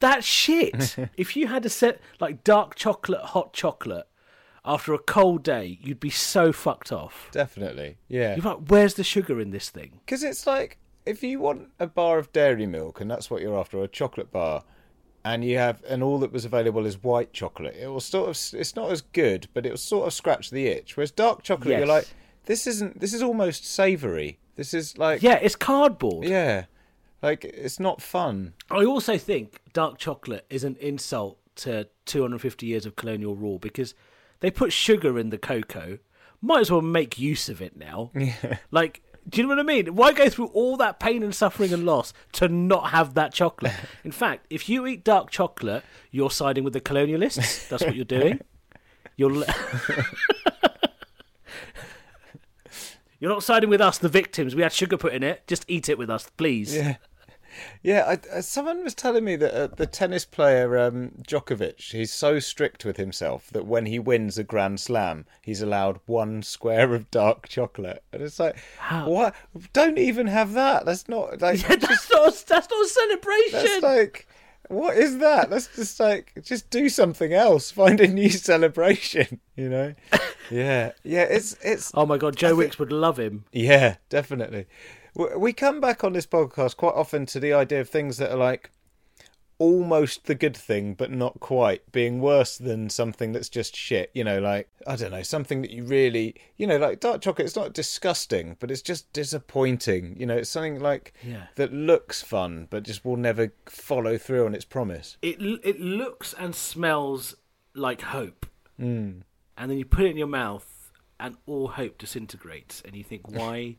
That's 0.00 0.26
shit. 0.26 0.96
if 1.16 1.36
you 1.36 1.46
had 1.46 1.64
a 1.64 1.68
set 1.70 2.00
like 2.20 2.42
dark 2.44 2.74
chocolate, 2.74 3.20
hot 3.20 3.52
chocolate 3.52 4.06
after 4.64 4.92
a 4.92 4.98
cold 4.98 5.42
day, 5.42 5.78
you'd 5.80 6.00
be 6.00 6.10
so 6.10 6.52
fucked 6.52 6.92
off. 6.92 7.28
Definitely. 7.32 7.96
Yeah. 8.08 8.36
You're 8.36 8.44
like, 8.44 8.68
where's 8.68 8.94
the 8.94 9.04
sugar 9.04 9.40
in 9.40 9.50
this 9.50 9.70
thing? 9.70 10.00
Because 10.04 10.22
it's 10.22 10.46
like 10.46 10.78
if 11.06 11.22
you 11.22 11.40
want 11.40 11.68
a 11.78 11.86
bar 11.86 12.18
of 12.18 12.32
dairy 12.32 12.66
milk 12.66 13.00
and 13.00 13.10
that's 13.10 13.30
what 13.30 13.40
you're 13.42 13.58
after, 13.58 13.82
a 13.82 13.88
chocolate 13.88 14.30
bar, 14.30 14.64
and 15.24 15.44
you 15.44 15.58
have 15.58 15.82
and 15.88 16.02
all 16.02 16.18
that 16.18 16.32
was 16.32 16.44
available 16.44 16.86
is 16.86 17.02
white 17.02 17.32
chocolate, 17.32 17.76
it 17.76 17.88
will 17.88 18.00
sort 18.00 18.30
of 18.30 18.58
it's 18.58 18.76
not 18.76 18.90
as 18.90 19.00
good, 19.02 19.48
but 19.54 19.66
it 19.66 19.70
will 19.70 19.76
sort 19.76 20.06
of 20.06 20.12
scratch 20.12 20.50
the 20.50 20.66
itch. 20.66 20.96
Whereas 20.96 21.10
dark 21.10 21.42
chocolate, 21.42 21.78
you're 21.78 21.86
like, 21.86 22.08
this 22.46 22.66
isn't. 22.66 23.00
This 23.00 23.12
is 23.12 23.22
almost 23.22 23.66
savoury. 23.66 24.38
This 24.56 24.74
is 24.74 24.98
like 24.98 25.22
Yeah, 25.22 25.36
it's 25.36 25.56
cardboard. 25.56 26.26
yeah, 26.26 26.64
like 27.22 27.44
it's 27.44 27.78
not 27.80 28.00
fun. 28.02 28.54
I 28.70 28.84
also 28.84 29.16
think 29.18 29.60
dark 29.72 29.98
chocolate 29.98 30.46
is 30.50 30.64
an 30.64 30.76
insult 30.80 31.38
to 31.56 31.88
250 32.06 32.66
years 32.66 32.86
of 32.86 32.96
colonial 32.96 33.34
rule 33.36 33.58
because 33.58 33.94
they 34.40 34.50
put 34.50 34.72
sugar 34.72 35.18
in 35.18 35.30
the 35.30 35.38
cocoa. 35.38 35.98
Might 36.40 36.60
as 36.60 36.70
well 36.70 36.80
make 36.80 37.18
use 37.18 37.48
of 37.48 37.60
it 37.60 37.76
now. 37.76 38.10
Like, 38.70 39.02
do 39.28 39.36
you 39.38 39.42
know 39.46 39.50
what 39.50 39.58
I 39.58 39.62
mean? 39.64 39.94
Why 39.94 40.12
go 40.14 40.30
through 40.30 40.46
all 40.46 40.78
that 40.78 40.98
pain 40.98 41.22
and 41.22 41.34
suffering 41.34 41.74
and 41.74 41.84
loss 41.84 42.14
to 42.32 42.48
not 42.48 42.90
have 42.90 43.12
that 43.14 43.34
chocolate? 43.34 43.74
In 44.04 44.10
fact, 44.12 44.46
if 44.48 44.66
you 44.68 44.86
eat 44.86 45.04
dark 45.04 45.30
chocolate, 45.30 45.84
you're 46.10 46.30
siding 46.30 46.64
with 46.64 46.72
the 46.72 46.80
colonialists. 46.80 47.68
That's 47.68 47.84
what 47.84 47.94
you're 47.94 48.04
doing. 48.06 48.40
You're. 49.16 49.30
le- 49.34 49.46
You're 53.18 53.30
not 53.30 53.42
siding 53.42 53.68
with 53.68 53.82
us, 53.82 53.98
the 53.98 54.08
victims. 54.08 54.54
We 54.54 54.62
had 54.62 54.72
sugar 54.72 54.96
put 54.96 55.12
in 55.12 55.22
it. 55.22 55.46
Just 55.46 55.66
eat 55.68 55.90
it 55.90 55.98
with 55.98 56.08
us, 56.08 56.30
please. 56.38 56.74
Yeah. 56.74 56.96
Yeah, 57.82 58.04
I, 58.06 58.36
uh, 58.38 58.42
someone 58.42 58.84
was 58.84 58.94
telling 58.94 59.24
me 59.24 59.36
that 59.36 59.54
uh, 59.54 59.66
the 59.68 59.86
tennis 59.86 60.24
player 60.24 60.78
um, 60.78 61.12
Djokovic, 61.26 61.92
he's 61.92 62.12
so 62.12 62.38
strict 62.38 62.84
with 62.84 62.96
himself 62.96 63.48
that 63.52 63.66
when 63.66 63.86
he 63.86 63.98
wins 63.98 64.38
a 64.38 64.44
Grand 64.44 64.80
Slam, 64.80 65.26
he's 65.42 65.62
allowed 65.62 66.00
one 66.06 66.42
square 66.42 66.94
of 66.94 67.10
dark 67.10 67.48
chocolate, 67.48 68.02
and 68.12 68.22
it's 68.22 68.38
like, 68.38 68.58
what? 69.04 69.34
Don't 69.72 69.98
even 69.98 70.26
have 70.26 70.52
that. 70.54 70.84
That's 70.84 71.08
not 71.08 71.40
like 71.40 71.60
that's 71.66 72.10
not. 72.10 72.44
That's 72.46 72.70
not 72.70 72.84
a 72.84 72.88
celebration. 72.88 73.52
that's 73.52 73.82
like, 73.82 74.28
what 74.68 74.96
is 74.96 75.18
that? 75.18 75.50
Let's 75.50 75.74
just 75.74 75.98
like 75.98 76.32
just 76.42 76.70
do 76.70 76.88
something 76.88 77.32
else. 77.32 77.70
Find 77.70 78.00
a 78.00 78.06
new 78.06 78.28
celebration. 78.30 79.40
You 79.56 79.68
know? 79.68 79.94
Yeah, 80.52 80.90
yeah. 81.04 81.22
It's 81.30 81.56
it's 81.62 81.92
Oh 81.94 82.04
my 82.04 82.18
god, 82.18 82.34
Joe 82.34 82.56
Wicks 82.56 82.76
would 82.80 82.90
love 82.90 83.20
him. 83.20 83.44
Yeah, 83.52 83.98
definitely. 84.08 84.66
We 85.14 85.52
come 85.52 85.80
back 85.80 86.04
on 86.04 86.12
this 86.12 86.26
podcast 86.26 86.76
quite 86.76 86.94
often 86.94 87.26
to 87.26 87.40
the 87.40 87.52
idea 87.52 87.80
of 87.80 87.88
things 87.88 88.16
that 88.18 88.30
are 88.30 88.36
like 88.36 88.70
almost 89.58 90.24
the 90.24 90.34
good 90.34 90.56
thing, 90.56 90.94
but 90.94 91.10
not 91.10 91.38
quite, 91.38 91.92
being 91.92 92.18
worse 92.20 92.56
than 92.56 92.88
something 92.88 93.32
that's 93.32 93.50
just 93.50 93.76
shit. 93.76 94.10
You 94.14 94.24
know, 94.24 94.38
like, 94.40 94.70
I 94.86 94.96
don't 94.96 95.10
know, 95.10 95.22
something 95.22 95.60
that 95.60 95.70
you 95.70 95.84
really, 95.84 96.34
you 96.56 96.66
know, 96.66 96.78
like 96.78 97.00
dark 97.00 97.20
chocolate, 97.20 97.44
it's 97.46 97.56
not 97.56 97.74
disgusting, 97.74 98.56
but 98.58 98.70
it's 98.70 98.80
just 98.80 99.12
disappointing. 99.12 100.16
You 100.18 100.24
know, 100.24 100.38
it's 100.38 100.48
something 100.48 100.80
like 100.80 101.12
Yeah. 101.22 101.48
that 101.56 101.74
looks 101.74 102.22
fun, 102.22 102.68
but 102.70 102.84
just 102.84 103.04
will 103.04 103.18
never 103.18 103.52
follow 103.66 104.16
through 104.16 104.46
on 104.46 104.54
its 104.54 104.64
promise. 104.64 105.18
It 105.20 105.36
it 105.62 105.78
looks 105.78 106.32
and 106.38 106.54
smells 106.54 107.36
like 107.74 108.00
hope, 108.00 108.46
Mm. 108.80 109.24
and 109.58 109.70
then 109.70 109.76
you 109.76 109.84
put 109.84 110.06
it 110.06 110.10
in 110.12 110.16
your 110.16 110.26
mouth, 110.26 110.90
and 111.18 111.36
all 111.44 111.68
hope 111.68 111.98
disintegrates, 111.98 112.80
and 112.80 112.96
you 112.96 113.04
think, 113.04 113.28
why, 113.28 113.76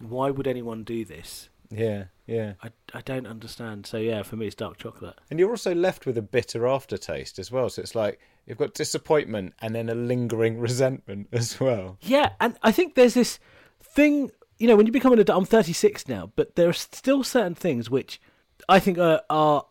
why 0.00 0.30
would 0.30 0.46
anyone 0.46 0.84
do 0.84 1.04
this? 1.04 1.48
Yeah, 1.70 2.04
yeah. 2.26 2.54
I, 2.62 2.70
I 2.94 3.00
don't 3.00 3.26
understand. 3.26 3.86
So 3.86 3.96
yeah, 3.96 4.22
for 4.22 4.36
me, 4.36 4.46
it's 4.46 4.54
dark 4.54 4.78
chocolate. 4.78 5.18
And 5.30 5.38
you're 5.38 5.50
also 5.50 5.74
left 5.74 6.06
with 6.06 6.16
a 6.18 6.22
bitter 6.22 6.66
aftertaste 6.66 7.38
as 7.38 7.50
well. 7.50 7.68
So 7.68 7.82
it's 7.82 7.94
like 7.94 8.20
you've 8.46 8.58
got 8.58 8.74
disappointment 8.74 9.54
and 9.60 9.74
then 9.74 9.88
a 9.88 9.94
lingering 9.94 10.58
resentment 10.60 11.28
as 11.32 11.58
well. 11.58 11.98
Yeah, 12.00 12.30
and 12.40 12.56
I 12.62 12.72
think 12.72 12.94
there's 12.94 13.14
this 13.14 13.38
thing, 13.82 14.30
you 14.58 14.68
know, 14.68 14.76
when 14.76 14.86
you 14.86 14.92
become 14.92 15.12
an 15.12 15.18
adult, 15.18 15.38
I'm 15.38 15.46
36 15.46 16.08
now, 16.08 16.30
but 16.36 16.56
there 16.56 16.68
are 16.68 16.74
still 16.74 17.24
certain 17.24 17.54
things 17.54 17.90
which 17.90 18.20
I 18.68 18.78
think 18.78 18.98
are, 18.98 19.22
are 19.28 19.66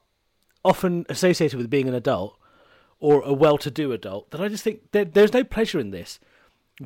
often 0.64 1.06
associated 1.10 1.58
with 1.58 1.70
being 1.70 1.88
an 1.88 1.94
adult 1.94 2.38
or 3.00 3.22
a 3.22 3.34
well 3.34 3.58
to 3.60 3.70
do 3.70 3.92
adult 3.92 4.32
that 4.32 4.42
I 4.42 4.48
just 4.48 4.64
think 4.64 4.92
there, 4.92 5.06
there's 5.06 5.34
no 5.34 5.44
pleasure 5.44 5.80
in 5.80 5.92
this. 5.92 6.20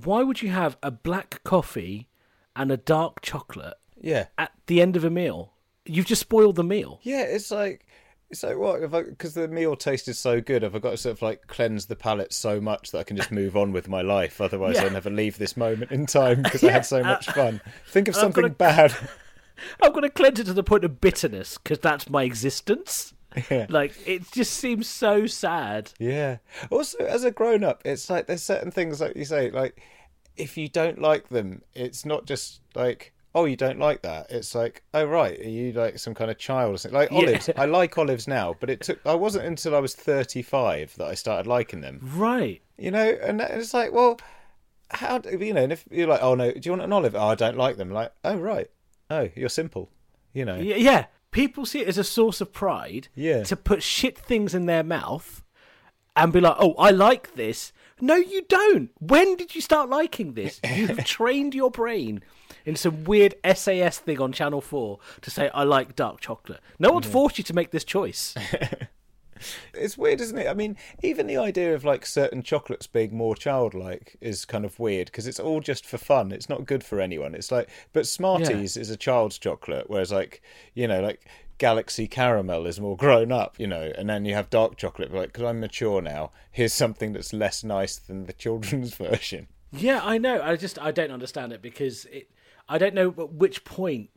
Why 0.04 0.22
would 0.22 0.42
you 0.42 0.50
have 0.50 0.78
a 0.84 0.92
black 0.92 1.42
coffee 1.44 2.09
and 2.60 2.72
a 2.72 2.78
dark 2.78 3.22
chocolate 3.22 3.74
Yeah. 4.00 4.28
at 4.38 4.52
the 4.68 4.82
end 4.82 4.96
of 4.96 5.04
a 5.04 5.10
meal? 5.10 5.54
You've 5.86 6.06
just 6.06 6.22
spoiled 6.22 6.56
the 6.58 6.64
meal. 6.64 7.00
Yeah, 7.02 7.24
it's 7.24 7.50
like 7.50 7.88
it's 8.30 8.44
like 8.44 8.58
what 8.58 8.84
if 8.84 8.94
I 8.94 9.02
because 9.02 9.34
the 9.34 9.48
meal 9.48 9.76
tasted 9.76 10.14
so 10.16 10.40
good, 10.40 10.62
have 10.62 10.76
I 10.76 10.80
got 10.80 10.92
to 10.92 10.98
sort 10.98 11.14
of 11.18 11.22
like 11.24 11.48
cleanse 11.48 11.88
the 11.88 11.96
palate 11.96 12.32
so 12.32 12.62
much 12.62 12.92
that 12.92 13.00
I 13.00 13.04
can 13.04 13.18
just 13.18 13.32
move 13.32 13.58
on 13.58 13.72
with 13.72 13.88
my 13.88 14.02
life? 14.04 14.40
Otherwise, 14.40 14.76
Yeah. 14.76 14.84
I'll 14.84 14.92
never 14.92 15.10
leave 15.10 15.40
this 15.40 15.58
moment 15.58 15.92
in 15.92 16.06
time 16.06 16.44
because 16.44 16.64
I 16.64 16.72
had 16.80 16.86
so 16.86 17.02
much 17.02 17.26
fun. 17.32 17.60
Think 17.88 18.08
of 18.08 18.16
something 18.16 18.44
got 18.44 18.52
a- 18.52 18.54
bad. 18.54 18.96
I'm 19.82 19.92
going 19.92 20.04
to 20.04 20.10
cleanse 20.10 20.40
it 20.40 20.46
to 20.46 20.54
the 20.54 20.64
point 20.64 20.84
of 20.86 21.02
bitterness 21.02 21.58
because 21.58 21.80
that's 21.80 22.10
my 22.10 22.24
existence. 22.24 23.14
yeah. 23.52 23.66
Like, 23.70 23.94
it 24.08 24.32
just 24.32 24.54
seems 24.54 24.88
so 24.88 25.26
sad. 25.28 25.92
Yeah. 26.00 26.38
Also, 26.70 26.98
as 27.00 27.24
a 27.24 27.32
grown 27.32 27.64
up, 27.64 27.82
it's 27.84 28.10
like 28.10 28.28
there's 28.28 28.42
certain 28.44 28.72
things 28.72 29.02
like 29.02 29.16
you 29.18 29.26
say, 29.26 29.50
like 29.52 29.82
if 30.40 30.58
you 30.58 30.68
don't 30.68 31.00
like 31.02 31.30
them, 31.30 31.62
it's 31.74 32.06
not 32.06 32.26
just 32.26 32.62
like 32.76 33.14
oh 33.36 33.46
you 33.46 33.56
don't 33.56 33.78
like 33.80 34.02
that. 34.02 34.28
It's 34.32 34.56
like 34.56 34.84
oh 34.94 35.06
right, 35.06 35.40
are 35.40 35.50
you 35.50 35.72
like 35.74 36.00
some 36.00 36.14
kind 36.16 36.32
of 36.32 36.38
child 36.38 36.74
or 36.76 36.78
something? 36.78 37.00
Like 37.00 37.12
Yeah. 37.12 37.18
olives, 37.18 37.50
I 37.56 37.66
like 37.66 37.98
olives 37.98 38.28
now, 38.28 38.56
but 38.60 38.70
it 38.70 38.82
took 38.82 39.00
I 39.06 39.14
wasn't 39.16 39.46
until 39.46 39.76
I 39.76 39.80
was 39.80 39.94
35 39.96 40.96
that 40.98 41.06
I 41.08 41.14
started 41.14 41.48
liking 41.48 41.82
them. 41.82 42.00
Right. 42.16 42.62
You 42.78 42.92
know, 42.92 43.08
and 43.22 43.42
it's 43.42 43.74
like 43.74 43.92
well, 43.92 44.20
how 44.92 45.20
do 45.20 45.38
you 45.38 45.54
know? 45.54 45.64
And 45.64 45.72
if 45.74 45.86
you're 45.92 46.08
like 46.08 46.24
oh 46.24 46.36
no, 46.36 46.52
do 46.52 46.60
you 46.64 46.72
want 46.72 46.82
an 46.84 46.94
olive? 46.94 47.16
Oh, 47.16 47.28
I 47.28 47.36
don't 47.36 47.58
like 47.58 47.78
them. 47.78 47.92
Like 47.92 48.12
oh 48.24 48.36
right, 48.38 48.70
oh 49.10 49.30
you're 49.36 49.50
simple. 49.50 49.90
You 50.34 50.46
know. 50.46 50.56
Y- 50.58 50.76
Yeah, 50.78 51.06
people 51.32 51.66
see 51.66 51.80
it 51.82 51.88
as 51.88 51.98
a 51.98 52.04
source 52.04 52.42
of 52.42 52.52
pride 52.54 53.08
Yeah. 53.16 53.44
to 53.44 53.56
put 53.56 53.84
shit 53.84 54.18
things 54.18 54.54
in 54.56 54.66
their 54.66 54.84
mouth 54.84 55.44
and 56.16 56.34
be 56.34 56.40
like, 56.42 56.56
"Oh, 56.60 56.74
I 56.74 56.90
like 56.92 57.36
this." 57.36 57.72
No, 58.02 58.16
you 58.16 58.44
don't. 58.48 58.92
When 59.00 59.36
did 59.36 59.56
you 59.56 59.62
start 59.62 59.90
liking 59.90 60.34
this? 60.34 60.60
You've 60.64 61.04
trained 61.06 61.54
your 61.54 61.72
brain 61.72 62.22
in 62.66 62.76
some 62.76 63.04
weird 63.04 63.36
SAS 63.56 64.00
thing 64.00 64.22
on 64.22 64.32
Channel 64.32 64.62
Four 64.62 65.00
to 65.22 65.30
say, 65.30 65.50
"I 65.50 65.64
like 65.64 65.96
dark 65.96 66.20
chocolate." 66.22 66.62
No 66.78 66.92
one's 66.92 67.08
mm. 67.08 67.12
forced 67.12 67.38
you 67.38 67.44
to 67.46 67.54
make 67.54 67.72
this 67.72 67.84
choice. 67.84 68.36
It's 69.74 69.98
weird, 69.98 70.22
isn't 70.22 70.38
it? 70.38 70.48
I 70.48 70.54
mean, 70.54 70.78
even 71.02 71.28
the 71.28 71.38
idea 71.38 71.74
of 71.74 71.86
like 71.86 72.06
certain 72.06 72.44
chocolates 72.44 72.88
being 72.88 73.16
more 73.16 73.36
childlike 73.36 74.18
is 74.22 74.46
kind 74.46 74.66
of 74.66 74.80
weird 74.80 75.08
because 75.08 75.28
it's 75.28 75.40
all 75.40 75.62
just 75.62 75.86
for 75.86 75.98
fun. 75.98 76.32
It's 76.32 76.50
not 76.50 76.66
good 76.66 76.84
for 76.84 77.00
anyone. 77.00 77.34
It's 77.34 77.52
like, 77.52 77.70
but 77.94 78.08
Smarties 78.08 78.76
is 78.76 78.90
a 78.90 78.98
child's 78.98 79.38
chocolate, 79.38 79.90
whereas 79.90 80.12
like 80.12 80.42
you 80.74 80.88
know, 80.88 81.02
like 81.02 81.26
Galaxy 81.60 82.08
Caramel 82.08 82.66
is 82.66 82.80
more 82.80 82.98
grown 82.98 83.32
up, 83.32 83.60
you 83.60 83.68
know, 83.68 83.92
and 83.98 84.10
then 84.10 84.26
you 84.26 84.34
have 84.34 84.50
dark 84.50 84.76
chocolate. 84.78 85.14
Like, 85.14 85.28
because 85.34 85.44
I'm 85.44 85.60
mature 85.60 86.02
now, 86.02 86.32
here's 86.52 86.74
something 86.74 87.14
that's 87.14 87.34
less 87.34 87.64
nice 87.64 87.98
than 87.98 88.26
the 88.26 88.34
children's 88.34 88.94
version. 88.96 89.48
Yeah, 89.72 90.02
I 90.04 90.18
know. 90.18 90.42
I 90.42 90.56
just 90.56 90.80
I 90.80 90.92
don't 90.92 91.12
understand 91.12 91.54
it 91.54 91.62
because 91.62 92.06
it. 92.06 92.32
I 92.68 92.78
don't 92.80 92.96
know 92.96 93.14
at 93.20 93.34
which 93.34 93.64
point 93.64 94.10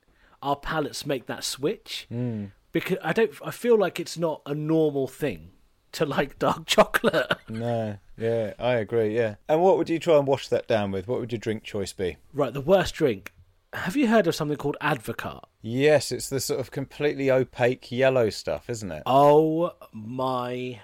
our 0.42 0.56
palates 0.56 1.04
make 1.04 1.26
that 1.26 1.44
switch. 1.44 2.06
Hmm. 2.08 2.46
Because 2.72 2.96
I 3.04 3.12
don't. 3.12 3.30
I 3.44 3.50
feel 3.50 3.76
like 3.78 4.00
it's 4.00 4.16
not 4.16 4.40
a 4.46 4.54
normal 4.54 5.06
thing 5.06 5.50
to 5.92 6.06
like 6.06 6.38
dark 6.38 6.64
chocolate. 6.66 7.30
No, 7.50 7.98
yeah, 8.16 8.54
I 8.58 8.74
agree. 8.76 9.14
Yeah, 9.14 9.34
and 9.46 9.60
what 9.60 9.76
would 9.76 9.90
you 9.90 9.98
try 9.98 10.16
and 10.16 10.26
wash 10.26 10.48
that 10.48 10.68
down 10.68 10.90
with? 10.90 11.06
What 11.06 11.20
would 11.20 11.32
your 11.32 11.38
drink 11.38 11.64
choice 11.64 11.92
be? 11.92 12.16
right, 12.32 12.52
the 12.54 12.62
worst 12.62 12.94
drink. 12.94 13.32
Have 13.74 13.96
you 13.96 14.06
heard 14.08 14.26
of 14.26 14.34
something 14.34 14.56
called 14.56 14.76
Advocaat? 14.80 15.44
Yes, 15.62 16.10
it's 16.10 16.28
the 16.28 16.40
sort 16.40 16.58
of 16.58 16.72
completely 16.72 17.30
opaque 17.30 17.92
yellow 17.92 18.30
stuff, 18.30 18.68
isn't 18.68 18.90
it? 18.90 19.04
Oh 19.06 19.72
my 19.92 20.80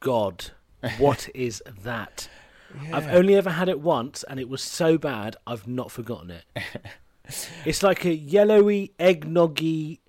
god! 0.00 0.50
What 0.98 1.28
is 1.34 1.62
that? 1.82 2.28
I've 2.92 3.08
only 3.08 3.36
ever 3.36 3.50
had 3.50 3.68
it 3.68 3.80
once, 3.80 4.24
and 4.24 4.38
it 4.38 4.48
was 4.48 4.62
so 4.62 4.98
bad 4.98 5.36
I've 5.46 5.66
not 5.66 5.90
forgotten 5.90 6.30
it. 6.30 6.44
it's 7.64 7.82
like 7.82 8.04
a 8.04 8.14
yellowy 8.14 8.92
eggnoggy 8.98 10.00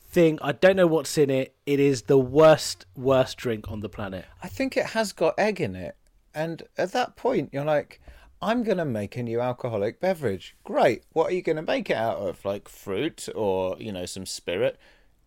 thing. 0.00 0.38
I 0.42 0.52
don't 0.52 0.76
know 0.76 0.86
what's 0.86 1.16
in 1.18 1.30
it. 1.30 1.54
It 1.66 1.80
is 1.80 2.02
the 2.02 2.18
worst, 2.18 2.86
worst 2.94 3.38
drink 3.38 3.70
on 3.70 3.80
the 3.80 3.88
planet. 3.88 4.26
I 4.42 4.48
think 4.48 4.76
it 4.76 4.86
has 4.86 5.12
got 5.12 5.34
egg 5.38 5.60
in 5.60 5.74
it. 5.74 5.96
And 6.34 6.62
at 6.78 6.92
that 6.92 7.16
point, 7.16 7.50
you're 7.52 7.64
like, 7.64 8.00
I'm 8.42 8.62
going 8.62 8.78
to 8.78 8.84
make 8.84 9.16
a 9.16 9.22
new 9.22 9.40
alcoholic 9.40 10.00
beverage. 10.00 10.56
Great. 10.64 11.04
What 11.12 11.30
are 11.30 11.34
you 11.34 11.42
going 11.42 11.56
to 11.56 11.62
make 11.62 11.90
it 11.90 11.96
out 11.96 12.18
of? 12.18 12.44
Like 12.44 12.68
fruit 12.68 13.28
or, 13.34 13.76
you 13.78 13.92
know, 13.92 14.06
some 14.06 14.26
spirit? 14.26 14.78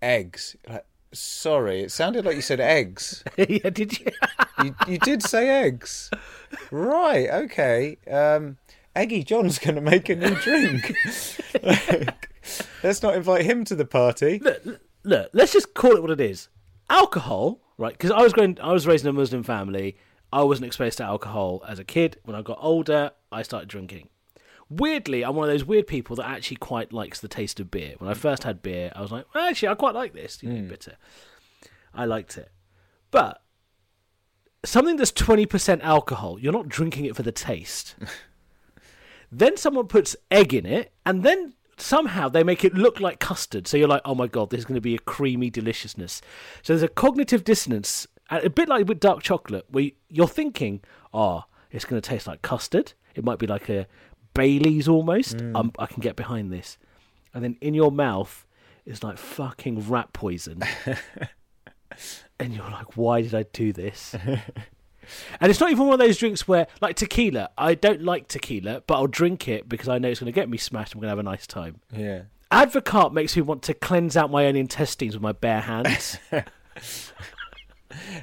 Eggs. 0.01 0.55
Like, 0.67 0.85
sorry, 1.11 1.83
it 1.83 1.91
sounded 1.91 2.25
like 2.25 2.35
you 2.35 2.41
said 2.41 2.59
eggs. 2.59 3.23
yeah, 3.37 3.69
did 3.69 3.99
you? 3.99 4.07
You, 4.63 4.75
you 4.87 4.97
did 4.99 5.23
say 5.23 5.49
eggs. 5.49 6.11
Right, 6.69 7.27
okay. 7.27 7.97
Um, 8.09 8.57
Eggy 8.95 9.23
John's 9.23 9.57
going 9.57 9.75
to 9.75 9.81
make 9.81 10.07
a 10.09 10.15
new 10.15 10.35
drink. 10.35 10.93
Like, 11.61 12.29
let's 12.83 13.01
not 13.01 13.15
invite 13.15 13.45
him 13.45 13.65
to 13.65 13.75
the 13.75 13.83
party. 13.83 14.39
Look, 14.39 14.63
look, 15.03 15.29
let's 15.33 15.53
just 15.53 15.73
call 15.73 15.95
it 15.95 16.01
what 16.03 16.11
it 16.11 16.21
is. 16.21 16.49
Alcohol, 16.87 17.61
right? 17.79 17.93
Because 17.93 18.11
I 18.11 18.21
was 18.21 18.31
going, 18.31 18.59
I 18.61 18.71
was 18.71 18.85
raised 18.85 19.05
in 19.05 19.09
a 19.09 19.13
Muslim 19.13 19.41
family. 19.41 19.97
I 20.33 20.41
wasn't 20.41 20.65
exposed 20.65 20.97
to 20.97 21.03
alcohol 21.03 21.63
as 21.67 21.77
a 21.77 21.83
kid. 21.83 22.17
When 22.23 22.35
I 22.35 22.41
got 22.41 22.57
older, 22.59 23.11
I 23.31 23.43
started 23.43 23.69
drinking. 23.69 24.09
Weirdly, 24.67 25.23
I'm 25.23 25.35
one 25.35 25.47
of 25.47 25.53
those 25.53 25.63
weird 25.63 25.85
people 25.85 26.15
that 26.15 26.27
actually 26.27 26.57
quite 26.57 26.91
likes 26.91 27.19
the 27.19 27.27
taste 27.27 27.59
of 27.59 27.69
beer. 27.69 27.93
When 27.99 28.09
I 28.09 28.15
first 28.15 28.43
had 28.43 28.63
beer, 28.63 28.91
I 28.95 29.01
was 29.01 29.11
like, 29.11 29.25
well, 29.33 29.47
actually, 29.47 29.67
I 29.67 29.75
quite 29.75 29.93
like 29.93 30.13
this. 30.13 30.41
You 30.41 30.49
know, 30.49 30.61
hmm. 30.61 30.67
bitter. 30.67 30.97
I 31.93 32.05
liked 32.05 32.37
it, 32.37 32.51
but 33.11 33.43
something 34.65 34.95
that's 34.95 35.11
twenty 35.11 35.45
percent 35.45 35.83
alcohol, 35.83 36.39
you're 36.39 36.51
not 36.51 36.67
drinking 36.67 37.05
it 37.05 37.15
for 37.15 37.21
the 37.21 37.31
taste. 37.31 37.95
then 39.31 39.55
someone 39.57 39.87
puts 39.87 40.15
egg 40.31 40.55
in 40.55 40.65
it, 40.65 40.93
and 41.05 41.21
then 41.21 41.53
somehow 41.77 42.29
they 42.29 42.43
make 42.43 42.63
it 42.63 42.73
look 42.73 42.99
like 42.99 43.19
custard. 43.19 43.67
So 43.67 43.77
you're 43.77 43.87
like, 43.87 44.01
oh 44.05 44.15
my 44.15 44.25
god, 44.25 44.49
this 44.49 44.59
is 44.59 44.65
going 44.65 44.75
to 44.75 44.81
be 44.81 44.95
a 44.95 44.99
creamy 44.99 45.51
deliciousness. 45.51 46.21
So 46.63 46.73
there's 46.73 46.81
a 46.81 46.87
cognitive 46.87 47.43
dissonance, 47.43 48.07
a 48.39 48.49
bit 48.49 48.69
like 48.69 48.87
with 48.87 48.99
dark 48.99 49.21
chocolate, 49.23 49.65
where 49.69 49.89
you're 50.09 50.27
thinking, 50.27 50.81
oh, 51.13 51.43
it's 51.71 51.85
going 51.85 52.01
to 52.01 52.07
taste 52.07 52.27
like 52.27 52.41
custard. 52.41 52.93
It 53.15 53.23
might 53.23 53.39
be 53.39 53.47
like 53.47 53.69
a 53.69 53.87
Bailey's 54.33 54.87
almost. 54.87 55.41
Um, 55.55 55.71
I 55.77 55.85
can 55.85 56.01
get 56.01 56.15
behind 56.15 56.51
this. 56.51 56.77
And 57.33 57.43
then 57.43 57.57
in 57.61 57.73
your 57.73 57.91
mouth, 57.91 58.45
it's 58.85 59.03
like 59.03 59.17
fucking 59.17 59.89
rat 59.89 60.13
poison. 60.13 60.61
and 62.39 62.53
you're 62.53 62.69
like, 62.69 62.97
why 62.97 63.21
did 63.21 63.35
I 63.35 63.43
do 63.53 63.73
this? 63.73 64.15
And 65.39 65.49
it's 65.49 65.59
not 65.59 65.71
even 65.71 65.85
one 65.85 65.99
of 65.99 66.05
those 66.05 66.17
drinks 66.17 66.47
where, 66.47 66.67
like 66.81 66.95
tequila, 66.95 67.49
I 67.57 67.75
don't 67.75 68.03
like 68.03 68.27
tequila, 68.27 68.83
but 68.87 68.95
I'll 68.95 69.07
drink 69.07 69.47
it 69.47 69.67
because 69.67 69.89
I 69.89 69.97
know 69.97 70.09
it's 70.09 70.19
going 70.19 70.31
to 70.31 70.35
get 70.35 70.49
me 70.49 70.57
smashed 70.57 70.93
and 70.93 71.01
we're 71.01 71.07
going 71.07 71.17
to 71.17 71.17
have 71.17 71.25
a 71.25 71.29
nice 71.29 71.47
time. 71.47 71.81
Yeah. 71.91 72.21
Advocaat 72.51 73.11
makes 73.11 73.35
me 73.35 73.41
want 73.41 73.63
to 73.63 73.73
cleanse 73.73 74.15
out 74.15 74.29
my 74.29 74.45
own 74.45 74.55
intestines 74.55 75.13
with 75.15 75.21
my 75.21 75.31
bare 75.31 75.61
hands. 75.61 76.17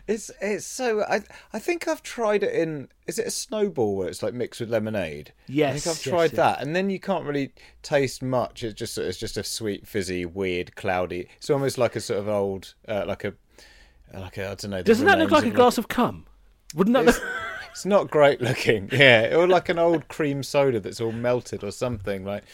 It's 0.06 0.30
it's 0.40 0.66
so 0.66 1.02
I 1.02 1.22
I 1.52 1.58
think 1.58 1.88
I've 1.88 2.02
tried 2.02 2.42
it 2.42 2.54
in 2.54 2.88
is 3.06 3.18
it 3.18 3.26
a 3.26 3.30
snowball 3.30 3.96
where 3.96 4.08
it's 4.08 4.22
like 4.22 4.34
mixed 4.34 4.60
with 4.60 4.70
lemonade? 4.70 5.32
Yes, 5.46 5.68
I 5.68 5.72
think 5.72 5.86
I've 5.86 6.06
yes, 6.06 6.14
tried 6.14 6.32
yes. 6.32 6.36
that, 6.36 6.62
and 6.62 6.76
then 6.76 6.90
you 6.90 7.00
can't 7.00 7.24
really 7.24 7.52
taste 7.82 8.22
much. 8.22 8.62
It's 8.62 8.78
just 8.78 8.98
it's 8.98 9.18
just 9.18 9.36
a 9.36 9.44
sweet, 9.44 9.86
fizzy, 9.86 10.24
weird, 10.26 10.76
cloudy. 10.76 11.28
It's 11.36 11.50
almost 11.50 11.78
like 11.78 11.96
a 11.96 12.00
sort 12.00 12.20
of 12.20 12.28
old 12.28 12.74
uh, 12.88 13.04
like 13.06 13.24
a 13.24 13.34
like 14.14 14.38
a 14.38 14.50
I 14.50 14.54
don't 14.54 14.70
know. 14.70 14.82
Doesn't 14.82 15.06
that 15.06 15.18
look 15.18 15.30
like 15.30 15.44
a 15.44 15.48
of, 15.48 15.54
glass 15.54 15.78
of 15.78 15.88
cum? 15.88 16.26
Wouldn't 16.74 16.94
that 16.94 17.04
look? 17.04 17.22
It's 17.70 17.86
not 17.86 18.10
great 18.10 18.40
looking, 18.40 18.88
yeah, 18.92 19.34
or 19.34 19.46
like 19.46 19.68
an 19.68 19.78
old 19.78 20.08
cream 20.08 20.42
soda 20.42 20.80
that's 20.80 21.00
all 21.00 21.12
melted 21.12 21.62
or 21.62 21.70
something. 21.70 22.24
Like, 22.24 22.44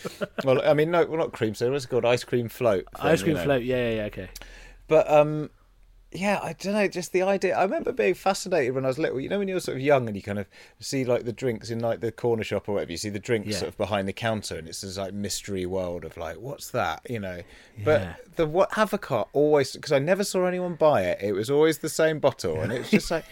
well, 0.44 0.60
I 0.62 0.74
mean, 0.74 0.90
no, 0.90 1.04
well, 1.06 1.18
not 1.18 1.32
cream 1.32 1.54
soda. 1.54 1.72
What's 1.72 1.84
it 1.84 1.88
called? 1.88 2.04
Ice 2.04 2.22
cream 2.22 2.48
float. 2.48 2.84
thing, 2.94 3.06
Ice 3.06 3.20
you 3.20 3.24
cream 3.24 3.36
know. 3.36 3.44
float. 3.44 3.62
Yeah, 3.62 3.88
yeah, 3.88 3.96
yeah. 3.96 4.02
Okay. 4.04 4.28
But 4.88 5.10
um, 5.10 5.50
yeah, 6.16 6.40
I 6.42 6.52
don't 6.54 6.72
know. 6.74 6.88
Just 6.88 7.12
the 7.12 7.22
idea. 7.22 7.56
I 7.56 7.62
remember 7.62 7.92
being 7.92 8.14
fascinated 8.14 8.74
when 8.74 8.84
I 8.84 8.88
was 8.88 8.98
little. 8.98 9.20
You 9.20 9.28
know, 9.28 9.38
when 9.38 9.48
you're 9.48 9.60
sort 9.60 9.76
of 9.76 9.82
young 9.82 10.06
and 10.08 10.16
you 10.16 10.22
kind 10.22 10.38
of 10.38 10.46
see 10.80 11.04
like 11.04 11.24
the 11.24 11.32
drinks 11.32 11.70
in 11.70 11.80
like 11.80 12.00
the 12.00 12.10
corner 12.12 12.42
shop 12.44 12.68
or 12.68 12.72
whatever. 12.74 12.90
You 12.92 12.98
see 12.98 13.10
the 13.10 13.18
drinks 13.18 13.48
Yeah. 13.48 13.58
sort 13.58 13.68
of 13.68 13.76
behind 13.78 14.08
the 14.08 14.12
counter, 14.12 14.56
and 14.56 14.66
it's 14.68 14.80
this 14.80 14.98
like 14.98 15.14
mystery 15.14 15.66
world 15.66 16.04
of 16.04 16.16
like, 16.16 16.36
what's 16.38 16.70
that? 16.70 17.00
You 17.08 17.20
know. 17.20 17.42
Yeah. 17.78 17.84
But 17.84 18.36
the 18.36 18.46
what 18.46 18.70
Advocaat 18.72 19.28
always 19.32 19.72
because 19.72 19.92
I 19.92 19.98
never 19.98 20.24
saw 20.24 20.46
anyone 20.46 20.74
buy 20.74 21.02
it. 21.02 21.18
It 21.20 21.32
was 21.32 21.50
always 21.50 21.78
the 21.78 21.88
same 21.88 22.18
bottle, 22.18 22.60
and 22.60 22.72
it's 22.72 22.90
just 22.90 23.10
like. 23.10 23.24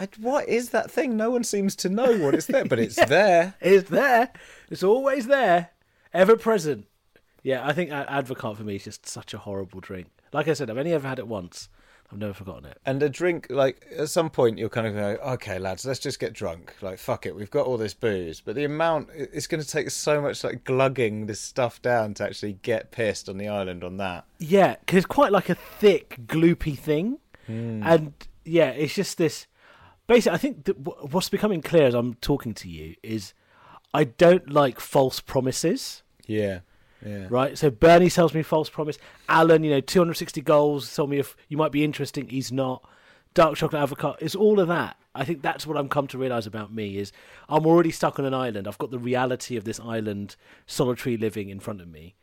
I, 0.00 0.06
what 0.20 0.48
is 0.48 0.70
that 0.70 0.92
thing? 0.92 1.16
No 1.16 1.30
one 1.30 1.42
seems 1.42 1.74
to 1.74 1.88
know 1.88 2.18
what 2.18 2.32
it's 2.32 2.46
there, 2.46 2.64
but 2.64 2.78
it's 2.78 2.94
there. 3.08 3.54
It's 3.60 3.90
there. 3.90 4.30
It's 4.70 4.84
always 4.84 5.26
there, 5.26 5.70
ever 6.14 6.36
present. 6.36 6.86
Yeah, 7.42 7.66
I 7.66 7.72
think 7.72 7.90
Ad- 7.90 8.06
Advocaat 8.06 8.56
for 8.58 8.62
me 8.62 8.76
is 8.76 8.84
just 8.84 9.06
such 9.08 9.34
a 9.34 9.38
horrible 9.38 9.80
drink. 9.80 10.06
Like 10.32 10.46
I 10.46 10.52
said, 10.52 10.70
I've 10.70 10.78
only 10.78 10.92
ever 10.92 11.08
had 11.08 11.18
it 11.18 11.26
once. 11.26 11.68
I've 12.10 12.18
never 12.18 12.32
forgotten 12.32 12.64
it. 12.64 12.78
And 12.86 13.02
a 13.02 13.08
drink, 13.10 13.48
like 13.50 13.86
at 13.96 14.08
some 14.08 14.30
point, 14.30 14.58
you'll 14.58 14.70
kind 14.70 14.86
of 14.86 14.94
go, 14.94 15.18
okay, 15.32 15.58
lads, 15.58 15.84
let's 15.84 16.00
just 16.00 16.18
get 16.18 16.32
drunk. 16.32 16.74
Like, 16.80 16.98
fuck 16.98 17.26
it, 17.26 17.36
we've 17.36 17.50
got 17.50 17.66
all 17.66 17.76
this 17.76 17.92
booze, 17.92 18.40
but 18.40 18.54
the 18.54 18.64
amount 18.64 19.10
it's 19.14 19.46
going 19.46 19.62
to 19.62 19.68
take 19.68 19.90
so 19.90 20.22
much 20.22 20.42
like 20.42 20.64
glugging 20.64 21.26
this 21.26 21.40
stuff 21.40 21.82
down 21.82 22.14
to 22.14 22.24
actually 22.24 22.54
get 22.54 22.92
pissed 22.92 23.28
on 23.28 23.36
the 23.36 23.48
island 23.48 23.84
on 23.84 23.98
that. 23.98 24.24
Yeah, 24.38 24.76
because 24.80 24.98
it's 24.98 25.06
quite 25.06 25.32
like 25.32 25.50
a 25.50 25.54
thick, 25.54 26.16
gloopy 26.26 26.78
thing, 26.78 27.18
hmm. 27.46 27.82
and 27.82 28.14
yeah, 28.44 28.70
it's 28.70 28.94
just 28.94 29.18
this. 29.18 29.46
Basically, 30.06 30.34
I 30.34 30.38
think 30.38 30.64
that 30.64 30.78
what's 31.12 31.28
becoming 31.28 31.60
clear 31.60 31.86
as 31.86 31.94
I'm 31.94 32.14
talking 32.14 32.54
to 32.54 32.70
you 32.70 32.94
is 33.02 33.34
I 33.92 34.04
don't 34.04 34.48
like 34.48 34.80
false 34.80 35.20
promises. 35.20 36.02
Yeah, 36.26 36.60
yeah, 37.04 37.26
Right, 37.30 37.56
so 37.56 37.70
Bernie 37.70 38.08
sells 38.08 38.34
me 38.34 38.42
false 38.42 38.68
promise. 38.68 38.98
Alan, 39.28 39.62
you 39.62 39.70
know, 39.70 39.80
260 39.80 40.40
goals, 40.42 40.94
told 40.94 41.10
me 41.10 41.18
if 41.18 41.36
you 41.48 41.56
might 41.56 41.72
be 41.72 41.84
interesting. 41.84 42.28
He's 42.28 42.50
not. 42.52 42.82
Dark 43.34 43.56
chocolate 43.56 43.88
Advocaat. 43.88 44.16
It's 44.20 44.34
all 44.34 44.58
of 44.58 44.68
that. 44.68 44.96
I 45.14 45.24
think 45.24 45.42
that's 45.42 45.66
what 45.66 45.76
I'm 45.76 45.88
come 45.88 46.06
to 46.08 46.18
realize 46.18 46.46
about 46.46 46.72
me 46.72 46.98
is 46.98 47.12
I'm 47.48 47.66
already 47.66 47.90
stuck 47.90 48.18
on 48.18 48.24
an 48.24 48.34
island. 48.34 48.66
I've 48.66 48.78
got 48.78 48.90
the 48.90 48.98
reality 48.98 49.56
of 49.56 49.64
this 49.64 49.80
island, 49.80 50.36
solitary 50.66 51.16
living 51.16 51.48
in 51.48 51.60
front 51.60 51.80
of 51.80 51.88
me. 51.88 52.14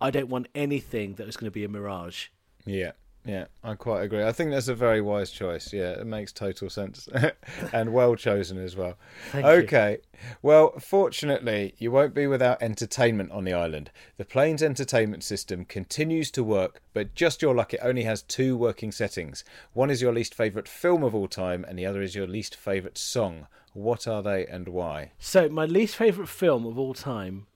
I 0.00 0.10
don't 0.10 0.28
want 0.28 0.48
anything 0.54 1.14
that 1.14 1.28
is 1.28 1.36
going 1.36 1.46
to 1.46 1.54
be 1.54 1.64
a 1.64 1.68
mirage. 1.68 2.28
yeah, 2.64 2.92
yeah. 3.24 3.46
I 3.62 3.74
quite 3.74 4.02
agree. 4.02 4.24
I 4.24 4.32
think 4.32 4.50
that's 4.50 4.68
a 4.68 4.74
very 4.74 5.00
wise 5.00 5.30
choice. 5.30 5.72
Yeah, 5.72 5.90
it 5.92 6.06
makes 6.06 6.32
total 6.32 6.68
sense 6.68 7.08
and 7.72 7.92
well 7.92 8.16
chosen 8.16 8.58
as 8.58 8.74
well. 8.74 8.96
Thank 9.30 9.44
you. 9.44 9.52
okay. 9.52 9.98
Well, 10.42 10.72
fortunately, 10.80 11.74
you 11.78 11.90
won't 11.90 12.14
be 12.14 12.26
without 12.26 12.62
entertainment 12.62 13.30
on 13.30 13.44
the 13.44 13.52
island. 13.52 13.90
The 14.16 14.24
plane's 14.24 14.62
entertainment 14.62 15.22
system 15.22 15.64
continues 15.64 16.30
to 16.32 16.42
work, 16.42 16.82
but 16.94 17.14
just 17.14 17.42
your 17.42 17.54
luck, 17.54 17.72
it 17.72 17.80
only 17.82 18.04
has 18.04 18.22
two 18.22 18.56
working 18.56 18.90
settings. 18.90 19.44
One 19.72 19.90
is 19.90 20.02
your 20.02 20.12
least 20.12 20.34
favourite 20.34 20.68
film 20.68 21.04
of 21.04 21.14
all 21.14 21.28
time, 21.28 21.64
and 21.68 21.78
the 21.78 21.86
other 21.86 22.02
is 22.02 22.14
your 22.14 22.26
least 22.26 22.56
favourite 22.56 22.98
song. 22.98 23.46
What 23.72 24.06
are 24.06 24.22
they 24.22 24.46
and 24.46 24.68
why? 24.68 25.12
So 25.18 25.48
my 25.48 25.64
least 25.64 25.96
favorite 25.96 26.28
film 26.28 26.66
of 26.66 26.78
all 26.78 26.92
time 26.92 27.46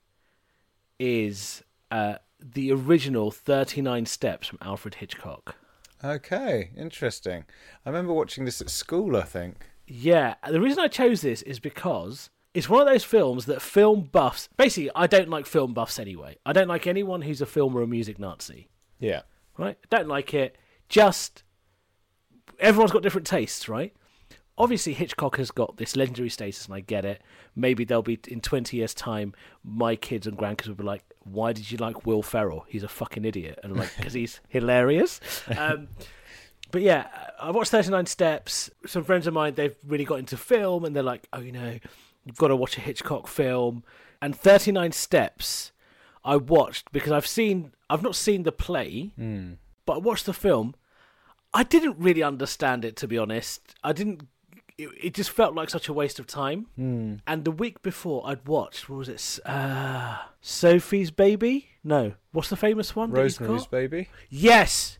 is 0.98 1.62
uh, 1.90 2.16
the 2.40 2.72
original 2.72 3.30
39 3.30 4.06
Steps 4.06 4.46
from 4.48 4.58
Alfred 4.62 4.96
Hitchcock. 4.96 5.56
Okay, 6.04 6.70
interesting. 6.76 7.44
I 7.84 7.88
remember 7.88 8.12
watching 8.12 8.44
this 8.44 8.60
at 8.60 8.70
school, 8.70 9.16
I 9.16 9.22
think. 9.22 9.66
Yeah, 9.86 10.34
the 10.48 10.60
reason 10.60 10.80
I 10.80 10.88
chose 10.88 11.20
this 11.20 11.42
is 11.42 11.58
because 11.58 12.30
it's 12.54 12.68
one 12.68 12.80
of 12.80 12.86
those 12.86 13.04
films 13.04 13.46
that 13.46 13.62
film 13.62 14.08
buffs. 14.12 14.48
Basically, 14.56 14.90
I 14.94 15.06
don't 15.06 15.28
like 15.28 15.46
film 15.46 15.74
buffs 15.74 15.98
anyway. 15.98 16.38
I 16.44 16.52
don't 16.52 16.68
like 16.68 16.86
anyone 16.86 17.22
who's 17.22 17.40
a 17.40 17.46
film 17.46 17.76
or 17.76 17.82
a 17.82 17.86
music 17.86 18.18
Nazi. 18.18 18.68
Yeah. 18.98 19.22
Right? 19.56 19.78
Don't 19.90 20.08
like 20.08 20.34
it. 20.34 20.56
Just 20.88 21.44
everyone's 22.58 22.92
got 22.92 23.02
different 23.02 23.26
tastes, 23.26 23.68
right? 23.68 23.94
Obviously, 24.58 24.94
Hitchcock 24.94 25.36
has 25.36 25.50
got 25.50 25.76
this 25.76 25.96
legendary 25.96 26.30
status, 26.30 26.66
and 26.66 26.74
I 26.74 26.80
get 26.80 27.04
it. 27.04 27.22
Maybe 27.54 27.84
they'll 27.84 28.02
be 28.02 28.18
in 28.28 28.40
twenty 28.40 28.78
years' 28.78 28.94
time. 28.94 29.34
My 29.62 29.96
kids 29.96 30.26
and 30.26 30.38
grandkids 30.38 30.68
will 30.68 30.76
be 30.76 30.84
like, 30.84 31.04
"Why 31.30 31.52
did 31.52 31.70
you 31.70 31.78
like 31.78 32.06
Will 32.06 32.22
Ferrell? 32.22 32.64
He's 32.68 32.82
a 32.82 32.88
fucking 32.88 33.24
idiot," 33.24 33.58
and 33.62 33.72
I'm 33.72 33.78
like, 33.78 33.94
"Because 33.96 34.12
he's 34.12 34.40
hilarious." 34.48 35.20
Um, 35.56 35.88
but 36.70 36.82
yeah, 36.82 37.06
I 37.40 37.50
watched 37.50 37.70
39 37.70 38.06
Steps. 38.06 38.70
Some 38.86 39.04
friends 39.04 39.26
of 39.26 39.34
mine, 39.34 39.54
they've 39.54 39.76
really 39.86 40.04
got 40.04 40.18
into 40.18 40.36
film 40.36 40.84
and 40.84 40.94
they're 40.96 41.02
like, 41.02 41.26
oh, 41.32 41.40
you 41.40 41.52
know, 41.52 41.78
you've 42.24 42.36
got 42.36 42.48
to 42.48 42.56
watch 42.56 42.76
a 42.76 42.80
Hitchcock 42.80 43.28
film. 43.28 43.84
And 44.20 44.34
39 44.36 44.92
Steps, 44.92 45.70
I 46.24 46.36
watched 46.36 46.90
because 46.92 47.12
I've 47.12 47.26
seen, 47.26 47.72
I've 47.88 48.02
not 48.02 48.16
seen 48.16 48.42
the 48.42 48.52
play, 48.52 49.12
but 49.86 49.94
I 49.94 49.98
watched 49.98 50.26
the 50.26 50.32
film. 50.32 50.74
I 51.54 51.62
didn't 51.62 51.96
really 51.98 52.22
understand 52.22 52.84
it, 52.84 52.96
to 52.96 53.06
be 53.08 53.16
honest. 53.16 53.74
I 53.84 53.92
didn't, 53.92 54.26
it, 54.78 54.88
it 55.00 55.14
just 55.14 55.30
felt 55.30 55.54
like 55.54 55.70
such 55.70 55.88
a 55.88 55.92
waste 55.92 56.18
of 56.18 56.26
time. 56.26 56.66
And 57.26 57.44
the 57.44 57.50
week 57.50 57.82
before, 57.82 58.22
I'd 58.26 58.46
watched, 58.46 58.88
what 58.88 58.98
was 58.98 59.08
it? 59.08 59.40
Uh, 59.48 60.18
Sophie's 60.40 61.10
Baby? 61.10 61.68
No. 61.82 62.14
What's 62.32 62.50
the 62.50 62.56
famous 62.56 62.94
one? 62.94 63.10
Rosemary's? 63.10 63.66
Baby. 63.66 64.08
Yes, 64.28 64.98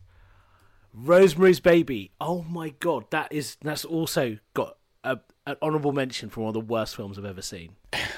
Rosemary's 0.93 1.59
Baby. 1.59 2.11
Oh 2.19 2.43
my 2.43 2.69
god, 2.79 3.05
that 3.11 3.31
is 3.31 3.57
that's 3.61 3.85
also 3.85 4.37
got 4.53 4.77
a 5.03 5.19
an 5.45 5.55
honourable 5.61 5.91
mention 5.93 6.29
for 6.29 6.41
one 6.41 6.49
of 6.49 6.53
the 6.55 6.59
worst 6.59 6.95
films 6.95 7.17
I've 7.17 7.25
ever 7.25 7.41
seen. 7.41 7.75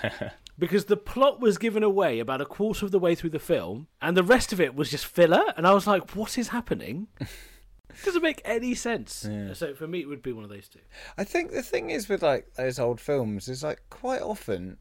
because 0.57 0.85
the 0.85 0.97
plot 0.97 1.39
was 1.39 1.57
given 1.57 1.83
away 1.83 2.19
about 2.19 2.41
a 2.41 2.45
quarter 2.45 2.85
of 2.85 2.91
the 2.91 2.99
way 2.99 3.15
through 3.15 3.29
the 3.31 3.39
film, 3.39 3.87
and 4.01 4.15
the 4.15 4.23
rest 4.23 4.53
of 4.53 4.61
it 4.61 4.75
was 4.75 4.89
just 4.89 5.05
filler. 5.05 5.43
And 5.57 5.67
I 5.67 5.73
was 5.73 5.85
like, 5.87 6.15
"What 6.15 6.37
is 6.37 6.49
happening?" 6.49 7.07
Doesn't 8.05 8.21
make 8.21 8.41
any 8.45 8.75
sense. 8.75 9.27
Yeah. 9.29 9.53
So 9.53 9.73
for 9.73 9.87
me, 9.87 9.99
it 10.01 10.07
would 10.07 10.21
be 10.21 10.31
one 10.31 10.43
of 10.43 10.49
those 10.49 10.67
two. 10.67 10.79
I 11.17 11.23
think 11.23 11.51
the 11.51 11.63
thing 11.63 11.89
is 11.89 12.07
with 12.07 12.21
like 12.23 12.53
those 12.55 12.79
old 12.79 12.99
films 13.01 13.47
is 13.47 13.63
like 13.63 13.81
quite 13.89 14.21
often, 14.21 14.77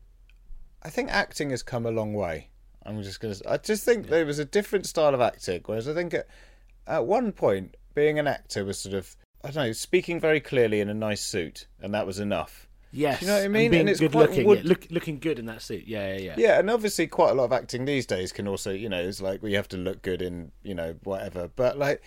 I 0.83 0.91
think 0.91 1.11
acting 1.11 1.51
has 1.51 1.63
come 1.63 1.87
a 1.87 1.91
long 1.91 2.15
way. 2.15 2.51
I'm 2.85 3.03
just 3.03 3.21
gonna. 3.21 3.35
I 3.47 3.57
just 3.59 3.85
think 3.85 4.09
there 4.09 4.25
was 4.27 4.39
a 4.39 4.45
different 4.45 4.87
style 4.87 5.15
of 5.15 5.21
acting, 5.21 5.63
whereas 5.67 5.89
I 5.89 5.95
think 5.95 6.15
at, 6.15 6.27
at 6.87 7.07
one 7.07 7.33
point 7.33 7.77
being 7.95 8.19
an 8.19 8.27
actor 8.27 8.65
was 8.65 8.79
sort 8.79 8.95
of 8.95 9.17
I 9.43 9.51
don't 9.51 9.67
know 9.67 9.73
speaking 9.73 10.21
very 10.21 10.41
clearly 10.41 10.81
in 10.81 10.89
a 10.89 10.95
nice 10.95 11.21
suit, 11.21 11.67
and 11.81 11.93
that 11.95 12.07
was 12.07 12.19
enough. 12.19 12.69
Yes, 12.91 13.21
Do 13.21 13.27
you 13.27 13.31
know 13.31 13.35
what 13.37 13.41
I 13.41 13.45
and 13.45 13.53
mean? 13.53 13.71
being 13.71 13.81
And 13.81 13.91
it's 13.91 14.01
good 14.01 14.13
quite 14.13 14.31
looking, 14.31 14.47
wood- 14.47 14.65
yeah, 14.65 14.69
look, 14.71 14.87
looking 14.91 15.19
good 15.19 15.39
in 15.39 15.45
that 15.47 15.61
suit. 15.61 15.85
Yeah, 15.87 16.15
yeah, 16.15 16.19
yeah. 16.21 16.35
Yeah, 16.39 16.59
and 16.59 16.71
obviously 16.71 17.07
quite 17.07 17.33
a 17.33 17.35
lot 17.35 17.45
of 17.45 17.53
acting 17.53 17.85
these 17.85 18.07
days 18.07 18.33
can 18.33 18.49
also, 18.49 18.71
you 18.73 18.89
know, 18.89 18.99
it's 19.01 19.21
like 19.21 19.43
we 19.43 19.53
have 19.53 19.69
to 19.69 19.77
look 19.77 20.01
good 20.01 20.23
in, 20.23 20.53
you 20.63 20.75
know, 20.75 20.95
whatever. 21.05 21.49
But 21.55 21.77
like, 21.79 22.03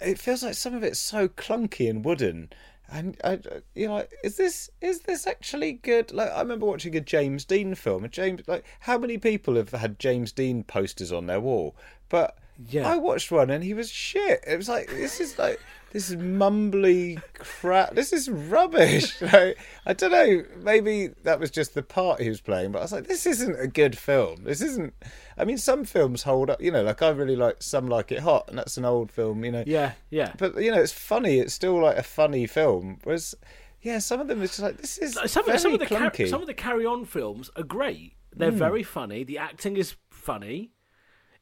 it, 0.00 0.18
feels 0.18 0.42
like 0.42 0.54
some 0.54 0.74
of 0.74 0.82
it's 0.82 1.00
so 1.00 1.28
clunky 1.28 1.88
and 1.88 2.04
wooden, 2.04 2.50
and 2.90 3.16
I, 3.24 3.40
you 3.74 3.88
know, 3.88 4.06
is 4.22 4.36
this 4.36 4.70
is 4.80 5.00
this 5.00 5.26
actually 5.26 5.72
good? 5.72 6.12
Like, 6.12 6.30
I 6.30 6.40
remember 6.40 6.66
watching 6.66 6.96
a 6.96 7.00
James 7.00 7.44
Dean 7.44 7.74
film, 7.74 8.04
and 8.04 8.12
James, 8.12 8.42
like, 8.46 8.64
how 8.80 8.98
many 8.98 9.18
people 9.18 9.56
have 9.56 9.70
had 9.70 9.98
James 9.98 10.32
Dean 10.32 10.64
posters 10.64 11.12
on 11.12 11.26
their 11.26 11.40
wall? 11.40 11.74
But 12.08 12.38
Yeah. 12.68 12.88
I 12.88 12.96
watched 12.96 13.32
one, 13.32 13.50
and 13.50 13.64
he 13.64 13.74
was 13.74 13.90
shit. 13.90 14.44
It 14.46 14.56
was 14.56 14.68
like 14.68 14.88
this 14.88 15.20
is 15.20 15.38
like. 15.38 15.60
This 15.94 16.10
is 16.10 16.16
mumbly 16.16 17.22
crap. 17.38 17.94
This 17.94 18.12
is 18.12 18.28
rubbish. 18.28 19.14
Like, 19.20 19.58
I 19.86 19.92
don't 19.92 20.10
know. 20.10 20.44
Maybe 20.60 21.10
that 21.22 21.38
was 21.38 21.52
just 21.52 21.74
the 21.74 21.84
part 21.84 22.20
he 22.20 22.28
was 22.28 22.40
playing, 22.40 22.72
but 22.72 22.80
I 22.80 22.82
was 22.82 22.92
like, 22.92 23.06
this 23.06 23.26
isn't 23.26 23.60
a 23.60 23.68
good 23.68 23.96
film. 23.96 24.42
This 24.42 24.60
isn't. 24.60 24.92
I 25.38 25.44
mean, 25.44 25.56
some 25.56 25.84
films 25.84 26.24
hold 26.24 26.50
up. 26.50 26.60
You 26.60 26.72
know, 26.72 26.82
like 26.82 27.00
I 27.00 27.10
really 27.10 27.36
like 27.36 27.62
Some 27.62 27.86
Like 27.86 28.10
It 28.10 28.18
Hot, 28.18 28.46
and 28.48 28.58
that's 28.58 28.76
an 28.76 28.84
old 28.84 29.12
film. 29.12 29.44
You 29.44 29.52
know, 29.52 29.64
yeah, 29.68 29.92
yeah. 30.10 30.32
but 30.36 30.60
you 30.60 30.72
know, 30.72 30.80
it's 30.80 30.92
funny. 30.92 31.38
It's 31.38 31.54
still 31.54 31.80
like 31.80 31.96
a 31.96 32.02
funny 32.02 32.48
film. 32.48 32.98
Whereas, 33.04 33.36
yeah, 33.80 34.00
some 34.00 34.20
of 34.20 34.26
them 34.26 34.42
it's 34.42 34.56
just 34.56 34.62
like 34.64 34.78
this 34.78 34.98
is 34.98 35.14
some, 35.26 35.44
very 35.46 35.58
some 35.58 35.74
of 35.74 35.78
the 35.78 35.86
clunky. 35.86 36.24
Hmm. 36.24 36.30
some 36.30 36.40
of 36.40 36.48
the 36.48 36.54
carry 36.54 36.84
on 36.84 37.04
films 37.04 37.50
are 37.54 37.62
great. 37.62 38.14
They're 38.34 38.50
very 38.50 38.82
funny. 38.82 39.22
The 39.22 39.38
acting 39.38 39.76
is 39.76 39.94
funny. 40.10 40.72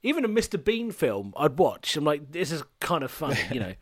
Even 0.03 0.25
a 0.25 0.29
Mr. 0.29 0.63
Bean 0.63 0.91
film, 0.91 1.33
I'd 1.37 1.59
watch. 1.59 1.97
I'm 1.97 2.05
like, 2.05 2.33
this 2.33 2.51
is 2.53 2.63
kind 2.81 3.03
of 3.03 3.11
funny, 3.11 3.39
you 3.51 3.61
know. 3.61 3.75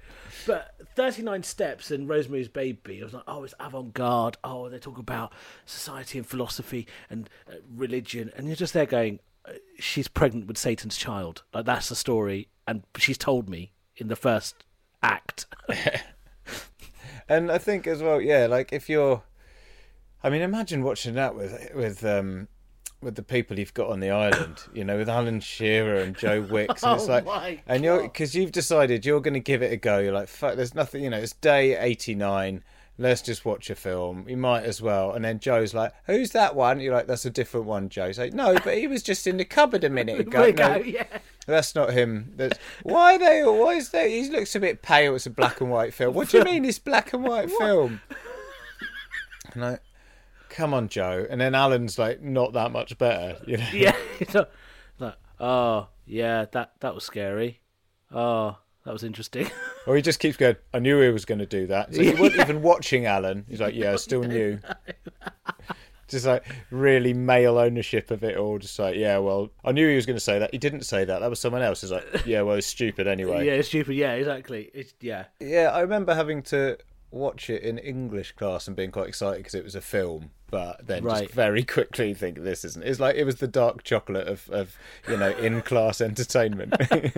But 0.46 0.74
39 0.96 1.42
Steps 1.42 1.90
and 1.90 2.08
Rosemary's 2.08 2.48
Baby, 2.48 3.00
I 3.00 3.04
was 3.04 3.14
like, 3.14 3.24
oh, 3.26 3.44
it's 3.44 3.54
avant 3.60 3.94
garde. 3.94 4.36
Oh, 4.44 4.68
they 4.68 4.78
talk 4.78 4.98
about 4.98 5.32
society 5.66 6.18
and 6.18 6.26
philosophy 6.26 6.86
and 7.08 7.28
uh, 7.48 7.56
religion. 7.74 8.30
And 8.36 8.46
you're 8.46 8.56
just 8.56 8.74
there 8.74 8.86
going, 8.86 9.20
uh, 9.46 9.52
she's 9.78 10.08
pregnant 10.08 10.46
with 10.46 10.58
Satan's 10.58 10.96
child. 10.96 11.42
Like, 11.52 11.66
that's 11.66 11.88
the 11.88 11.96
story. 11.96 12.48
And 12.66 12.82
she's 12.96 13.18
told 13.18 13.48
me 13.48 13.72
in 13.96 14.08
the 14.08 14.16
first 14.16 14.64
act. 15.02 15.46
And 17.30 17.52
I 17.52 17.58
think 17.58 17.86
as 17.86 18.02
well, 18.02 18.20
yeah, 18.20 18.46
like 18.46 18.72
if 18.72 18.88
you're, 18.88 19.22
I 20.20 20.30
mean, 20.30 20.42
imagine 20.42 20.82
watching 20.82 21.14
that 21.14 21.36
with 21.36 21.70
with 21.76 22.04
um 22.04 22.48
with 23.02 23.14
the 23.14 23.22
people 23.22 23.58
you've 23.58 23.74
got 23.74 23.88
on 23.88 24.00
the 24.00 24.10
island, 24.10 24.62
you 24.74 24.84
know, 24.84 24.98
with 24.98 25.08
Alan 25.08 25.40
Shearer 25.40 25.96
and 25.96 26.16
Joe 26.16 26.42
Wicks, 26.42 26.82
and 26.82 26.96
it's 27.00 27.04
Oh 27.08 27.12
like, 27.12 27.24
my 27.24 27.60
and 27.66 27.82
you're 27.82 28.02
because 28.02 28.34
you've 28.34 28.52
decided 28.52 29.06
you're 29.06 29.20
going 29.20 29.34
to 29.34 29.40
give 29.40 29.62
it 29.62 29.72
a 29.72 29.76
go. 29.76 29.98
You're 29.98 30.12
like, 30.12 30.28
fuck, 30.28 30.56
there's 30.56 30.74
nothing, 30.74 31.02
you 31.04 31.10
know, 31.10 31.18
it's 31.18 31.32
day 31.32 31.78
eighty 31.78 32.14
nine. 32.14 32.62
Let's 32.98 33.22
just 33.22 33.46
watch 33.46 33.70
a 33.70 33.74
film. 33.74 34.28
You 34.28 34.36
might 34.36 34.64
as 34.64 34.82
well. 34.82 35.12
And 35.12 35.24
then 35.24 35.38
Joe's 35.40 35.72
like, 35.72 35.94
"Who's 36.04 36.32
that 36.32 36.54
one?" 36.54 36.80
You're 36.80 36.92
like, 36.92 37.06
"That's 37.06 37.24
a 37.24 37.30
different 37.30 37.64
one." 37.64 37.88
Joe's 37.88 38.18
like, 38.18 38.34
"No, 38.34 38.52
but 38.62 38.76
he 38.76 38.86
was 38.86 39.02
just 39.02 39.26
in 39.26 39.38
the 39.38 39.44
cupboard 39.46 39.84
a 39.84 39.88
minute 39.88 40.20
ago." 40.26 40.42
We 40.42 40.52
No, 40.52 40.76
yeah. 40.76 41.06
that's 41.46 41.74
not 41.74 41.94
him. 41.94 42.34
That's 42.36 42.58
why 42.82 43.14
are 43.14 43.18
they. 43.18 43.42
Why 43.42 43.76
is 43.76 43.88
that? 43.92 44.10
He 44.10 44.28
looks 44.28 44.54
a 44.54 44.60
bit 44.60 44.82
pale. 44.82 45.14
It's 45.14 45.24
a 45.24 45.30
black 45.30 45.62
and 45.62 45.70
white 45.70 45.94
film. 45.94 46.12
What 46.12 46.28
do 46.28 46.38
you 46.40 46.44
mean 46.52 46.66
it's 46.66 46.78
black 46.78 47.14
and 47.14 47.24
white 47.24 47.50
film? 47.50 48.02
And 49.54 49.64
I, 49.64 49.78
come 50.50 50.74
on, 50.74 50.88
Joe. 50.88 51.26
And 51.30 51.40
then 51.40 51.54
Alan's 51.54 51.98
like, 51.98 52.20
not 52.22 52.52
that 52.52 52.70
much 52.72 52.98
better. 52.98 53.38
You 53.46 53.56
know. 53.56 53.68
yeah. 53.72 53.96
It's 54.20 54.34
not- 54.34 54.50
like, 54.98 55.16
oh, 55.40 55.88
yeah, 56.04 56.44
that 56.52 56.72
that 56.80 56.94
was 56.94 57.04
scary. 57.04 57.60
Oh, 58.12 58.58
that 58.84 58.92
was 58.92 59.02
interesting. 59.04 59.50
Or 59.86 59.96
he 59.96 60.02
just 60.02 60.20
keeps 60.20 60.36
going. 60.36 60.56
I 60.74 60.78
knew 60.78 61.00
he 61.00 61.08
was 61.08 61.24
going 61.24 61.38
to 61.38 61.46
do 61.46 61.66
that. 61.68 61.94
So 61.94 62.02
he 62.02 62.10
wasn't 62.12 62.40
even 62.42 62.60
watching 62.60 63.06
Alan. 63.06 63.46
He's 63.48 63.62
like, 63.62 63.74
yeah, 63.74 63.92
I 63.94 63.96
still 63.96 64.22
knew. 64.22 64.58
Just 66.06 66.26
like 66.26 66.44
really 66.70 67.14
male 67.14 67.56
ownership 67.56 68.10
of 68.10 68.22
it 68.22 68.36
all. 68.36 68.58
Just 68.58 68.78
like, 68.78 68.96
yeah, 68.96 69.16
well, 69.18 69.50
I 69.64 69.72
knew 69.72 69.88
he 69.88 69.94
was 69.96 70.04
going 70.04 70.16
to 70.18 70.20
say 70.20 70.38
that. 70.40 70.50
He 70.52 70.58
didn't 70.58 70.82
say 70.82 71.04
that. 71.06 71.20
That 71.20 71.30
was 71.30 71.40
someone 71.40 71.62
else. 71.62 71.80
He's 71.80 71.90
like, 71.92 72.04
yeah, 72.26 72.42
well, 72.42 72.56
it's 72.56 72.66
stupid 72.66 73.06
anyway. 73.06 73.46
yeah, 73.46 73.52
it's 73.52 73.68
stupid. 73.68 73.94
Yeah, 73.94 74.12
exactly. 74.12 74.70
It's 74.74 74.92
yeah. 75.00 75.24
Yeah, 75.40 75.70
I 75.72 75.80
remember 75.80 76.14
having 76.14 76.42
to 76.44 76.76
watch 77.10 77.48
it 77.48 77.62
in 77.62 77.78
English 77.78 78.32
class 78.32 78.66
and 78.66 78.76
being 78.76 78.90
quite 78.90 79.08
excited 79.08 79.38
because 79.38 79.54
it 79.54 79.64
was 79.64 79.74
a 79.74 79.80
film, 79.80 80.30
but 80.50 80.86
then 80.86 81.04
Right. 81.04 81.22
just 81.22 81.34
very 81.34 81.62
quickly 81.76 82.14
think 82.14 82.42
this 82.42 82.64
isn't. 82.64 82.84
It's 82.84 83.00
like 83.00 83.16
it 83.16 83.24
was 83.24 83.36
the 83.36 83.48
dark 83.48 83.82
chocolate 83.84 84.26
of, 84.28 84.48
of 84.50 84.76
you 85.08 85.16
know 85.16 85.30
in 85.30 85.62
class 85.62 86.00
entertainment. 86.10 86.74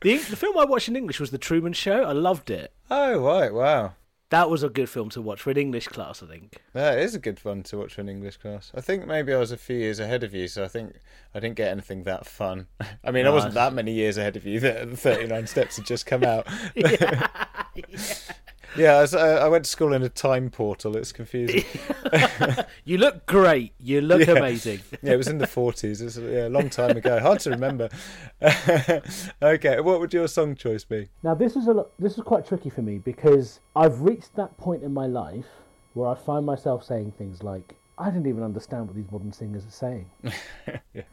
The 0.00 0.16
the 0.16 0.36
film 0.36 0.58
I 0.58 0.64
watched 0.64 0.88
in 0.88 0.96
English 0.96 1.20
was 1.20 1.30
The 1.30 1.38
Truman 1.38 1.72
Show. 1.74 2.02
I 2.02 2.10
loved 2.12 2.50
it. 2.50 2.72
oh 2.90 3.18
right, 3.20 3.52
wow, 3.54 3.92
That 4.30 4.50
was 4.50 4.64
a 4.64 4.68
good 4.68 4.88
film 4.88 5.10
to 5.10 5.22
watch 5.22 5.42
for 5.42 5.50
an 5.50 5.56
English 5.58 5.86
class. 5.88 6.24
I 6.24 6.26
think. 6.26 6.56
that 6.72 6.98
is 6.98 7.14
a 7.14 7.20
good 7.20 7.38
one 7.44 7.62
to 7.64 7.76
watch 7.78 7.94
for 7.94 8.00
an 8.00 8.08
English 8.08 8.38
class. 8.38 8.72
I 8.74 8.80
think 8.80 9.06
maybe 9.06 9.32
I 9.32 9.36
was 9.36 9.52
a 9.52 9.56
few 9.56 9.76
years 9.76 10.00
ahead 10.00 10.24
of 10.24 10.34
you, 10.34 10.48
so 10.48 10.64
I 10.64 10.68
think 10.68 10.94
I 11.36 11.38
didn't 11.38 11.54
get 11.54 11.68
anything 11.70 12.02
that 12.02 12.26
fun. 12.26 12.66
I 13.04 13.12
mean, 13.12 13.26
I 13.26 13.30
wasn't 13.30 13.54
Nice. 13.54 13.62
that 13.70 13.74
many 13.74 13.92
years 13.92 14.16
ahead 14.18 14.34
of 14.34 14.44
you. 14.44 14.58
The 14.58 14.86
Thirty 14.96 15.28
Nine 15.28 15.46
Steps 15.46 15.76
had 15.76 15.86
just 15.86 16.04
come 16.04 16.24
out. 16.24 16.48
Yeah, 16.74 17.28
I, 17.44 17.82
was, 18.76 19.14
uh, 19.14 19.40
I 19.42 19.48
went 19.48 19.64
to 19.64 19.70
school 19.70 19.92
in 19.92 20.02
a 20.02 20.08
time 20.08 20.50
portal. 20.50 20.96
It's 20.96 21.12
confusing. 21.12 21.64
You 22.84 22.98
look 22.98 23.26
great. 23.26 23.72
You 23.78 24.00
look 24.00 24.26
Yeah. 24.26 24.34
amazing. 24.34 24.80
Yeah, 25.02 25.12
it 25.12 25.16
was 25.16 25.28
in 25.28 25.38
the 25.38 25.46
forties. 25.46 26.00
It's 26.02 26.16
yeah, 26.16 26.48
a 26.48 26.48
long 26.48 26.68
time 26.68 26.96
ago. 26.96 27.20
Hard 27.20 27.40
to 27.40 27.50
remember. 27.50 27.88
okay, 29.42 29.80
what 29.80 30.00
would 30.00 30.12
your 30.12 30.28
song 30.28 30.54
choice 30.54 30.84
be? 30.84 31.08
Now 31.22 31.34
this 31.34 31.56
is 31.56 31.68
a 31.68 31.86
this 31.98 32.16
is 32.18 32.24
quite 32.24 32.46
tricky 32.46 32.70
for 32.70 32.82
me 32.82 32.98
because 32.98 33.60
I've 33.76 34.00
reached 34.02 34.34
that 34.36 34.56
point 34.56 34.82
in 34.82 34.92
my 34.92 35.06
life 35.06 35.46
where 35.94 36.08
I 36.08 36.14
find 36.14 36.44
myself 36.44 36.84
saying 36.84 37.12
things 37.18 37.42
like, 37.42 37.74
"I 37.98 38.06
didn't 38.10 38.26
even 38.26 38.42
understand 38.42 38.86
what 38.86 38.96
these 38.96 39.10
modern 39.10 39.32
singers 39.32 39.66
are 39.66 39.70
saying." 39.70 40.06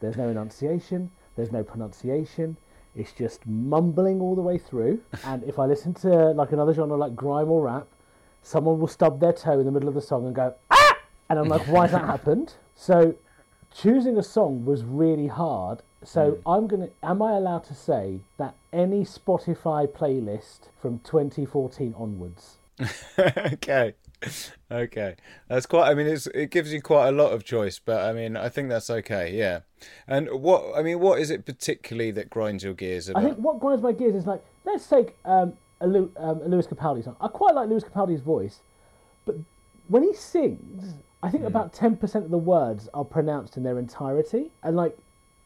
There's 0.00 0.16
no 0.16 0.28
enunciation. 0.28 1.10
There's 1.36 1.52
no 1.52 1.62
pronunciation. 1.62 2.56
It's 2.94 3.12
just 3.12 3.46
mumbling 3.46 4.20
all 4.20 4.34
the 4.34 4.42
way 4.42 4.58
through. 4.58 5.00
and 5.24 5.42
if 5.44 5.58
I 5.58 5.66
listen 5.66 5.94
to 5.94 6.08
like 6.30 6.52
another 6.52 6.74
genre 6.74 6.96
like 6.96 7.14
grime 7.14 7.50
or 7.50 7.62
rap, 7.62 7.86
someone 8.42 8.78
will 8.78 8.88
stub 8.88 9.20
their 9.20 9.32
toe 9.32 9.58
in 9.58 9.66
the 9.66 9.72
middle 9.72 9.88
of 9.88 9.94
the 9.94 10.02
song 10.02 10.26
and 10.26 10.34
go 10.34 10.54
ah, 10.70 10.98
and 11.28 11.38
I'm 11.38 11.48
like, 11.48 11.66
why 11.68 11.82
has 11.82 11.92
that 11.92 12.04
happened? 12.06 12.54
So 12.74 13.14
choosing 13.74 14.18
a 14.18 14.22
song 14.22 14.64
was 14.64 14.84
really 14.84 15.28
hard. 15.28 15.82
So 16.02 16.38
I'm 16.46 16.66
gonna. 16.66 16.88
Am 17.02 17.20
I 17.20 17.32
allowed 17.32 17.64
to 17.64 17.74
say 17.74 18.20
that 18.38 18.54
any 18.72 19.04
Spotify 19.04 19.86
playlist 19.86 20.70
from 20.80 21.00
2014 21.00 21.94
onwards? 21.96 22.56
okay, 23.18 23.94
okay, 24.70 25.16
that's 25.48 25.66
quite. 25.66 25.90
I 25.90 25.94
mean, 25.94 26.06
it's 26.06 26.26
it 26.28 26.50
gives 26.50 26.72
you 26.72 26.82
quite 26.82 27.08
a 27.08 27.12
lot 27.12 27.32
of 27.32 27.44
choice, 27.44 27.78
but 27.78 28.02
I 28.02 28.12
mean, 28.12 28.36
I 28.36 28.48
think 28.48 28.68
that's 28.68 28.90
okay. 28.90 29.34
Yeah, 29.36 29.60
and 30.06 30.28
what 30.30 30.76
I 30.76 30.82
mean, 30.82 31.00
what 31.00 31.20
is 31.20 31.30
it 31.30 31.46
particularly 31.46 32.10
that 32.12 32.30
grinds 32.30 32.64
your 32.64 32.74
gears 32.74 33.10
I 33.10 33.22
think 33.22 33.38
what 33.38 33.60
grinds 33.60 33.82
my 33.82 33.92
gears 33.92 34.14
is 34.14 34.26
like, 34.26 34.44
let's 34.64 34.86
take 34.86 35.16
um, 35.24 35.54
a, 35.80 35.86
Lew- 35.86 36.12
um, 36.16 36.42
a 36.42 36.48
Lewis 36.48 36.66
Capaldi 36.66 37.04
song. 37.04 37.16
I 37.20 37.28
quite 37.28 37.54
like 37.54 37.68
Lewis 37.68 37.84
Capaldi's 37.84 38.20
voice, 38.20 38.60
but 39.24 39.36
when 39.88 40.02
he 40.02 40.14
sings, 40.14 40.94
I 41.22 41.30
think 41.30 41.44
about 41.44 41.72
10% 41.74 42.14
of 42.14 42.30
the 42.30 42.38
words 42.38 42.88
are 42.94 43.04
pronounced 43.04 43.56
in 43.56 43.62
their 43.62 43.78
entirety. 43.78 44.50
And 44.62 44.76
like, 44.76 44.96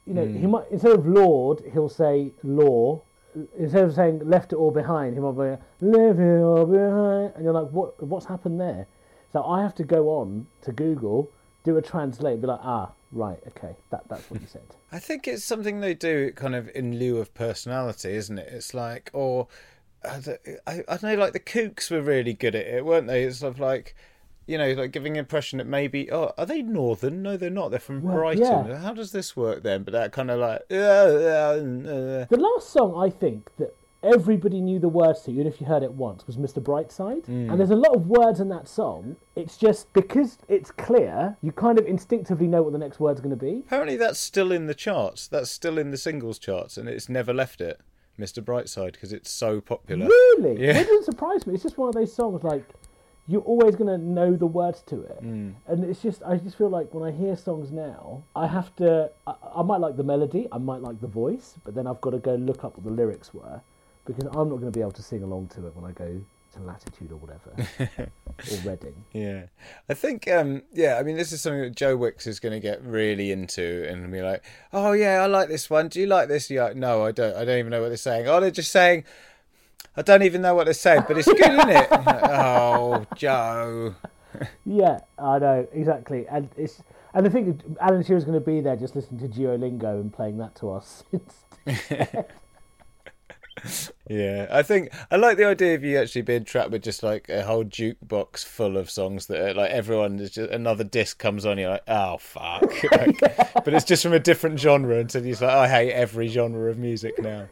you 0.07 0.15
know, 0.15 0.27
he 0.27 0.47
might, 0.47 0.71
instead 0.71 0.93
of 0.93 1.07
Lord, 1.07 1.63
he'll 1.73 1.89
say 1.89 2.33
law. 2.43 3.03
Instead 3.59 3.85
of 3.85 3.95
saying 3.95 4.21
left 4.29 4.53
it 4.53 4.57
all 4.57 4.71
behind, 4.71 5.15
he 5.15 5.21
might 5.21 5.33
be 5.33 5.57
leave 5.87 6.19
it 6.21 6.41
all 6.41 6.67
behind. 6.67 7.33
And 7.35 7.45
you're 7.45 7.53
like, 7.53 7.71
what, 7.71 8.01
what's 8.03 8.27
happened 8.27 8.61
there? 8.61 8.87
So 9.33 9.45
I 9.45 9.63
have 9.63 9.75
to 9.77 9.85
go 9.85 10.09
on 10.11 10.47
to 10.63 10.73
Google, 10.73 11.31
do 11.65 11.77
a 11.77 11.83
translate, 11.83 12.41
be 12.41 12.47
like, 12.47 12.61
ah, 12.63 12.93
right, 13.11 13.39
okay, 13.49 13.75
that, 13.91 14.09
that's 14.09 14.31
what 14.31 14.41
he 14.41 14.47
said. 14.47 14.63
I 14.93 15.01
think 15.01 15.27
it's 15.27 15.43
something 15.45 15.81
they 15.81 15.95
do 15.95 16.31
kind 16.33 16.55
of 16.55 16.71
in 16.75 16.99
lieu 16.99 17.19
of 17.19 17.35
personality, 17.35 18.13
isn't 18.15 18.39
it? 18.39 18.49
It's 18.53 18.75
like, 18.75 19.11
or 19.13 19.49
uh, 20.05 20.21
the- 20.21 20.61
I, 20.69 20.85
I 20.89 20.99
know, 21.03 21.17
like 21.21 21.33
the 21.33 21.41
Kooks 21.41 21.91
were 21.91 22.03
really 22.03 22.35
good 22.35 22.55
at 22.55 22.67
it, 22.67 22.85
weren't 22.85 23.09
they? 23.09 23.25
It's 23.25 23.39
sort 23.41 23.55
of 23.55 23.59
like, 23.61 23.97
you 24.47 24.59
know, 24.59 24.73
like 24.73 24.93
giving 24.93 25.15
the 25.15 25.19
impression 25.19 25.59
that 25.59 25.67
maybe, 25.67 26.11
oh, 26.13 26.33
are 26.37 26.47
they 26.47 26.63
northern? 26.63 27.23
No, 27.23 27.37
they're 27.37 27.51
not. 27.51 27.71
They're 27.71 27.81
from 27.81 28.03
Well, 28.03 28.15
Brighton. 28.17 28.43
yeah. 28.43 28.79
How 28.79 28.93
does 28.93 29.13
this 29.13 29.37
work 29.37 29.63
then? 29.63 29.83
But 29.83 29.93
that 29.93 30.13
kind 30.13 30.31
of 30.31 30.41
like, 30.41 30.63
uh, 30.71 30.75
uh, 30.75 30.79
uh, 30.79 32.25
The 32.29 32.37
last 32.39 32.71
song 32.71 32.95
I 32.97 33.11
think 33.11 33.51
that 33.59 33.75
everybody 34.03 34.61
knew 34.61 34.79
the 34.79 34.89
words 34.89 35.23
to, 35.23 35.31
even 35.31 35.47
if 35.47 35.61
you 35.61 35.67
heard 35.67 35.83
it 35.83 35.93
once, 35.93 36.27
was 36.27 36.37
Mr. 36.37 36.63
Brightside. 36.63 37.25
Mm. 37.25 37.51
And 37.51 37.59
there's 37.59 37.71
a 37.71 37.77
lot 37.77 37.95
of 37.97 38.07
words 38.07 38.39
in 38.39 38.51
that 38.51 38.69
song. 38.69 39.17
It's 39.35 39.57
just 39.57 39.91
because 39.95 40.39
it's 40.49 40.71
clear, 40.71 41.37
you 41.41 41.53
kind 41.53 41.79
of 41.79 41.87
instinctively 41.87 42.47
know 42.47 42.63
what 42.63 42.73
the 42.73 42.79
next 42.79 43.01
word's 43.01 43.21
going 43.21 43.37
to 43.37 43.43
be. 43.43 43.63
Apparently, 43.67 43.97
that's 43.97 44.19
still 44.19 44.53
in 44.53 44.67
the 44.67 44.75
charts. 44.75 45.27
That's 45.27 45.51
still 45.51 45.79
in 45.79 45.91
the 45.91 45.97
singles 45.97 46.39
charts, 46.39 46.77
and 46.77 46.89
it's 46.89 47.09
never 47.09 47.33
left 47.33 47.61
it. 47.61 47.81
Mr. 48.19 48.45
Brightside, 48.45 48.93
because 48.93 49.13
it's 49.13 49.31
so 49.31 49.61
popular. 49.61 50.07
Really? 50.07 50.63
Yeah. 50.65 50.79
It 50.79 50.87
doesn't 50.87 51.05
surprise 51.05 51.47
me. 51.49 51.55
It's 51.55 51.63
just 51.65 51.79
one 51.79 51.89
of 51.89 51.95
those 51.97 52.15
songs 52.15 52.45
like 52.45 52.65
you're 53.27 53.43
always 53.43 53.75
going 53.75 53.89
to 53.89 53.99
know 53.99 54.37
the 54.37 54.47
words 54.47 54.83
to 54.83 55.03
it. 55.03 55.23
Mm. 55.23 55.55
And 55.67 55.85
it's 55.85 56.03
just, 56.03 56.23
I 56.23 56.37
just 56.37 56.59
feel 56.59 56.69
like 56.69 56.93
when 56.93 57.03
I 57.03 57.17
hear 57.17 57.37
songs 57.37 57.71
now, 57.71 58.23
I 58.37 58.47
have 58.47 58.75
to, 58.77 59.11
I, 59.27 59.35
I 59.57 59.63
might 59.63 59.81
like 59.81 59.97
the 59.97 60.03
melody, 60.03 60.47
I 60.53 60.59
might 60.59 60.83
like 60.83 61.01
the 61.01 61.07
voice, 61.07 61.55
but 61.65 61.75
then 61.75 61.87
I've 61.87 62.01
got 62.01 62.11
to 62.11 62.19
go 62.19 62.35
look 62.35 62.65
up 62.65 62.77
what 62.77 62.85
the 62.85 62.91
lyrics 62.91 63.33
were 63.33 63.63
because 64.05 64.25
I'm 64.25 64.49
not 64.51 64.57
going 64.57 64.71
to 64.71 64.71
be 64.71 64.81
able 64.81 64.93
to 64.93 65.03
sing 65.03 65.23
along 65.23 65.49
to 65.49 65.67
it 65.67 65.75
when 65.75 65.91
I 65.91 65.93
go 65.93 66.21
to 66.55 66.61
Latitude 66.61 67.11
or 67.11 67.17
whatever 67.17 67.55
or 67.99 68.71
Reading. 68.71 68.95
Yeah, 69.13 69.47
I 69.89 69.95
think. 69.95 70.29
Um, 70.29 70.63
yeah, 70.73 70.99
I 70.99 71.03
mean, 71.03 71.17
this 71.17 71.33
is 71.33 71.41
something 71.41 71.63
that 71.63 71.77
Joe 71.77 71.97
Wicks 71.97 72.27
is 72.27 72.41
going 72.41 72.53
to 72.53 72.61
get 72.61 72.83
really 72.83 73.33
into, 73.33 73.87
and 73.89 74.11
be 74.11 74.23
like, 74.23 74.45
"Oh 74.73 74.93
yeah, 74.93 75.23
I 75.23 75.27
like 75.27 75.49
this 75.49 75.69
one. 75.69 75.89
Do 75.89 76.01
you 76.01 76.07
like 76.07 76.29
this?" 76.29 76.51
Yeah, 76.51 76.73
no, 76.75 77.05
I 77.05 77.13
don't. 77.13 77.35
I 77.37 77.45
don't 77.45 77.59
even 77.59 77.71
know 77.71 77.81
what 77.83 77.89
they're 77.89 77.97
saying. 77.97 78.29
Oh, 78.29 78.41
they're 78.41 78.51
just 78.51 78.71
saying. 78.71 79.05
I 79.97 80.03
don't 80.03 80.23
even 80.23 80.43
know 80.43 80.55
what 80.55 80.65
they're 80.65 80.75
saying, 80.75 81.05
but 81.07 81.19
it's 81.19 81.29
good, 81.29 81.41
isn't 81.41 81.71
it? 81.71 81.89
oh, 81.91 83.07
Joe. 83.17 83.95
Yeah, 84.65 85.01
I 85.19 85.39
know 85.39 85.69
exactly, 85.73 86.27
and 86.29 86.49
it's 86.57 86.83
and 87.15 87.27
I 87.27 87.31
think 87.31 87.61
Alan 87.81 88.03
Shearer's 88.03 88.25
going 88.25 88.39
to 88.39 88.45
be 88.45 88.61
there 88.61 88.75
just 88.75 88.97
listening 88.97 89.21
to 89.21 89.41
Duolingo 89.41 90.01
and 90.01 90.13
playing 90.13 90.39
that 90.39 90.57
to 90.57 90.73
us. 90.73 91.05
Yeah, 94.09 94.49
I 94.51 94.63
think 94.63 94.93
I 95.11 95.17
like 95.17 95.39
the 95.39 95.47
idea 95.47 95.75
of 95.75 95.83
you 95.83 95.99
actually 95.99 96.23
being 96.23 96.45
trapped 96.45 96.71
with 96.71 96.83
just 96.83 97.03
like 97.03 97.31
a 97.31 97.43
whole 97.43 97.65
jukebox 97.65 98.45
full 98.45 98.77
of 98.77 98.91
songs 98.91 99.27
that 99.27 99.41
are 99.41 99.55
like 99.55 99.71
everyone 99.71 100.19
is 100.19 100.33
just 100.33 100.51
another 100.51 100.85
disc 100.85 101.19
comes 101.19 101.47
on, 101.47 101.57
you're 101.57 101.71
like, 101.71 101.85
oh 101.89 102.19
fuck, 102.19 102.63
Like, 102.93 103.19
but 103.65 103.73
it's 103.73 103.87
just 103.87 104.03
from 104.03 104.13
a 104.13 104.19
different 104.19 104.61
genre, 104.61 104.99
and 104.99 105.11
so 105.11 105.21
you're 105.21 105.37
like, 105.37 105.43
I 105.45 105.69
hate 105.69 105.93
every 105.93 106.29
genre 106.29 106.71
of 106.71 106.77
music 106.77 107.15
now. 107.19 107.47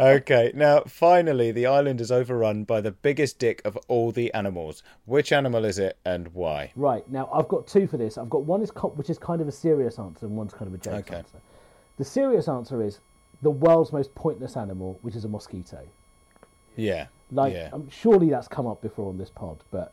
Okay, 0.00 0.50
now 0.54 0.80
finally, 0.86 1.52
the 1.52 1.66
island 1.66 2.00
is 2.00 2.10
overrun 2.10 2.64
by 2.64 2.80
the 2.80 2.90
biggest 2.90 3.38
dick 3.38 3.60
of 3.66 3.76
all 3.86 4.12
the 4.12 4.32
animals. 4.32 4.82
Which 5.04 5.30
animal 5.30 5.64
is 5.66 5.78
it, 5.78 5.98
and 6.04 6.28
why? 6.28 6.72
Right 6.74 7.08
now, 7.10 7.28
I've 7.32 7.48
got 7.48 7.66
two 7.66 7.86
for 7.86 7.98
this. 7.98 8.16
I've 8.16 8.30
got 8.30 8.44
one 8.44 8.62
is 8.62 8.70
co- 8.70 8.88
which 8.88 9.10
is 9.10 9.18
kind 9.18 9.42
of 9.42 9.48
a 9.48 9.52
serious 9.52 9.98
answer, 9.98 10.24
and 10.26 10.36
one's 10.36 10.54
kind 10.54 10.68
of 10.68 10.74
a 10.74 10.78
joke 10.78 11.06
Okay. 11.08 11.16
answer. 11.16 11.38
The 11.98 12.04
serious 12.04 12.48
answer 12.48 12.82
is 12.82 13.00
the 13.42 13.50
world's 13.50 13.92
most 13.92 14.14
pointless 14.14 14.56
animal, 14.56 14.98
which 15.02 15.14
is 15.16 15.24
a 15.26 15.28
mosquito. 15.28 15.80
Yeah, 16.76 17.08
Like, 17.30 17.52
yeah, 17.52 17.68
um, 17.72 17.88
surely 17.90 18.30
that's 18.30 18.48
come 18.48 18.66
up 18.66 18.80
before 18.80 19.08
on 19.10 19.18
this 19.18 19.28
pod, 19.28 19.58
but 19.70 19.92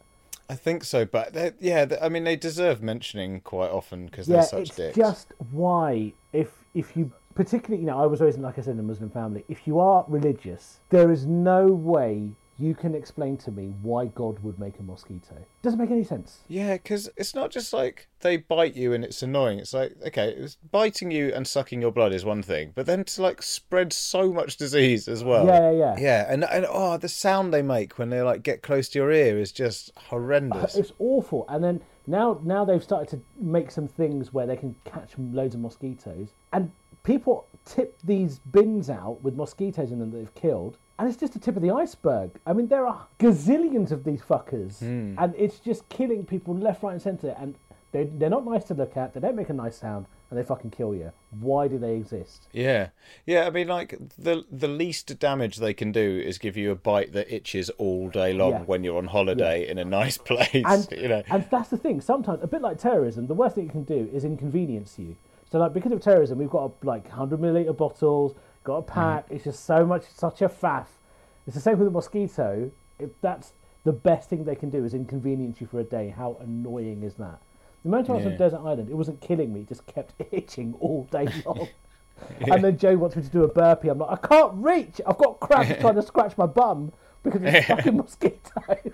I 0.49 0.55
think 0.55 0.85
so. 0.85 1.03
But 1.03 1.35
yeah, 1.59 1.85
I 2.01 2.07
mean, 2.07 2.23
they 2.23 2.37
deserve 2.37 2.81
mentioning 2.81 3.41
quite 3.41 3.69
often 3.71 4.05
because 4.05 4.29
yeah, 4.29 4.37
they're 4.37 4.43
such 4.43 4.59
it's 4.69 4.75
dicks. 4.77 4.95
just 4.95 5.33
why 5.51 6.13
if 6.31 6.49
if 6.73 6.95
you 6.95 7.11
particularly, 7.37 7.81
you 7.81 7.87
know, 7.87 8.01
I 8.01 8.07
was 8.07 8.19
raised, 8.19 8.37
in, 8.37 8.43
like 8.43 8.57
I 8.57 8.61
said, 8.61 8.73
in 8.73 8.79
a 8.79 8.83
Muslim 8.83 9.11
family. 9.11 9.45
If 9.47 9.67
you 9.67 9.79
are 9.79 10.03
religious, 10.07 10.79
there 10.89 11.11
is 11.11 11.27
no 11.27 11.67
way 11.67 12.31
you 12.59 12.73
can 12.73 12.95
explain 12.95 13.37
to 13.37 13.51
me 13.51 13.75
why 13.83 14.05
God 14.07 14.39
would 14.39 14.57
make 14.57 14.79
a 14.79 14.81
mosquito. 14.81 15.35
Doesn't 15.61 15.79
make 15.79 15.91
any 15.91 16.03
sense. 16.03 16.39
Yeah, 16.47 16.73
because 16.73 17.07
it's 17.15 17.35
not 17.35 17.51
just 17.51 17.71
like 17.71 18.07
they 18.21 18.37
bite 18.37 18.75
you 18.75 18.93
and 18.93 19.03
it's 19.03 19.21
annoying. 19.21 19.59
It's 19.59 19.75
like 19.75 19.93
okay, 20.07 20.29
it's 20.29 20.55
biting 20.71 21.11
you 21.11 21.31
and 21.35 21.47
sucking 21.47 21.79
your 21.79 21.91
blood 21.91 22.13
is 22.13 22.25
one 22.25 22.41
thing, 22.41 22.71
but 22.73 22.87
then 22.87 23.03
to 23.03 23.21
like 23.21 23.43
spread 23.43 23.93
so 23.93 24.33
much 24.33 24.57
disease 24.57 25.07
as 25.07 25.23
well. 25.23 25.45
Yeah, 25.45 25.69
yeah, 25.69 25.77
yeah. 25.77 25.95
Yeah, 25.99 26.33
and 26.33 26.43
and 26.45 26.65
oh, 26.67 26.97
the 26.97 27.09
sound 27.09 27.53
they 27.53 27.61
make 27.61 27.99
when 27.99 28.09
they 28.09 28.23
like 28.23 28.41
get 28.41 28.63
close 28.63 28.89
to 28.89 28.97
your 28.97 29.11
ear 29.11 29.37
is 29.37 29.51
just 29.51 29.91
horrendous. 29.95 30.75
Uh, 30.75 30.79
it's 30.79 30.93
awful. 30.97 31.45
And 31.47 31.63
then 31.63 31.81
now, 32.07 32.39
now 32.43 32.63
they've 32.65 32.83
started 32.83 33.09
to 33.09 33.21
make 33.39 33.69
some 33.69 33.87
things 33.87 34.33
where 34.33 34.47
they 34.47 34.55
can 34.55 34.75
catch 34.85 35.11
loads 35.19 35.53
of 35.53 35.61
mosquitoes, 35.61 36.29
and 36.53 36.71
people 37.07 37.47
tip 37.65 37.97
these 38.03 38.39
bins 38.39 38.89
out 38.89 39.23
with 39.23 39.35
mosquitoes 39.35 39.91
in 39.91 39.99
them 39.99 40.11
that 40.11 40.17
they've 40.17 40.35
killed, 40.35 40.77
and 40.99 41.07
it's 41.07 41.17
just 41.17 41.33
the 41.33 41.39
tip 41.39 41.55
of 41.55 41.61
the 41.61 41.71
iceberg. 41.71 42.31
I 42.45 42.53
mean, 42.53 42.67
there 42.67 42.85
are 42.85 43.07
gazillions 43.17 43.91
of 43.91 44.03
these 44.03 44.21
fuckers, 44.21 44.79
hmm. 44.79 45.15
and 45.17 45.33
it's 45.37 45.59
just 45.59 45.87
killing 45.89 46.25
people 46.25 46.55
left, 46.55 46.83
right, 46.83 46.91
and 46.91 47.01
centre. 47.01 47.35
And 47.39 47.55
they 47.93 48.03
they're 48.03 48.29
not 48.29 48.45
nice 48.45 48.65
to 48.65 48.73
look 48.73 48.97
at. 48.97 49.13
They 49.13 49.21
don't 49.21 49.37
make 49.37 49.49
a 49.49 49.53
nice 49.53 49.77
sound, 49.77 50.07
and 50.29 50.37
they 50.37 50.43
fucking 50.43 50.71
kill 50.71 50.93
you. 50.93 51.13
Why 51.39 51.69
do 51.69 51.77
they 51.77 51.95
exist? 51.95 52.47
Yeah, 52.51 52.89
yeah. 53.25 53.47
I 53.47 53.51
mean, 53.51 53.69
like 53.69 53.97
the 54.17 54.43
the 54.51 54.67
least 54.67 55.17
damage 55.17 55.57
they 55.57 55.73
can 55.73 55.93
do 55.93 56.21
is 56.25 56.37
give 56.37 56.57
you 56.57 56.71
a 56.71 56.75
bite 56.75 57.13
that 57.13 57.33
itches 57.33 57.69
all 57.77 58.09
day 58.09 58.33
long 58.33 58.51
Yeah. 58.51 58.61
when 58.63 58.83
you're 58.83 58.97
on 58.97 59.07
holiday 59.07 59.65
in 59.67 59.77
a 59.77 59.85
nice 59.85 60.17
place. 60.29 60.65
And, 60.65 60.87
you 60.91 61.07
know, 61.07 61.23
and 61.29 61.47
that's 61.49 61.69
the 61.69 61.77
thing. 61.77 62.01
Sometimes, 62.01 62.43
a 62.43 62.47
bit 62.47 62.61
like 62.61 62.79
terrorism, 62.79 63.27
the 63.27 63.33
worst 63.33 63.55
thing 63.55 63.67
it 63.67 63.71
can 63.71 63.83
do 63.83 64.09
is 64.11 64.25
inconvenience 64.25 64.99
you. 64.99 65.15
So, 65.49 65.59
like, 65.59 65.73
because 65.73 65.91
of 65.91 66.01
terrorism, 66.01 66.37
we've 66.37 66.49
got 66.49 66.83
like 66.83 67.07
100 67.07 67.39
milliliter 67.39 67.75
bottles, 67.75 68.35
got 68.63 68.77
a 68.77 68.81
mm-hmm. 68.81 68.93
pack. 68.93 69.25
It's 69.29 69.45
just 69.45 69.65
so 69.65 69.85
much, 69.85 70.03
such 70.13 70.41
a 70.41 70.49
faff. 70.49 70.87
It's 71.45 71.55
the 71.55 71.61
same 71.61 71.77
with 71.77 71.87
the 71.87 71.91
mosquito. 71.91 72.71
If 72.99 73.11
that's 73.21 73.53
the 73.83 73.93
best 73.93 74.29
thing 74.29 74.43
they 74.43 74.55
can 74.55 74.69
do 74.69 74.83
is 74.83 74.93
inconvenience 74.93 75.61
you 75.61 75.67
for 75.67 75.79
a 75.79 75.83
day, 75.83 76.13
how 76.15 76.37
annoying 76.41 77.03
is 77.03 77.13
that? 77.15 77.39
The 77.83 77.89
moment 77.89 78.09
I 78.09 78.13
was 78.13 78.25
on 78.25 78.37
Desert 78.37 78.59
Island, 78.59 78.89
it 78.89 78.95
wasn't 78.95 79.21
killing 79.21 79.53
me; 79.53 79.61
it 79.61 79.69
just 79.69 79.85
kept 79.85 80.13
itching 80.31 80.75
all 80.79 81.07
day 81.09 81.27
long. 81.45 81.69
And 82.41 82.63
then 82.63 82.77
Joe 82.77 82.97
wants 82.97 83.15
me 83.15 83.21
to 83.21 83.29
do 83.29 83.43
a 83.43 83.47
burpee. 83.47 83.89
I'm 83.89 83.99
like, 83.99 84.23
I 84.23 84.27
can't 84.27 84.53
reach. 84.55 84.99
I've 85.05 85.17
got 85.17 85.39
cramps 85.39 85.73
trying 85.79 85.95
to 85.95 86.01
scratch 86.01 86.37
my 86.37 86.47
bum 86.47 86.91
because 87.23 87.41
it's 87.43 87.69
a 87.69 87.75
fucking 87.75 87.95
mosquito. 87.95 88.91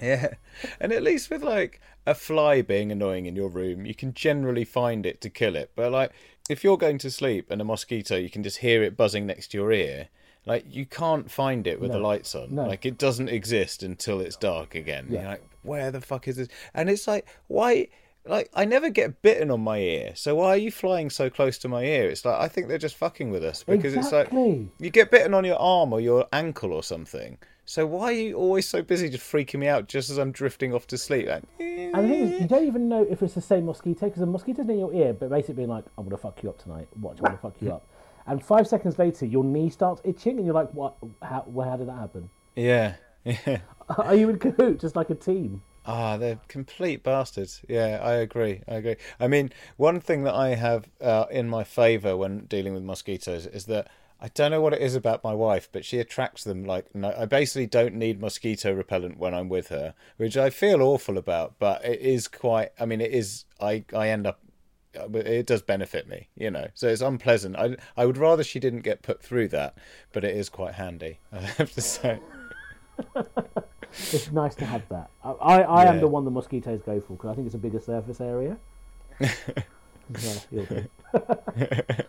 Yeah, 0.00 0.34
and 0.80 0.92
at 0.92 1.02
least 1.02 1.30
with 1.30 1.42
like 1.42 1.80
a 2.06 2.14
fly 2.14 2.62
being 2.62 2.92
annoying 2.92 3.26
in 3.26 3.36
your 3.36 3.48
room, 3.48 3.86
you 3.86 3.94
can 3.94 4.14
generally 4.14 4.64
find 4.64 5.06
it 5.06 5.20
to 5.22 5.30
kill 5.30 5.56
it. 5.56 5.70
But 5.74 5.92
like 5.92 6.12
if 6.48 6.62
you're 6.62 6.78
going 6.78 6.98
to 6.98 7.10
sleep 7.10 7.50
and 7.50 7.60
a 7.60 7.64
mosquito, 7.64 8.16
you 8.16 8.30
can 8.30 8.42
just 8.42 8.58
hear 8.58 8.82
it 8.82 8.96
buzzing 8.96 9.26
next 9.26 9.48
to 9.48 9.58
your 9.58 9.72
ear. 9.72 10.08
Like 10.44 10.64
you 10.68 10.86
can't 10.86 11.30
find 11.30 11.66
it 11.66 11.80
with 11.80 11.90
the 11.90 11.98
lights 11.98 12.34
on. 12.34 12.54
No. 12.54 12.66
Like 12.66 12.86
it 12.86 12.98
doesn't 12.98 13.28
exist 13.28 13.82
until 13.82 14.20
it's 14.20 14.36
dark 14.36 14.74
again. 14.74 15.06
Yeah. 15.10 15.20
You're 15.20 15.30
like, 15.30 15.48
where 15.62 15.90
the 15.90 16.00
fuck 16.00 16.28
is 16.28 16.36
this? 16.36 16.48
And 16.72 16.88
it's 16.88 17.08
like, 17.08 17.26
why? 17.48 17.88
Like 18.24 18.50
I 18.54 18.64
never 18.64 18.90
get 18.90 19.22
bitten 19.22 19.50
on 19.50 19.60
my 19.60 19.78
ear, 19.78 20.12
so 20.16 20.34
why 20.34 20.48
are 20.48 20.56
you 20.56 20.72
flying 20.72 21.10
so 21.10 21.30
close 21.30 21.58
to 21.58 21.68
my 21.68 21.84
ear? 21.84 22.10
It's 22.10 22.24
like 22.24 22.40
I 22.40 22.48
think 22.48 22.66
they're 22.66 22.76
just 22.76 22.96
fucking 22.96 23.30
with 23.30 23.44
us 23.44 23.62
because 23.62 23.94
it's 23.94 24.10
like 24.10 24.32
you 24.32 24.90
get 24.90 25.12
bitten 25.12 25.32
on 25.32 25.44
your 25.44 25.58
arm 25.60 25.92
or 25.92 26.00
your 26.00 26.26
ankle 26.32 26.72
or 26.72 26.82
something. 26.82 27.38
So 27.68 27.84
why 27.84 28.04
are 28.04 28.12
you 28.12 28.34
always 28.36 28.66
so 28.68 28.80
busy 28.80 29.08
just 29.08 29.24
freaking 29.24 29.58
me 29.58 29.66
out 29.66 29.88
just 29.88 30.08
as 30.08 30.18
I'm 30.18 30.30
drifting 30.30 30.72
off 30.72 30.86
to 30.86 30.96
sleep? 30.96 31.26
Like, 31.26 31.42
And 31.58 31.92
the 31.92 32.08
thing 32.08 32.22
is, 32.22 32.40
you 32.40 32.46
don't 32.46 32.64
even 32.64 32.88
know 32.88 33.04
if 33.10 33.22
it's 33.24 33.34
the 33.34 33.40
same 33.40 33.66
mosquito 33.66 34.06
because 34.06 34.20
the 34.20 34.26
mosquito's 34.26 34.68
in 34.68 34.78
your 34.78 34.94
ear, 34.94 35.12
but 35.12 35.30
basically 35.30 35.54
being 35.54 35.68
like, 35.68 35.84
"I'm 35.98 36.04
gonna 36.04 36.16
fuck 36.16 36.40
you 36.44 36.48
up 36.48 36.58
tonight. 36.58 36.86
Watch, 37.00 37.18
I'm 37.18 37.24
gonna 37.24 37.38
fuck 37.38 37.60
you 37.60 37.72
up." 37.72 37.84
And 38.28 38.44
five 38.44 38.66
seconds 38.66 38.98
later, 38.98 39.24
your 39.24 39.44
knee 39.44 39.70
starts 39.70 40.00
itching, 40.04 40.36
and 40.36 40.44
you're 40.44 40.54
like, 40.54 40.72
"What? 40.74 40.96
How? 41.22 41.46
How 41.62 41.76
did 41.76 41.86
that 41.88 41.98
happen? 41.98 42.28
yeah, 42.56 42.94
yeah. 43.24 43.58
Are 43.88 44.16
you 44.16 44.28
in 44.30 44.38
cahoot, 44.38 44.80
just 44.80 44.96
like 44.96 45.10
a 45.10 45.14
team?" 45.14 45.62
Ah, 45.84 46.16
they're 46.16 46.40
complete 46.48 47.04
bastards. 47.04 47.62
Yeah, 47.68 48.00
I 48.02 48.14
agree. 48.14 48.62
I 48.66 48.74
agree. 48.74 48.96
I 49.20 49.28
mean, 49.28 49.52
one 49.76 50.00
thing 50.00 50.24
that 50.24 50.34
I 50.34 50.56
have 50.56 50.88
uh, 51.00 51.26
in 51.30 51.48
my 51.48 51.62
favour 51.62 52.16
when 52.16 52.46
dealing 52.46 52.74
with 52.74 52.82
mosquitoes 52.82 53.46
is 53.46 53.66
that 53.66 53.88
I 54.20 54.28
don't 54.28 54.50
know 54.50 54.60
what 54.60 54.72
it 54.72 54.80
is 54.80 54.94
about 54.94 55.22
my 55.22 55.34
wife, 55.34 55.68
but 55.70 55.84
she 55.84 55.98
attracts 55.98 56.44
them 56.44 56.64
like 56.64 56.94
no. 56.94 57.14
I 57.16 57.26
basically 57.26 57.66
don't 57.66 57.94
need 57.94 58.20
mosquito 58.20 58.72
repellent 58.72 59.18
when 59.18 59.34
I'm 59.34 59.48
with 59.48 59.68
her, 59.68 59.94
which 60.16 60.36
I 60.36 60.50
feel 60.50 60.82
awful 60.82 61.18
about. 61.18 61.58
But 61.58 61.84
it 61.84 62.00
is 62.00 62.26
quite. 62.26 62.70
I 62.80 62.86
mean, 62.86 63.00
it 63.00 63.12
is. 63.12 63.44
I 63.60 63.84
I 63.94 64.08
end 64.08 64.26
up. 64.26 64.40
Uh, 64.98 65.18
it 65.18 65.46
does 65.46 65.60
benefit 65.60 66.08
me, 66.08 66.28
you 66.34 66.50
know. 66.50 66.68
So 66.74 66.88
it's 66.88 67.02
unpleasant. 67.02 67.56
I 67.56 67.76
I 67.96 68.06
would 68.06 68.16
rather 68.16 68.42
she 68.42 68.58
didn't 68.58 68.80
get 68.80 69.02
put 69.02 69.22
through 69.22 69.48
that, 69.48 69.76
but 70.12 70.24
it 70.24 70.34
is 70.34 70.48
quite 70.48 70.74
handy. 70.74 71.18
I 71.32 71.40
have 71.40 71.72
to 71.72 71.80
say. 71.82 72.20
It's 73.92 74.32
nice 74.32 74.54
to 74.56 74.64
have 74.64 74.88
that. 74.88 75.10
I, 75.22 75.30
I, 75.30 75.60
I 75.60 75.84
am 75.84 76.00
the 76.00 76.08
one 76.08 76.24
the 76.24 76.30
mosquitoes 76.30 76.82
go 76.84 77.00
for 77.00 77.14
because 77.14 77.30
I 77.30 77.34
think 77.34 77.46
it's 77.46 77.54
a 77.54 77.58
bigger 77.58 77.80
surface 77.80 78.20
area. 78.20 78.56
Yeah. 80.52 80.82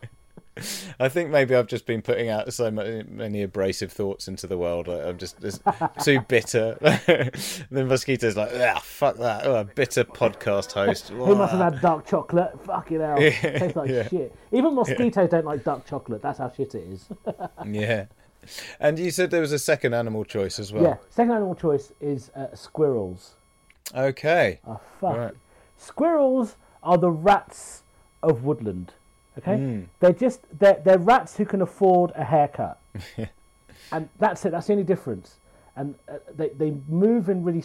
I 1.00 1.10
think 1.10 1.30
maybe 1.30 1.56
I've 1.56 1.68
just 1.68 1.86
been 1.86 2.02
putting 2.02 2.30
out 2.30 2.52
so 2.54 2.70
many, 2.72 3.04
many 3.10 3.44
abrasive 3.44 3.92
thoughts 3.92 4.28
into 4.28 4.48
the 4.48 4.58
world. 4.58 4.88
I'm 4.90 5.18
just, 5.18 5.40
just 5.42 5.62
too 6.04 6.22
bitter. 6.28 6.78
the 7.72 7.86
mosquito's 7.86 8.36
like, 8.38 8.52
ah, 8.56 8.80
fuck 8.84 9.18
that. 9.18 9.46
Oh, 9.46 9.56
a 9.56 9.64
bitter 9.66 10.04
podcast 10.04 10.72
host. 10.74 11.10
Who 11.10 11.36
must 11.36 11.54
have 11.54 11.74
had 11.74 11.82
dark 11.82 12.06
chocolate? 12.06 12.54
Fucking 12.66 13.00
hell. 13.00 13.18
Tastes 13.18 13.76
like 13.76 13.90
Yeah. 13.90 14.08
shit. 14.08 14.36
Even 14.52 14.76
mosquitoes 14.76 15.30
don't 15.30 15.46
like 15.46 15.64
dark 15.64 15.86
chocolate. 15.86 16.22
That's 16.22 16.40
how 16.40 16.52
shit 16.52 16.76
it 16.76 16.84
is. 16.92 17.08
yeah. 17.66 18.06
And 18.80 18.98
you 18.98 19.12
said 19.12 19.30
there 19.32 19.42
was 19.42 19.52
a 19.52 19.60
second 19.60 19.94
animal 19.94 20.24
choice 20.24 20.58
as 20.60 20.72
well. 20.72 20.84
yeah. 20.84 20.96
Second 21.10 21.32
animal 21.34 21.56
choice 21.56 21.92
is 22.00 22.30
uh, 22.36 22.56
squirrels. 22.56 23.36
Okay. 23.96 24.60
Oh, 24.66 24.80
fuck. 25.02 25.18
Right. 25.18 25.34
Squirrels 25.78 26.56
are 26.84 26.98
the 26.98 27.12
rats 27.12 27.84
of 28.24 28.44
woodland. 28.44 28.94
Okay? 29.38 29.58
Hmm. 29.58 29.82
They're 30.00 30.14
just 30.14 30.42
they're, 30.60 30.82
they're 30.84 30.98
rats 30.98 31.38
who 31.38 31.46
can 31.46 31.62
afford 31.62 32.12
a 32.16 32.24
haircut. 32.24 32.80
and 33.92 34.10
that's 34.20 34.46
it. 34.46 34.52
That's 34.52 34.68
the 34.68 34.74
only 34.74 34.86
difference. 34.86 35.36
And 35.76 35.96
uh, 36.10 36.18
they 36.36 36.50
they 36.50 36.74
move 36.88 37.30
in 37.30 37.44
really 37.44 37.64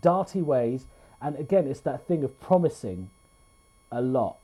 darty 0.00 0.42
ways. 0.42 0.86
And 1.20 1.36
again, 1.38 1.66
it's 1.66 1.80
that 1.80 2.06
thing 2.06 2.24
of 2.24 2.38
promising 2.40 3.10
a 3.92 4.00
lot 4.00 4.36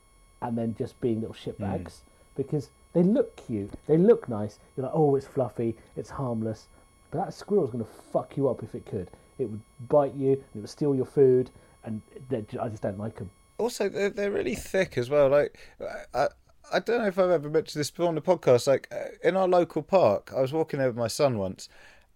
and 0.42 0.56
then 0.56 0.74
just 0.78 1.00
being 1.00 1.20
little 1.20 1.34
shitbags 1.34 2.00
because 2.36 2.70
they 2.92 3.02
look 3.02 3.34
cute, 3.36 3.70
they 3.86 3.96
look 3.96 4.28
nice. 4.28 4.58
You're 4.76 4.84
like, 4.86 4.94
oh, 4.94 5.16
it's 5.16 5.26
fluffy, 5.26 5.74
it's 5.96 6.10
harmless, 6.10 6.66
but 7.10 7.24
that 7.24 7.34
squirrel's 7.34 7.70
going 7.70 7.84
to 7.84 7.90
fuck 8.12 8.36
you 8.36 8.48
up 8.48 8.62
if 8.62 8.74
it 8.74 8.86
could. 8.86 9.08
It 9.38 9.50
would 9.50 9.60
bite 9.88 10.14
you, 10.14 10.32
it 10.32 10.44
would 10.54 10.68
steal 10.68 10.94
your 10.94 11.04
food, 11.06 11.50
and 11.84 12.00
I 12.32 12.68
just 12.68 12.82
don't 12.82 12.98
like 12.98 13.16
them. 13.16 13.30
also 13.58 13.88
they're, 13.88 14.10
they're 14.10 14.30
really 14.30 14.54
thick 14.54 14.96
as 14.96 15.10
well 15.10 15.28
like 15.28 15.58
I, 16.14 16.28
I 16.72 16.80
don't 16.80 16.98
know 16.98 17.06
if 17.06 17.18
i've 17.18 17.30
ever 17.30 17.48
mentioned 17.48 17.80
this 17.80 17.90
before 17.90 18.08
on 18.08 18.14
the 18.14 18.20
podcast 18.20 18.66
like 18.66 18.92
in 19.22 19.36
our 19.36 19.48
local 19.48 19.82
park 19.82 20.32
i 20.36 20.40
was 20.40 20.52
walking 20.52 20.78
there 20.78 20.88
with 20.88 20.96
my 20.96 21.08
son 21.08 21.38
once 21.38 21.68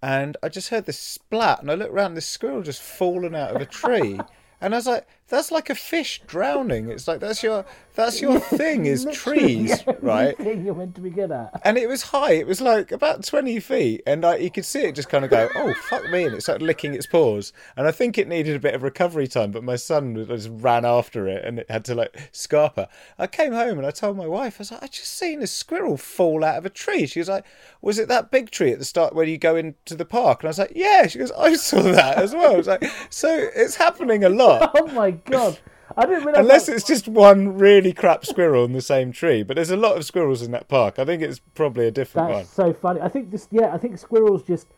and 0.02 0.36
i 0.42 0.48
just 0.48 0.68
heard 0.68 0.86
this 0.86 0.98
splat 0.98 1.60
and 1.60 1.70
i 1.70 1.74
looked 1.74 1.92
around 1.92 2.14
this 2.14 2.26
squirrel 2.26 2.62
just 2.62 2.82
fallen 2.82 3.34
out 3.34 3.54
of 3.54 3.62
a 3.62 3.66
tree. 3.66 4.18
And 4.64 4.74
as 4.74 4.86
i 4.86 4.90
was 4.90 4.98
like 4.98 5.08
that's 5.28 5.50
like 5.50 5.70
a 5.70 5.74
fish 5.74 6.20
drowning 6.26 6.90
it's 6.90 7.08
like 7.08 7.18
that's 7.20 7.42
your 7.42 7.64
that's 7.94 8.20
your 8.20 8.38
thing 8.58 8.84
is 8.86 9.06
trees 9.12 9.82
right 10.00 10.36
Thing 10.38 10.64
you're 10.64 10.74
meant 10.74 10.94
to 10.96 11.00
be 11.00 11.10
good 11.10 11.30
at. 11.30 11.60
and 11.64 11.76
it 11.78 11.88
was 11.88 12.02
high. 12.02 12.32
It 12.32 12.46
was 12.46 12.60
like 12.60 12.90
about 12.90 13.24
twenty 13.24 13.60
feet, 13.60 14.02
and 14.06 14.24
I, 14.24 14.36
you 14.36 14.50
could 14.50 14.64
see 14.64 14.80
it 14.80 14.94
just 14.94 15.10
kind 15.10 15.24
of 15.26 15.30
go, 15.30 15.48
"Oh 15.54 15.74
fuck 15.74 16.08
me!" 16.10 16.24
and 16.24 16.34
it 16.34 16.42
started 16.42 16.64
licking 16.64 16.94
its 16.94 17.06
paws. 17.06 17.52
And 17.76 17.86
I 17.86 17.92
think 17.92 18.16
it 18.16 18.28
needed 18.28 18.56
a 18.56 18.60
bit 18.60 18.74
of 18.74 18.82
recovery 18.82 19.28
time, 19.28 19.50
but 19.50 19.62
my 19.62 19.76
son 19.76 20.14
just 20.26 20.48
ran 20.50 20.86
after 20.86 21.28
it, 21.28 21.44
and 21.44 21.58
it 21.58 21.70
had 21.70 21.84
to 21.86 21.94
like 21.94 22.30
scarper. 22.32 22.88
I 23.18 23.26
came 23.26 23.52
home 23.52 23.76
and 23.76 23.86
I 23.86 23.90
told 23.90 24.16
my 24.16 24.26
wife, 24.26 24.56
I 24.58 24.60
was 24.60 24.72
like, 24.72 24.82
"I 24.82 24.86
just 24.86 25.12
seen 25.12 25.42
a 25.42 25.46
squirrel 25.46 25.98
fall 25.98 26.42
out 26.44 26.56
of 26.56 26.64
a 26.64 26.70
tree." 26.70 27.06
She 27.06 27.18
was 27.20 27.28
like, 27.28 27.44
"Was 27.82 27.98
it 27.98 28.08
that 28.08 28.30
big 28.30 28.50
tree 28.50 28.72
at 28.72 28.78
the 28.78 28.86
start 28.86 29.14
where 29.14 29.26
you 29.26 29.36
go 29.36 29.54
into 29.56 29.94
the 29.94 30.06
park?" 30.06 30.40
And 30.40 30.48
I 30.48 30.50
was 30.50 30.58
like, 30.58 30.72
"Yeah." 30.74 31.06
She 31.08 31.18
goes, 31.18 31.32
"I 31.32 31.54
saw 31.56 31.82
that 31.82 32.16
as 32.16 32.32
well." 32.34 32.54
I 32.54 32.56
was 32.56 32.68
like, 32.68 32.84
"So 33.10 33.28
it's 33.54 33.76
happening 33.76 34.24
a 34.24 34.30
lot." 34.30 34.70
Oh 34.82 34.86
my 34.88 35.10
god! 35.24 35.58
I 35.96 36.06
didn't 36.06 36.24
realize. 36.24 36.40
Unless 36.40 36.66
that- 36.66 36.76
it's 36.76 36.86
just 36.86 37.06
one 37.08 37.56
really 37.58 37.92
crap 37.92 38.24
squirrel 38.24 38.64
in 38.64 38.72
the 38.72 38.80
same 38.80 39.12
tree, 39.12 39.42
but 39.42 39.56
there's 39.56 39.70
a 39.70 39.76
lot 39.76 39.96
of 39.96 40.04
squirrels 40.04 40.42
in 40.42 40.50
that 40.52 40.68
park. 40.68 40.98
I 40.98 41.04
think 41.04 41.22
it's 41.22 41.38
probably 41.54 41.86
a 41.86 41.90
different 41.90 42.28
one. 42.28 42.38
That's 42.38 42.58
one. 42.58 42.72
so 42.74 42.78
funny. 42.80 43.00
I 43.00 43.08
think 43.08 43.30
this. 43.30 43.48
Yeah, 43.50 43.74
I 43.74 43.78
think 43.78 43.98
squirrels 43.98 44.42
just 44.42 44.68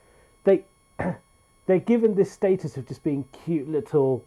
they 0.44 0.64
they're 1.66 1.78
given 1.78 2.14
this 2.14 2.30
status 2.32 2.76
of 2.76 2.86
just 2.88 3.02
being 3.02 3.24
cute 3.44 3.68
little. 3.68 4.24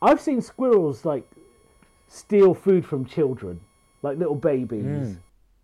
I've 0.00 0.20
seen 0.20 0.40
squirrels 0.40 1.04
like 1.04 1.28
steal 2.08 2.54
food 2.54 2.84
from 2.84 3.04
children, 3.04 3.60
like 4.02 4.18
little 4.18 4.34
babies. 4.34 4.82
Hmm. 4.84 5.12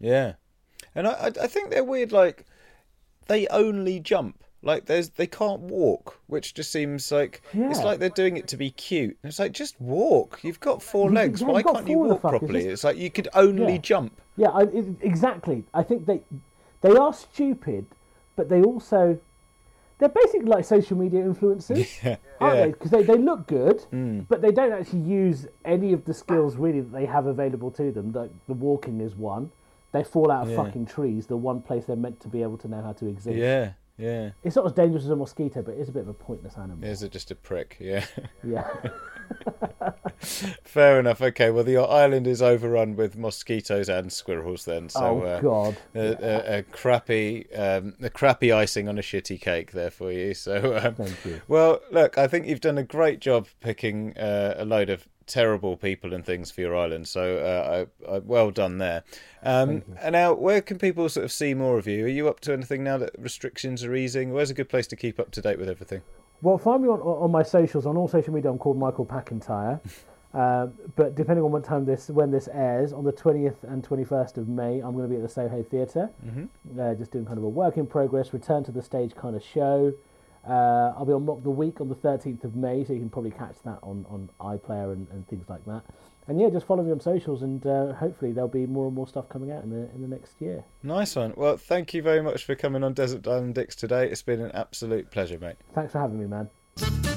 Yeah, 0.01 0.35
and 0.95 1.07
I 1.09 1.33
I 1.41 1.47
think 1.47 1.71
they're 1.71 1.85
weird. 1.85 2.13
Like 2.13 2.45
they 3.27 3.47
only 3.49 4.01
jump. 4.01 4.43
Like 4.63 4.87
there's 4.87 5.11
they 5.11 5.27
can't 5.27 5.61
walk, 5.61 6.19
which 6.27 6.53
just 6.55 6.73
seems 6.73 7.13
like 7.13 7.43
it's 7.53 7.83
like 7.83 8.01
they're 8.01 8.09
doing 8.09 8.37
it 8.37 8.49
to 8.49 8.57
be 8.57 8.71
cute. 8.71 9.17
And 9.23 9.31
It's 9.31 9.39
like 9.39 9.53
just 9.53 9.81
walk. 9.81 10.41
You've 10.43 10.59
got 10.61 10.83
four 10.83 11.11
legs. 11.11 11.43
Why 11.45 11.63
can't 11.63 11.87
you 11.89 11.99
walk 11.99 12.21
properly? 12.23 12.67
It's 12.67 12.83
like 12.85 12.97
you 12.97 13.11
could 13.11 13.29
only 13.35 13.75
Yeah. 13.75 13.79
jump. 13.79 14.21
Yeah, 14.37 14.49
I, 14.49 14.63
it, 14.63 14.87
exactly. 15.01 15.65
I 15.73 15.83
think 15.83 16.07
they 16.07 16.23
they 16.81 16.91
are 16.97 17.13
stupid, 17.13 17.87
but 18.37 18.49
they 18.49 18.63
also 18.63 19.19
they're 19.99 20.09
basically 20.09 20.47
like 20.47 20.65
social 20.65 20.97
media 20.97 21.23
influencers, 21.23 22.01
Yeah, 22.05 22.17
aren't 22.41 22.57
yeah. 22.57 22.65
they? 22.67 22.71
Because 22.71 22.91
they, 22.91 23.03
they 23.03 23.19
look 23.19 23.47
good, 23.49 23.81
hmm. 23.91 24.21
but 24.29 24.43
they 24.43 24.53
don't 24.53 24.73
actually 24.73 25.01
use 25.01 25.47
any 25.65 25.93
of 25.93 26.05
the 26.05 26.15
skills 26.15 26.57
really 26.57 26.81
that 26.81 26.93
they 26.93 27.05
have 27.07 27.27
available 27.27 27.71
to 27.73 27.91
them. 27.91 28.13
Like 28.13 28.31
the 28.47 28.55
walking 28.55 29.01
is 29.01 29.15
one. 29.17 29.51
They 29.93 30.05
fall 30.05 30.31
out 30.31 30.43
of 30.45 30.51
Yeah. 30.51 30.63
fucking 30.65 30.87
trees, 30.87 31.27
the 31.27 31.37
one 31.37 31.63
place 31.63 31.87
they're 31.87 31.97
meant 31.97 32.21
to 32.21 32.29
be 32.29 32.43
able 32.43 32.59
to 32.59 32.69
know 32.69 32.83
how 32.83 32.93
to 32.93 33.07
exist. 33.09 33.37
Yeah, 33.37 33.73
yeah. 33.99 34.31
It's 34.43 34.57
not 34.57 34.67
as 34.67 34.73
dangerous 34.73 35.05
as 35.05 35.11
a 35.11 35.17
mosquito, 35.17 35.63
but 35.63 35.75
it's 35.75 35.89
a 35.89 35.93
bit 35.93 36.03
of 36.03 36.09
a 36.09 36.15
pointless 36.15 36.57
animal. 36.57 36.85
Is 36.85 37.03
it 37.03 37.13
just 37.13 37.31
a 37.31 37.35
prick? 37.35 37.77
Yeah. 37.81 38.05
Yeah. 38.43 38.67
Fair 40.65 40.99
enough. 41.01 41.21
Okay. 41.21 41.51
Well, 41.51 41.65
the 41.65 41.77
island 41.79 42.27
is 42.27 42.43
overrun 42.43 42.97
with 42.97 43.17
mosquitoes 43.17 43.89
and 43.89 44.13
squirrels. 44.13 44.65
Then, 44.65 44.89
so 44.89 45.01
oh 45.01 45.23
uh, 45.23 45.41
God. 45.41 45.77
a, 45.95 46.01
a, 46.01 46.59
a 46.59 46.63
crappy, 46.63 47.53
um, 47.55 47.95
a 48.03 48.11
crappy 48.11 48.53
icing 48.53 48.89
on 48.89 48.99
a 48.99 49.03
shitty 49.03 49.41
cake 49.41 49.73
there 49.73 49.91
for 49.91 50.13
you. 50.13 50.35
So, 50.35 50.77
um, 50.77 50.95
Thank 50.95 51.25
you. 51.25 51.41
well, 51.49 51.81
look, 51.91 52.19
I 52.19 52.27
think 52.27 52.47
you've 52.47 52.61
done 52.61 52.79
a 52.79 52.85
great 52.85 53.21
job 53.21 53.49
picking 53.61 54.17
uh, 54.17 54.55
a 54.57 54.65
load 54.65 54.91
of 54.91 55.07
terrible 55.29 55.77
people 55.77 56.13
and 56.15 56.25
things 56.25 56.51
for 56.51 56.61
your 56.61 56.77
island. 56.77 57.07
So, 57.07 57.39
uh, 57.39 57.87
I, 58.09 58.15
I, 58.15 58.19
well 58.19 58.51
done 58.51 58.79
there. 58.79 59.05
Um, 59.43 59.83
and 60.01 60.13
now, 60.13 60.33
where 60.33 60.61
can 60.61 60.79
people 60.79 61.09
sort 61.09 61.25
of 61.25 61.33
see 61.33 61.55
more 61.55 61.79
of 61.79 61.87
you? 61.87 62.07
Are 62.07 62.09
you 62.09 62.29
up 62.29 62.41
to 62.41 62.53
anything 62.53 62.83
now 62.83 62.99
that 62.99 63.11
restrictions 63.19 63.85
are 63.85 63.95
easing? 63.95 64.33
Where's 64.33 64.51
a 64.51 64.55
good 64.55 64.69
place 64.69 64.87
to 64.89 64.97
keep 64.97 65.21
up 65.21 65.31
to 65.33 65.41
date 65.41 65.59
with 65.59 65.69
everything? 65.69 66.03
Well, 66.43 66.59
find 66.59 66.83
me 66.83 66.89
on, 66.89 67.01
on 67.01 67.31
my 67.31 67.43
socials. 67.43 67.87
On 67.87 67.97
all 67.97 68.09
social 68.09 68.33
media, 68.33 68.51
I'm 68.51 68.59
called 68.59 68.79
Michael 68.79 69.07
Packentire. 69.07 69.81
Uh, 70.35 70.67
but 70.95 71.15
depending 71.15 71.43
on 71.43 71.51
what 71.51 71.65
time 71.65 71.87
this, 71.87 72.09
when 72.11 72.31
this 72.31 72.49
airs, 72.53 72.93
on 72.93 73.03
the 73.03 73.13
20th 73.13 73.63
and 73.63 73.83
21st 73.83 74.37
of 74.37 74.49
May, 74.49 74.81
I'm 74.81 74.93
going 74.93 75.05
to 75.05 75.09
be 75.09 75.17
at 75.17 75.23
the 75.23 75.29
Soho 75.29 75.63
Theatre, 75.63 76.11
mm-hmm. 76.25 76.79
uh, 76.79 76.95
just 76.95 77.11
doing 77.11 77.25
kind 77.25 77.39
of 77.39 77.45
a 77.45 77.49
work 77.49 77.79
in 77.79 77.87
progress, 77.87 78.33
return 78.33 78.63
to 78.65 78.71
the 78.71 78.83
stage 78.83 79.15
kind 79.17 79.35
of 79.35 79.43
show. 79.43 79.95
Uh, 80.47 80.95
I'll 80.97 81.05
be 81.05 81.13
on 81.13 81.25
Mock 81.25 81.43
the 81.43 81.51
Week 81.51 81.81
on 81.81 81.89
the 81.89 81.95
13th 81.95 82.45
of 82.45 82.57
May, 82.57 82.85
so 82.85 82.93
you 82.93 83.01
can 83.01 83.11
probably 83.11 83.31
catch 83.31 83.57
that 83.65 83.79
on, 83.83 84.05
on 84.09 84.29
iPlayer 84.41 84.93
and, 84.93 85.07
and 85.11 85.27
things 85.29 85.49
like 85.49 85.65
that. 85.67 85.83
And 86.29 86.39
yeah, 86.39 86.51
just 86.51 86.67
follow 86.67 86.83
me 86.83 86.93
on 86.93 87.01
socials, 87.01 87.43
and 87.43 87.65
uh, 87.67 87.95
hopefully 87.95 88.33
there'll 88.33 88.49
be 88.49 88.67
more 88.67 88.87
and 88.87 88.95
more 88.95 89.09
stuff 89.09 89.29
coming 89.31 89.51
out 89.51 89.65
in 89.65 89.71
the 89.71 89.91
in 89.95 90.03
the 90.03 90.09
next 90.09 90.41
year. 90.41 90.63
Nice 90.83 91.17
one. 91.17 91.33
Well, 91.37 91.57
thank 91.57 91.95
you 91.95 92.03
very 92.03 92.23
much 92.23 92.45
for 92.45 92.55
coming 92.55 92.85
on 92.85 92.93
Desert 92.93 93.27
Island 93.27 93.55
Dicks 93.55 93.75
today. 93.75 94.11
It's 94.11 94.23
been 94.23 94.43
an 94.43 94.53
absolute 94.53 95.11
pleasure, 95.11 95.39
mate. 95.39 95.57
Thanks 95.75 95.93
for 95.93 96.01
having 96.01 96.21
me, 96.21 96.27
man. 96.27 97.08